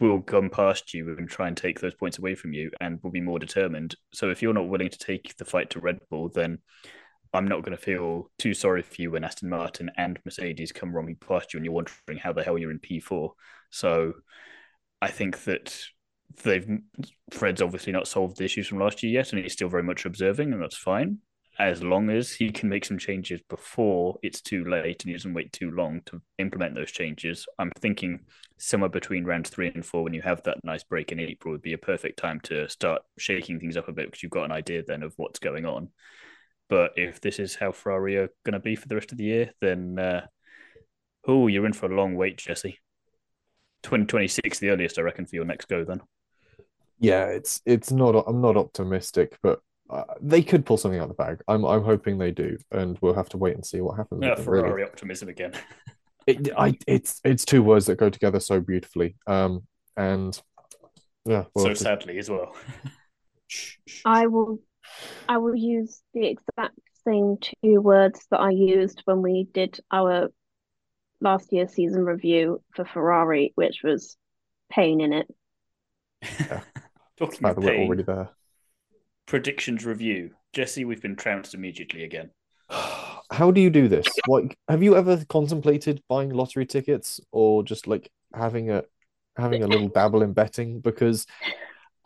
will 0.00 0.22
come 0.22 0.48
past 0.48 0.94
you 0.94 1.16
and 1.16 1.28
try 1.28 1.48
and 1.48 1.56
take 1.56 1.80
those 1.80 1.94
points 1.94 2.18
away 2.18 2.34
from 2.34 2.52
you 2.52 2.70
and 2.80 2.98
will 3.02 3.10
be 3.10 3.20
more 3.20 3.38
determined. 3.38 3.94
So 4.12 4.30
if 4.30 4.42
you're 4.42 4.54
not 4.54 4.68
willing 4.68 4.88
to 4.88 4.98
take 4.98 5.36
the 5.36 5.44
fight 5.44 5.70
to 5.70 5.80
Red 5.80 5.98
Bull, 6.08 6.30
then 6.30 6.58
I'm 7.34 7.46
not 7.46 7.62
going 7.62 7.76
to 7.76 7.82
feel 7.82 8.30
too 8.38 8.54
sorry 8.54 8.82
for 8.82 9.02
you 9.02 9.10
when 9.10 9.24
Aston 9.24 9.50
Martin 9.50 9.90
and 9.96 10.18
Mercedes 10.24 10.72
come 10.72 10.94
roaming 10.94 11.16
past 11.16 11.52
you 11.52 11.58
and 11.58 11.64
you're 11.64 11.74
wondering 11.74 12.18
how 12.18 12.32
the 12.32 12.42
hell 12.42 12.56
you're 12.56 12.70
in 12.70 12.78
P4. 12.78 13.30
So 13.70 14.14
I 15.02 15.08
think 15.08 15.44
that 15.44 15.78
they've 16.42 16.78
Fred's 17.30 17.62
obviously 17.62 17.92
not 17.92 18.08
solved 18.08 18.36
the 18.36 18.44
issues 18.44 18.68
from 18.68 18.78
last 18.78 19.02
year 19.02 19.12
yet, 19.12 19.32
and 19.32 19.42
he's 19.42 19.52
still 19.52 19.68
very 19.68 19.82
much 19.82 20.04
observing, 20.04 20.52
and 20.52 20.62
that's 20.62 20.76
fine 20.76 21.18
as 21.58 21.82
long 21.82 22.08
as 22.08 22.32
he 22.32 22.50
can 22.50 22.68
make 22.68 22.84
some 22.84 22.98
changes 22.98 23.40
before 23.48 24.16
it's 24.22 24.40
too 24.40 24.64
late 24.64 25.02
and 25.02 25.10
he 25.10 25.12
doesn't 25.12 25.34
wait 25.34 25.52
too 25.52 25.72
long 25.72 26.00
to 26.06 26.22
implement 26.38 26.74
those 26.74 26.92
changes. 26.92 27.46
I'm 27.58 27.72
thinking 27.78 28.20
somewhere 28.58 28.88
between 28.88 29.24
round 29.24 29.48
three 29.48 29.66
and 29.66 29.84
four, 29.84 30.04
when 30.04 30.14
you 30.14 30.22
have 30.22 30.42
that 30.44 30.62
nice 30.62 30.84
break 30.84 31.10
in 31.10 31.18
April, 31.18 31.52
would 31.52 31.62
be 31.62 31.72
a 31.72 31.78
perfect 31.78 32.18
time 32.18 32.38
to 32.44 32.68
start 32.68 33.02
shaking 33.18 33.58
things 33.58 33.76
up 33.76 33.88
a 33.88 33.92
bit 33.92 34.06
because 34.06 34.22
you've 34.22 34.30
got 34.30 34.44
an 34.44 34.52
idea 34.52 34.84
then 34.86 35.02
of 35.02 35.14
what's 35.16 35.40
going 35.40 35.66
on. 35.66 35.88
But 36.68 36.92
if 36.96 37.20
this 37.20 37.40
is 37.40 37.56
how 37.56 37.72
Ferrari 37.72 38.18
are 38.18 38.30
going 38.44 38.52
to 38.52 38.60
be 38.60 38.76
for 38.76 38.86
the 38.86 38.94
rest 38.94 39.10
of 39.10 39.18
the 39.18 39.24
year, 39.24 39.50
then 39.60 39.98
uh, 39.98 40.26
oh, 41.26 41.48
you're 41.48 41.66
in 41.66 41.72
for 41.72 41.90
a 41.90 41.96
long 41.96 42.14
wait, 42.14 42.38
Jesse. 42.38 42.78
2026, 43.82 44.60
the 44.60 44.70
earliest, 44.70 44.98
I 44.98 45.02
reckon, 45.02 45.26
for 45.26 45.34
your 45.34 45.44
next 45.44 45.66
go. 45.66 45.84
Then. 45.84 46.02
Yeah, 46.98 47.26
it's 47.26 47.60
it's 47.64 47.92
not. 47.92 48.14
I'm 48.26 48.40
not 48.40 48.56
optimistic, 48.56 49.38
but 49.42 49.60
uh, 49.90 50.04
they 50.20 50.42
could 50.42 50.66
pull 50.66 50.76
something 50.76 50.98
out 50.98 51.10
of 51.10 51.16
the 51.16 51.22
bag. 51.22 51.40
I'm 51.48 51.64
I'm 51.64 51.82
hoping 51.82 52.18
they 52.18 52.30
do, 52.30 52.58
and 52.72 52.98
we'll 53.00 53.14
have 53.14 53.28
to 53.30 53.38
wait 53.38 53.54
and 53.54 53.64
see 53.64 53.80
what 53.80 53.96
happens. 53.96 54.22
Yeah, 54.22 54.34
Ferrari 54.34 54.70
really. 54.70 54.82
optimism 54.82 55.28
again. 55.28 55.52
it, 56.26 56.50
I, 56.56 56.76
it's 56.86 57.20
it's 57.24 57.44
two 57.44 57.62
words 57.62 57.86
that 57.86 57.96
go 57.96 58.10
together 58.10 58.40
so 58.40 58.60
beautifully. 58.60 59.16
Um, 59.26 59.62
and 59.96 60.40
yeah, 61.24 61.44
we'll 61.54 61.66
so 61.66 61.74
sadly 61.74 62.14
to... 62.14 62.18
as 62.18 62.30
well. 62.30 62.54
I 64.04 64.26
will, 64.26 64.58
I 65.28 65.38
will 65.38 65.56
use 65.56 66.02
the 66.12 66.26
exact 66.26 66.78
same 67.06 67.38
two 67.40 67.80
words 67.80 68.26
that 68.30 68.40
I 68.40 68.50
used 68.50 69.02
when 69.04 69.22
we 69.22 69.48
did 69.52 69.80
our 69.90 70.28
last 71.20 71.52
year's 71.52 71.72
season 71.72 72.04
review 72.04 72.62
for 72.74 72.84
Ferrari, 72.84 73.52
which 73.54 73.82
was 73.82 74.16
pain 74.70 75.00
in 75.00 75.12
it. 75.12 75.34
Yeah. 76.22 76.60
Talking 77.18 77.38
about 77.40 77.60
pain, 77.60 77.86
already 77.86 78.02
there 78.02 78.30
predictions 79.28 79.84
review. 79.84 80.30
Jesse, 80.52 80.84
we've 80.84 81.02
been 81.02 81.14
trounced 81.14 81.54
immediately 81.54 82.02
again. 82.02 82.30
How 83.30 83.50
do 83.50 83.60
you 83.60 83.70
do 83.70 83.86
this? 83.86 84.06
Like, 84.26 84.56
have 84.68 84.82
you 84.82 84.96
ever 84.96 85.22
contemplated 85.28 86.02
buying 86.08 86.30
lottery 86.30 86.64
tickets 86.64 87.20
or 87.30 87.62
just 87.62 87.86
like 87.86 88.10
having 88.34 88.70
a 88.70 88.84
having 89.36 89.62
a 89.62 89.66
little 89.66 89.88
dabble 89.94 90.22
in 90.22 90.32
betting? 90.32 90.80
Because 90.80 91.26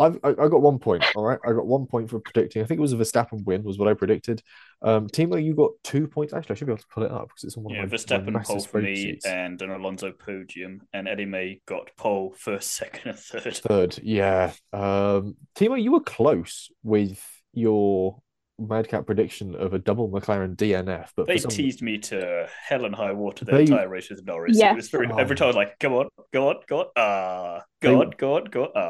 I've 0.03 0.19
I, 0.23 0.31
I, 0.31 0.49
got 0.49 0.63
one 0.63 0.79
point. 0.79 1.05
All 1.15 1.25
right, 1.25 1.39
I 1.47 1.53
got 1.53 1.67
one 1.67 1.87
point 1.87 2.11
for 2.11 2.21
predicting. 2.21 2.63
I 2.63 2.67
think 2.67 2.79
it 2.79 2.83
was 2.83 2.93
a 2.93 2.97
Verstappen 2.97 3.45
win 3.45 3.63
was 3.63 3.79
what 3.79 3.89
I 3.89 3.95
predicted. 3.95 4.43
Um, 4.83 5.09
Thiemo, 5.09 5.43
you 5.43 5.55
got 5.55 5.71
two 5.85 6.09
points. 6.09 6.33
Actually, 6.33 6.55
I 6.55 6.57
should 6.59 6.67
be 6.67 6.73
able 6.73 6.83
to 6.83 6.89
pull 6.89 7.05
it 7.05 7.11
up 7.11 7.29
because 7.29 7.45
it's 7.45 7.57
on 7.57 7.65
one 7.65 7.75
yeah, 7.75 7.85
of 7.85 7.91
my 7.91 7.97
Verstappen 7.97 8.33
my 8.33 8.43
pole 8.43 8.61
for 8.61 8.81
me 8.81 9.19
and 9.25 9.61
an 9.63 9.71
Alonso 9.71 10.13
podium, 10.13 10.83
and 10.93 11.09
Ellie 11.09 11.25
May 11.25 11.61
got 11.67 11.91
pole 11.97 12.35
first, 12.37 12.71
second, 12.75 13.11
and 13.11 13.19
third. 13.19 13.57
Third, 13.57 13.99
yeah. 14.03 14.53
Um, 14.73 15.37
Thiemo, 15.57 15.81
you 15.81 15.93
were 15.93 16.01
close 16.01 16.71
with 16.83 17.25
your 17.53 18.21
madcap 18.69 19.07
prediction 19.07 19.55
of 19.55 19.75
a 19.75 19.79
double 19.79 20.09
McLaren 20.09 20.57
DNF, 20.57 21.11
but 21.17 21.27
they 21.27 21.39
some... 21.39 21.51
teased 21.51 21.83
me 21.83 21.99
to 21.99 22.49
hell 22.67 22.85
and 22.85 22.95
high 22.95 23.13
water 23.13 23.45
the 23.45 23.53
they... 23.53 23.61
entire 23.63 23.89
race 23.89 24.11
with 24.11 24.25
Norris. 24.25 24.59
Was 24.59 24.89
very, 24.89 25.09
oh. 25.11 25.17
every 25.17 25.37
time 25.37 25.47
I 25.47 25.49
was 25.49 25.57
like, 25.57 25.79
"Come 25.79 25.93
on, 25.95 26.09
go 26.33 26.49
on, 26.49 26.57
go 26.67 26.81
on, 26.81 26.87
ah, 26.97 27.01
uh, 27.01 27.61
go 27.81 27.91
they... 27.91 27.95
on, 27.95 28.11
go 28.17 28.37
on, 28.37 28.45
go 28.45 28.65
on, 28.65 28.71
ah." 28.77 28.81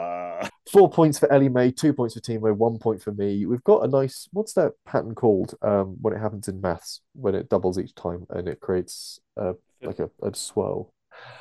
Uh. 0.44 0.48
Four 0.70 0.90
points 0.90 1.18
for 1.18 1.30
Ellie 1.32 1.48
May, 1.48 1.70
two 1.70 1.92
points 1.92 2.14
for 2.14 2.20
Thiemo, 2.20 2.56
one 2.56 2.78
point 2.78 3.02
for 3.02 3.12
me. 3.12 3.46
We've 3.46 3.64
got 3.64 3.84
a 3.84 3.88
nice. 3.88 4.28
What's 4.32 4.54
that 4.54 4.72
pattern 4.86 5.14
called? 5.14 5.54
Um, 5.62 5.96
when 6.00 6.14
it 6.14 6.20
happens 6.20 6.48
in 6.48 6.60
maths, 6.60 7.00
when 7.14 7.34
it 7.34 7.48
doubles 7.48 7.78
each 7.78 7.94
time 7.94 8.26
and 8.30 8.48
it 8.48 8.60
creates 8.60 9.20
uh 9.36 9.54
like 9.82 9.98
a, 9.98 10.10
a 10.22 10.34
swirl. 10.34 10.92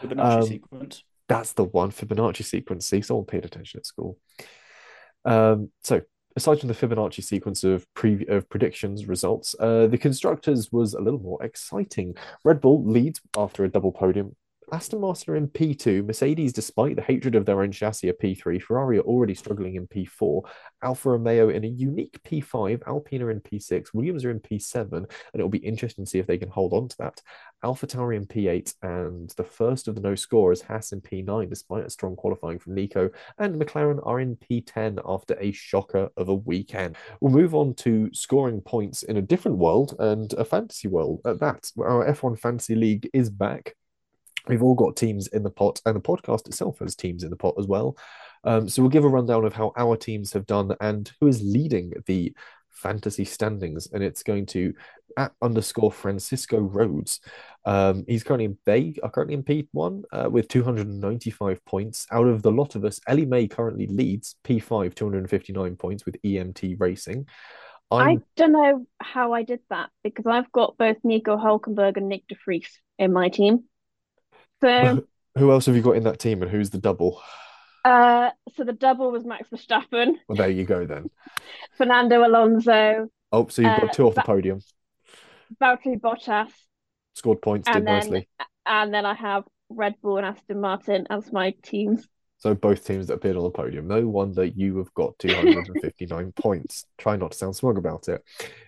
Fibonacci 0.01 0.41
Um, 0.41 0.43
sequence. 0.43 1.03
That's 1.27 1.53
the 1.53 1.63
one 1.63 1.91
Fibonacci 1.91 2.43
sequence. 2.43 2.87
See, 2.87 3.01
someone 3.01 3.25
paid 3.25 3.45
attention 3.45 3.79
at 3.79 3.85
school. 3.85 4.17
Um, 5.23 5.69
so 5.83 6.01
aside 6.35 6.59
from 6.59 6.67
the 6.67 6.75
Fibonacci 6.75 7.23
sequence 7.23 7.63
of 7.63 7.85
pre 7.93 8.25
of 8.27 8.49
predictions 8.49 9.07
results, 9.07 9.55
uh, 9.59 9.87
the 9.87 9.97
constructors 9.97 10.71
was 10.71 10.93
a 10.93 11.01
little 11.01 11.19
more 11.19 11.43
exciting. 11.43 12.15
Red 12.43 12.61
Bull 12.61 12.83
leads 12.85 13.21
after 13.37 13.63
a 13.63 13.69
double 13.69 13.91
podium. 13.91 14.35
Aston 14.71 15.01
Martin 15.01 15.33
are 15.33 15.35
in 15.35 15.49
P2. 15.49 16.05
Mercedes, 16.05 16.53
despite 16.53 16.95
the 16.95 17.01
hatred 17.01 17.35
of 17.35 17.45
their 17.45 17.61
own 17.61 17.73
chassis, 17.73 18.09
are 18.09 18.13
P3. 18.13 18.61
Ferrari 18.61 18.99
are 18.99 19.01
already 19.01 19.35
struggling 19.35 19.75
in 19.75 19.85
P4. 19.85 20.43
Alfa 20.81 21.09
Romeo 21.09 21.49
in 21.49 21.65
a 21.65 21.67
unique 21.67 22.17
P5. 22.23 22.81
Alpine 22.87 23.21
in 23.29 23.41
P6. 23.41 23.93
Williams 23.93 24.23
are 24.23 24.31
in 24.31 24.39
P7. 24.39 24.93
And 24.93 25.07
it'll 25.33 25.49
be 25.49 25.57
interesting 25.57 26.05
to 26.05 26.09
see 26.09 26.19
if 26.19 26.27
they 26.27 26.37
can 26.37 26.49
hold 26.49 26.71
on 26.71 26.87
to 26.87 26.97
that. 26.99 27.21
AlphaTauri 27.65 28.15
in 28.15 28.25
P8. 28.25 28.73
And 28.81 29.29
the 29.31 29.43
first 29.43 29.89
of 29.89 29.95
the 29.95 30.01
no 30.01 30.15
scorers, 30.15 30.61
Haas 30.61 30.93
in 30.93 31.01
P9, 31.01 31.49
despite 31.49 31.85
a 31.85 31.89
strong 31.89 32.15
qualifying 32.15 32.57
from 32.57 32.73
Nico. 32.73 33.09
And 33.39 33.61
McLaren 33.61 33.99
are 34.07 34.21
in 34.21 34.37
P10 34.37 35.01
after 35.05 35.37
a 35.37 35.51
shocker 35.51 36.09
of 36.15 36.29
a 36.29 36.35
weekend. 36.35 36.95
We'll 37.19 37.33
move 37.33 37.55
on 37.55 37.73
to 37.75 38.09
scoring 38.13 38.61
points 38.61 39.03
in 39.03 39.17
a 39.17 39.21
different 39.21 39.57
world 39.57 39.95
and 39.99 40.31
a 40.33 40.45
fantasy 40.45 40.87
world 40.87 41.19
at 41.25 41.39
that. 41.41 41.69
Our 41.77 42.05
F1 42.05 42.39
Fantasy 42.39 42.75
League 42.75 43.09
is 43.13 43.29
back. 43.29 43.75
We've 44.47 44.63
all 44.63 44.75
got 44.75 44.95
teams 44.95 45.27
in 45.27 45.43
the 45.43 45.49
pot, 45.49 45.81
and 45.85 45.95
the 45.95 46.01
podcast 46.01 46.47
itself 46.47 46.79
has 46.79 46.95
teams 46.95 47.23
in 47.23 47.29
the 47.29 47.35
pot 47.35 47.55
as 47.59 47.67
well. 47.67 47.97
Um, 48.43 48.67
so 48.67 48.81
we'll 48.81 48.89
give 48.89 49.03
a 49.03 49.09
rundown 49.09 49.45
of 49.45 49.53
how 49.53 49.71
our 49.77 49.95
teams 49.95 50.33
have 50.33 50.45
done 50.45 50.75
and 50.81 51.11
who 51.19 51.27
is 51.27 51.43
leading 51.43 51.93
the 52.07 52.33
fantasy 52.69 53.25
standings. 53.25 53.87
And 53.91 54.03
it's 54.03 54.23
going 54.23 54.47
to 54.47 54.73
at 55.17 55.33
underscore 55.41 55.91
Francisco 55.91 56.59
Rhodes. 56.59 57.19
Um, 57.65 58.05
he's 58.07 58.23
currently 58.23 58.45
in 58.45 58.57
Bay, 58.65 58.95
uh, 59.03 59.09
currently 59.09 59.35
in 59.35 59.43
P1 59.43 60.03
uh, 60.11 60.29
with 60.29 60.47
295 60.47 61.63
points. 61.65 62.07
Out 62.11 62.27
of 62.27 62.41
the 62.41 62.51
lot 62.51 62.75
of 62.75 62.85
us, 62.85 62.99
Ellie 63.07 63.25
May 63.25 63.47
currently 63.47 63.87
leads 63.87 64.35
P5, 64.43 64.95
259 64.95 65.75
points 65.75 66.05
with 66.05 66.21
EMT 66.23 66.79
Racing. 66.79 67.27
I 67.91 68.11
I'm 68.11 68.23
don't 68.37 68.53
know 68.53 68.85
how 69.01 69.33
I 69.33 69.43
did 69.43 69.59
that 69.69 69.89
because 70.03 70.25
I've 70.25 70.51
got 70.51 70.77
both 70.77 70.97
Nico 71.03 71.35
Hulkenberg 71.35 71.97
and 71.97 72.09
Nyck 72.09 72.23
De 72.29 72.35
Vries 72.45 72.79
in 72.97 73.11
my 73.11 73.29
team. 73.29 73.65
So, 74.61 75.05
who 75.37 75.51
else 75.51 75.65
have 75.65 75.75
you 75.75 75.81
got 75.81 75.95
in 75.97 76.03
that 76.03 76.19
team, 76.19 76.41
and 76.41 76.51
who's 76.51 76.69
the 76.69 76.77
double? 76.77 77.21
uh, 77.85 78.29
so 78.55 78.63
the 78.63 78.73
double 78.73 79.11
was 79.11 79.25
Max 79.25 79.49
Verstappen, 79.49 80.15
Well, 80.27 80.35
there 80.37 80.49
you 80.49 80.65
go 80.65 80.85
then. 80.85 81.09
Fernando 81.77 82.25
Alonso, 82.25 83.09
Oh, 83.31 83.47
so 83.47 83.61
you've 83.61 83.71
Uh, 83.71 83.79
got 83.79 83.93
two 83.93 84.07
off 84.07 84.15
the 84.15 84.21
podium. 84.21 84.61
Valtteri 85.61 85.97
Bottas, 85.99 86.51
Scored 87.13 87.41
points, 87.41 87.69
did 87.69 87.85
then 87.85 88.07
nicely. 88.11 88.27
and 88.65 88.93
then 88.93 89.05
I 89.05 89.13
have 89.13 89.43
Red 89.69 89.95
Bull 90.01 90.17
and 90.17 90.25
Aston 90.25 90.59
Martin 90.61 91.07
as 91.09 91.31
my 91.31 91.51
teams. 91.63 92.07
So 92.41 92.55
both 92.55 92.85
teams 92.85 93.05
that 93.07 93.13
appeared 93.13 93.37
on 93.37 93.43
the 93.43 93.51
podium. 93.51 93.87
No 93.87 94.07
wonder 94.07 94.43
you 94.43 94.79
have 94.79 94.91
got 94.95 95.17
259 95.19 96.31
points. 96.35 96.85
Try 96.97 97.15
not 97.15 97.33
to 97.33 97.37
sound 97.37 97.55
smug 97.55 97.77
about 97.77 98.07
it. 98.07 98.23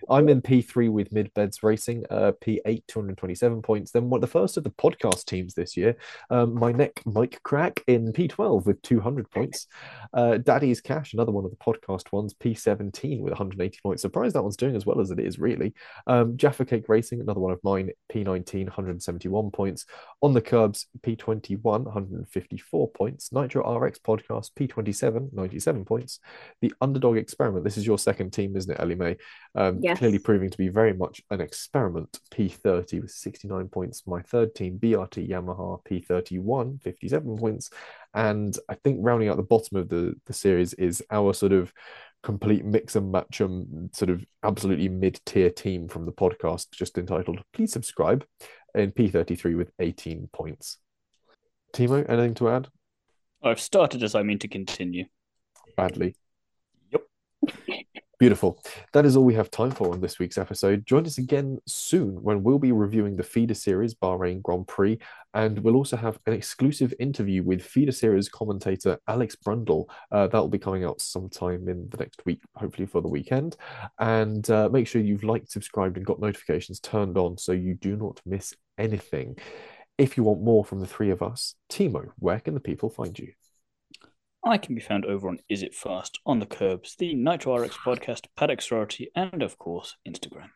I'm 0.08 0.28
in 0.28 0.42
P3 0.42 0.90
with 0.90 1.10
Midbeds 1.10 1.62
Racing, 1.64 2.04
uh, 2.08 2.32
P8, 2.40 2.84
227 2.86 3.62
points. 3.62 3.90
Then 3.90 4.10
one 4.10 4.20
the 4.20 4.28
first 4.28 4.56
of 4.56 4.62
the 4.62 4.70
podcast 4.70 5.24
teams 5.24 5.54
this 5.54 5.76
year, 5.76 5.96
um, 6.30 6.54
my 6.54 6.70
neck 6.70 7.02
Mike 7.04 7.40
Crack 7.42 7.82
in 7.88 8.12
P12 8.12 8.64
with 8.64 8.80
200 8.82 9.28
points. 9.30 9.66
Uh, 10.12 10.38
Daddy's 10.38 10.80
Cash, 10.80 11.12
another 11.12 11.32
one 11.32 11.44
of 11.44 11.50
the 11.50 11.56
podcast 11.56 12.12
ones, 12.12 12.32
P17 12.32 13.20
with 13.20 13.32
180 13.32 13.78
points. 13.82 14.02
Surprised 14.02 14.36
that 14.36 14.42
one's 14.44 14.56
doing 14.56 14.76
as 14.76 14.86
well 14.86 15.00
as 15.00 15.10
it 15.10 15.18
is, 15.18 15.40
really. 15.40 15.74
Um, 16.06 16.36
Jaffa 16.36 16.64
Cake 16.64 16.88
Racing, 16.88 17.20
another 17.20 17.40
one 17.40 17.52
of 17.52 17.64
mine, 17.64 17.90
P19, 18.12 18.66
171 18.66 19.50
points. 19.50 19.84
On 20.22 20.32
the 20.32 20.40
Kerbs, 20.40 20.86
P21, 21.00 21.62
154 21.62 22.90
points. 22.90 23.32
Nitro 23.32 23.63
RX 23.64 23.98
Podcast, 23.98 24.50
P27, 24.58 25.32
97 25.32 25.84
points. 25.84 26.20
The 26.60 26.72
Underdog 26.80 27.16
Experiment, 27.16 27.64
this 27.64 27.76
is 27.76 27.86
your 27.86 27.98
second 27.98 28.32
team, 28.32 28.56
isn't 28.56 28.70
it, 28.70 28.80
Ellie 28.80 28.94
May? 28.94 29.16
Um, 29.54 29.78
Yes. 29.80 29.98
Clearly 29.98 30.18
proving 30.18 30.50
to 30.50 30.58
be 30.58 30.68
very 30.68 30.92
much 30.92 31.22
an 31.30 31.40
experiment, 31.40 32.18
P30 32.32 33.02
with 33.02 33.10
69 33.10 33.68
points. 33.68 34.06
My 34.06 34.22
third 34.22 34.54
team, 34.54 34.78
BRT 34.78 35.28
Yamaha, 35.28 35.80
P31, 35.84 36.82
57 36.82 37.36
points. 37.36 37.70
And 38.14 38.56
I 38.68 38.74
think 38.74 38.98
rounding 39.00 39.28
out 39.28 39.36
the 39.36 39.42
bottom 39.42 39.76
of 39.76 39.88
the, 39.88 40.14
the 40.26 40.32
series 40.32 40.74
is 40.74 41.02
our 41.10 41.34
sort 41.34 41.52
of 41.52 41.72
complete 42.24 42.64
mix 42.64 42.96
and 42.96 43.12
match 43.12 43.42
um 43.42 43.90
sort 43.92 44.08
of 44.08 44.24
absolutely 44.42 44.88
mid-tier 44.88 45.50
team 45.50 45.86
from 45.86 46.06
the 46.06 46.12
podcast 46.12 46.70
just 46.72 46.96
entitled 46.96 47.38
please 47.52 47.70
subscribe 47.70 48.24
in 48.74 48.90
p33 48.92 49.54
with 49.58 49.70
18 49.78 50.30
points 50.32 50.78
thiemo 51.74 52.08
anything 52.08 52.32
to 52.32 52.48
add 52.48 52.66
I've 53.44 53.60
started 53.60 54.02
as 54.02 54.14
I 54.14 54.22
mean 54.22 54.38
to 54.38 54.48
continue. 54.48 55.04
badly. 55.76 56.16
Yep. 56.90 57.02
beautiful. 58.18 58.58
That 58.94 59.04
is 59.04 59.16
all 59.16 59.24
we 59.24 59.34
have 59.34 59.50
time 59.50 59.70
for 59.70 59.92
on 59.92 60.00
this 60.00 60.18
week's 60.18 60.38
episode. 60.38 60.86
Join 60.86 61.04
us 61.04 61.18
again 61.18 61.58
soon 61.66 62.22
when 62.22 62.42
we'll 62.42 62.58
be 62.58 62.72
reviewing 62.72 63.16
the 63.16 63.22
feeder 63.22 63.52
series 63.52 63.94
bahrain 63.94 64.40
grand 64.40 64.66
prix 64.66 64.98
and 65.34 65.58
we'll 65.58 65.76
also 65.76 65.98
have 65.98 66.18
an 66.24 66.32
exclusive 66.32 66.94
interview 66.98 67.42
with 67.42 67.62
feeder 67.62 67.92
series 67.92 68.30
commentator 68.30 68.98
alex 69.08 69.36
brundle. 69.36 69.90
Uh, 70.10 70.26
that 70.28 70.38
will 70.38 70.48
be 70.48 70.58
coming 70.58 70.84
out 70.84 71.02
sometime 71.02 71.68
in 71.68 71.86
the 71.90 71.98
next 71.98 72.24
week 72.24 72.40
hopefully 72.56 72.86
for 72.86 73.02
the 73.02 73.08
weekend. 73.08 73.58
And 73.98 74.48
uh, 74.48 74.70
make 74.72 74.86
sure 74.86 75.02
you've 75.02 75.24
liked 75.24 75.50
subscribed 75.50 75.98
and 75.98 76.06
got 76.06 76.18
notifications 76.18 76.80
turned 76.80 77.18
on 77.18 77.36
so 77.36 77.52
you 77.52 77.74
do 77.74 77.94
not 77.94 78.22
miss 78.24 78.54
anything 78.78 79.36
if 79.98 80.16
you 80.16 80.24
want 80.24 80.42
more 80.42 80.64
from 80.64 80.80
the 80.80 80.86
three 80.86 81.10
of 81.10 81.22
us 81.22 81.54
thiemo 81.70 82.10
where 82.18 82.40
can 82.40 82.54
the 82.54 82.60
people 82.60 82.90
find 82.90 83.18
you 83.18 83.32
I 84.46 84.58
can 84.58 84.74
be 84.74 84.80
found 84.82 85.06
over 85.06 85.28
on 85.28 85.38
Is 85.48 85.62
It 85.62 85.74
Fast, 85.74 86.20
on 86.26 86.38
the 86.38 86.44
Kerbs, 86.44 86.96
the 86.98 87.14
Nitro 87.14 87.56
RX 87.56 87.78
podcast, 87.78 88.26
Paddock 88.36 88.60
Sorority, 88.60 89.08
and 89.16 89.42
of 89.42 89.56
course, 89.56 89.96
Instagram. 90.06 90.50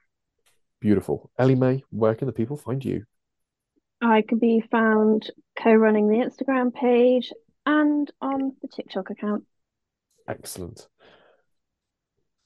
beautiful 0.79 1.31
ellie 1.39 1.55
may 1.55 1.83
where 1.89 2.15
can 2.15 2.27
the 2.27 2.33
people 2.33 2.59
find 2.59 2.85
you 2.85 3.05
I 4.01 4.23
can 4.23 4.39
be 4.39 4.63
found 4.71 5.31
co-running 5.61 6.09
the 6.09 6.19
Instagram 6.19 6.73
page 6.73 7.33
and 7.67 8.11
on 8.21 8.53
the 8.63 8.69
TikTok 8.69 9.11
account. 9.11 9.45
Excellent. 10.29 10.89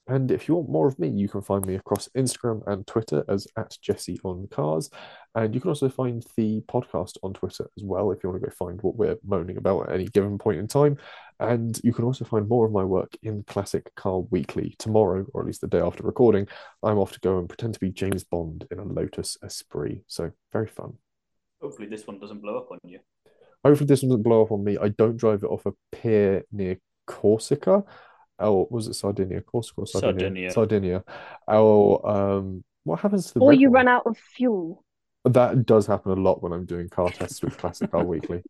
And 0.07 0.31
if 0.31 0.47
you 0.47 0.55
want 0.55 0.69
more 0.69 0.87
of 0.87 0.99
me, 0.99 1.07
you 1.07 1.29
can 1.29 1.41
find 1.41 1.65
me 1.65 1.75
across 1.75 2.09
Instagram 2.17 2.61
and 2.67 2.85
Twitter 2.85 3.23
as 3.29 3.47
at 3.55 3.77
Jesse 3.81 4.19
on 4.25 4.47
Cars. 4.51 4.89
And 5.33 5.55
you 5.55 5.61
can 5.61 5.69
also 5.69 5.87
find 5.87 6.25
the 6.35 6.61
podcast 6.67 7.17
on 7.23 7.33
Twitter 7.33 7.69
as 7.77 7.83
well 7.83 8.11
if 8.11 8.21
you 8.21 8.29
want 8.29 8.41
to 8.41 8.49
go 8.49 8.53
find 8.53 8.81
what 8.81 8.97
we're 8.97 9.15
moaning 9.25 9.57
about 9.57 9.87
at 9.87 9.95
any 9.95 10.05
given 10.05 10.37
point 10.37 10.59
in 10.59 10.67
time. 10.67 10.97
And 11.39 11.79
you 11.83 11.93
can 11.93 12.03
also 12.03 12.25
find 12.25 12.49
more 12.49 12.65
of 12.65 12.73
my 12.73 12.83
work 12.83 13.15
in 13.23 13.43
Classic 13.43 13.89
Car 13.95 14.19
Weekly 14.29 14.75
tomorrow, 14.77 15.25
or 15.33 15.41
at 15.41 15.47
least 15.47 15.61
the 15.61 15.67
day 15.67 15.79
after 15.79 16.03
recording. 16.03 16.47
I'm 16.83 16.97
off 16.97 17.13
to 17.13 17.19
go 17.21 17.39
and 17.39 17.47
pretend 17.47 17.75
to 17.75 17.79
be 17.79 17.91
James 17.91 18.25
Bond 18.25 18.67
in 18.71 18.79
a 18.79 18.83
Lotus 18.83 19.37
Esprit. 19.41 20.03
So 20.07 20.31
very 20.51 20.67
fun. 20.67 20.97
Hopefully, 21.61 21.87
this 21.87 22.05
one 22.05 22.19
doesn't 22.19 22.41
blow 22.41 22.57
up 22.57 22.71
on 22.71 22.79
you. 22.83 22.99
Hopefully 23.63 23.87
this 23.87 24.01
one 24.03 24.09
doesn't 24.09 24.23
blow 24.23 24.41
up 24.43 24.51
on 24.51 24.65
me. 24.65 24.77
I 24.77 24.89
don't 24.89 25.15
drive 25.15 25.43
it 25.43 25.47
off 25.47 25.65
a 25.65 25.71
pier 25.93 26.43
near 26.51 26.77
Corsica. 27.07 27.85
Oh, 28.43 28.67
was 28.69 28.87
it 28.87 28.93
Sardinia? 28.95 29.41
Corsica 29.41 29.81
or 29.81 29.87
Sardinia? 29.87 30.51
Sardinia. 30.51 30.51
Sardinia. 30.51 31.03
Oh, 31.47 31.97
um, 32.39 32.63
what 32.83 32.99
happens 32.99 33.27
to 33.27 33.35
the 33.35 33.39
Or 33.39 33.53
you 33.53 33.69
one? 33.69 33.71
run 33.71 33.87
out 33.87 34.05
of 34.05 34.17
fuel. 34.17 34.83
That 35.25 35.65
does 35.65 35.87
happen 35.87 36.11
a 36.11 36.15
lot 36.21 36.43
when 36.43 36.51
I'm 36.51 36.65
doing 36.65 36.89
car 36.89 37.09
tests 37.09 37.41
with 37.41 37.57
Classic 37.57 37.89
Car 37.91 38.03
Weekly. 38.03 38.43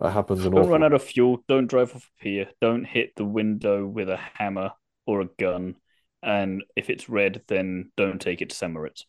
That 0.00 0.10
happens 0.12 0.44
an 0.44 0.54
Don't 0.54 0.66
awful 0.66 0.72
run 0.72 0.82
out 0.84 0.92
of 0.92 1.02
fuel. 1.02 1.42
Don't 1.48 1.66
drive 1.66 1.94
off 1.94 2.10
a 2.18 2.22
pier. 2.22 2.48
Don't 2.60 2.84
hit 2.84 3.14
the 3.16 3.24
window 3.24 3.86
with 3.86 4.08
a 4.08 4.16
hammer 4.16 4.72
or 5.06 5.20
a 5.22 5.26
gun. 5.38 5.76
And 6.22 6.64
if 6.76 6.90
it's 6.90 7.08
red, 7.08 7.42
then 7.48 7.90
don't 7.96 8.20
take 8.20 8.40
it 8.42 8.50
to 8.50 8.56
St. 8.56 8.72
Moritz. 8.72 9.06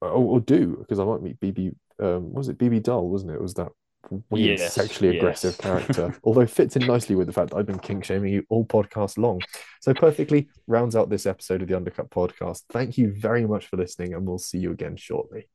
or, 0.00 0.08
or 0.10 0.40
do 0.40 0.76
because 0.78 0.98
I 0.98 1.04
might 1.04 1.22
meet 1.22 1.40
BB. 1.40 1.74
Um, 2.00 2.24
what 2.32 2.38
was 2.38 2.48
it 2.48 2.58
Bibi 2.58 2.80
Dahl? 2.80 3.08
Wasn't 3.08 3.30
it? 3.30 3.34
It 3.34 3.42
was 3.42 3.54
that 3.54 3.72
weird 4.30 4.58
Yes, 4.58 4.74
sexually 4.74 5.16
aggressive 5.16 5.52
yes. 5.52 5.60
character? 5.60 6.14
Although 6.24 6.46
fits 6.46 6.76
in 6.76 6.86
nicely 6.86 7.14
with 7.14 7.26
the 7.26 7.32
fact 7.32 7.50
that 7.50 7.56
I've 7.56 7.66
been 7.66 7.78
kink 7.78 8.04
shaming 8.04 8.32
you 8.32 8.44
all 8.48 8.64
podcast 8.64 9.18
long, 9.18 9.40
so 9.80 9.94
perfectly 9.94 10.48
rounds 10.66 10.96
out 10.96 11.10
this 11.10 11.26
episode 11.26 11.62
of 11.62 11.68
the 11.68 11.76
Undercut 11.76 12.10
Podcast. 12.10 12.62
Thank 12.70 12.98
you 12.98 13.12
very 13.12 13.46
much 13.46 13.66
for 13.66 13.76
listening, 13.76 14.14
and 14.14 14.26
we'll 14.26 14.38
see 14.38 14.58
you 14.58 14.72
again 14.72 14.96
shortly. 14.96 15.48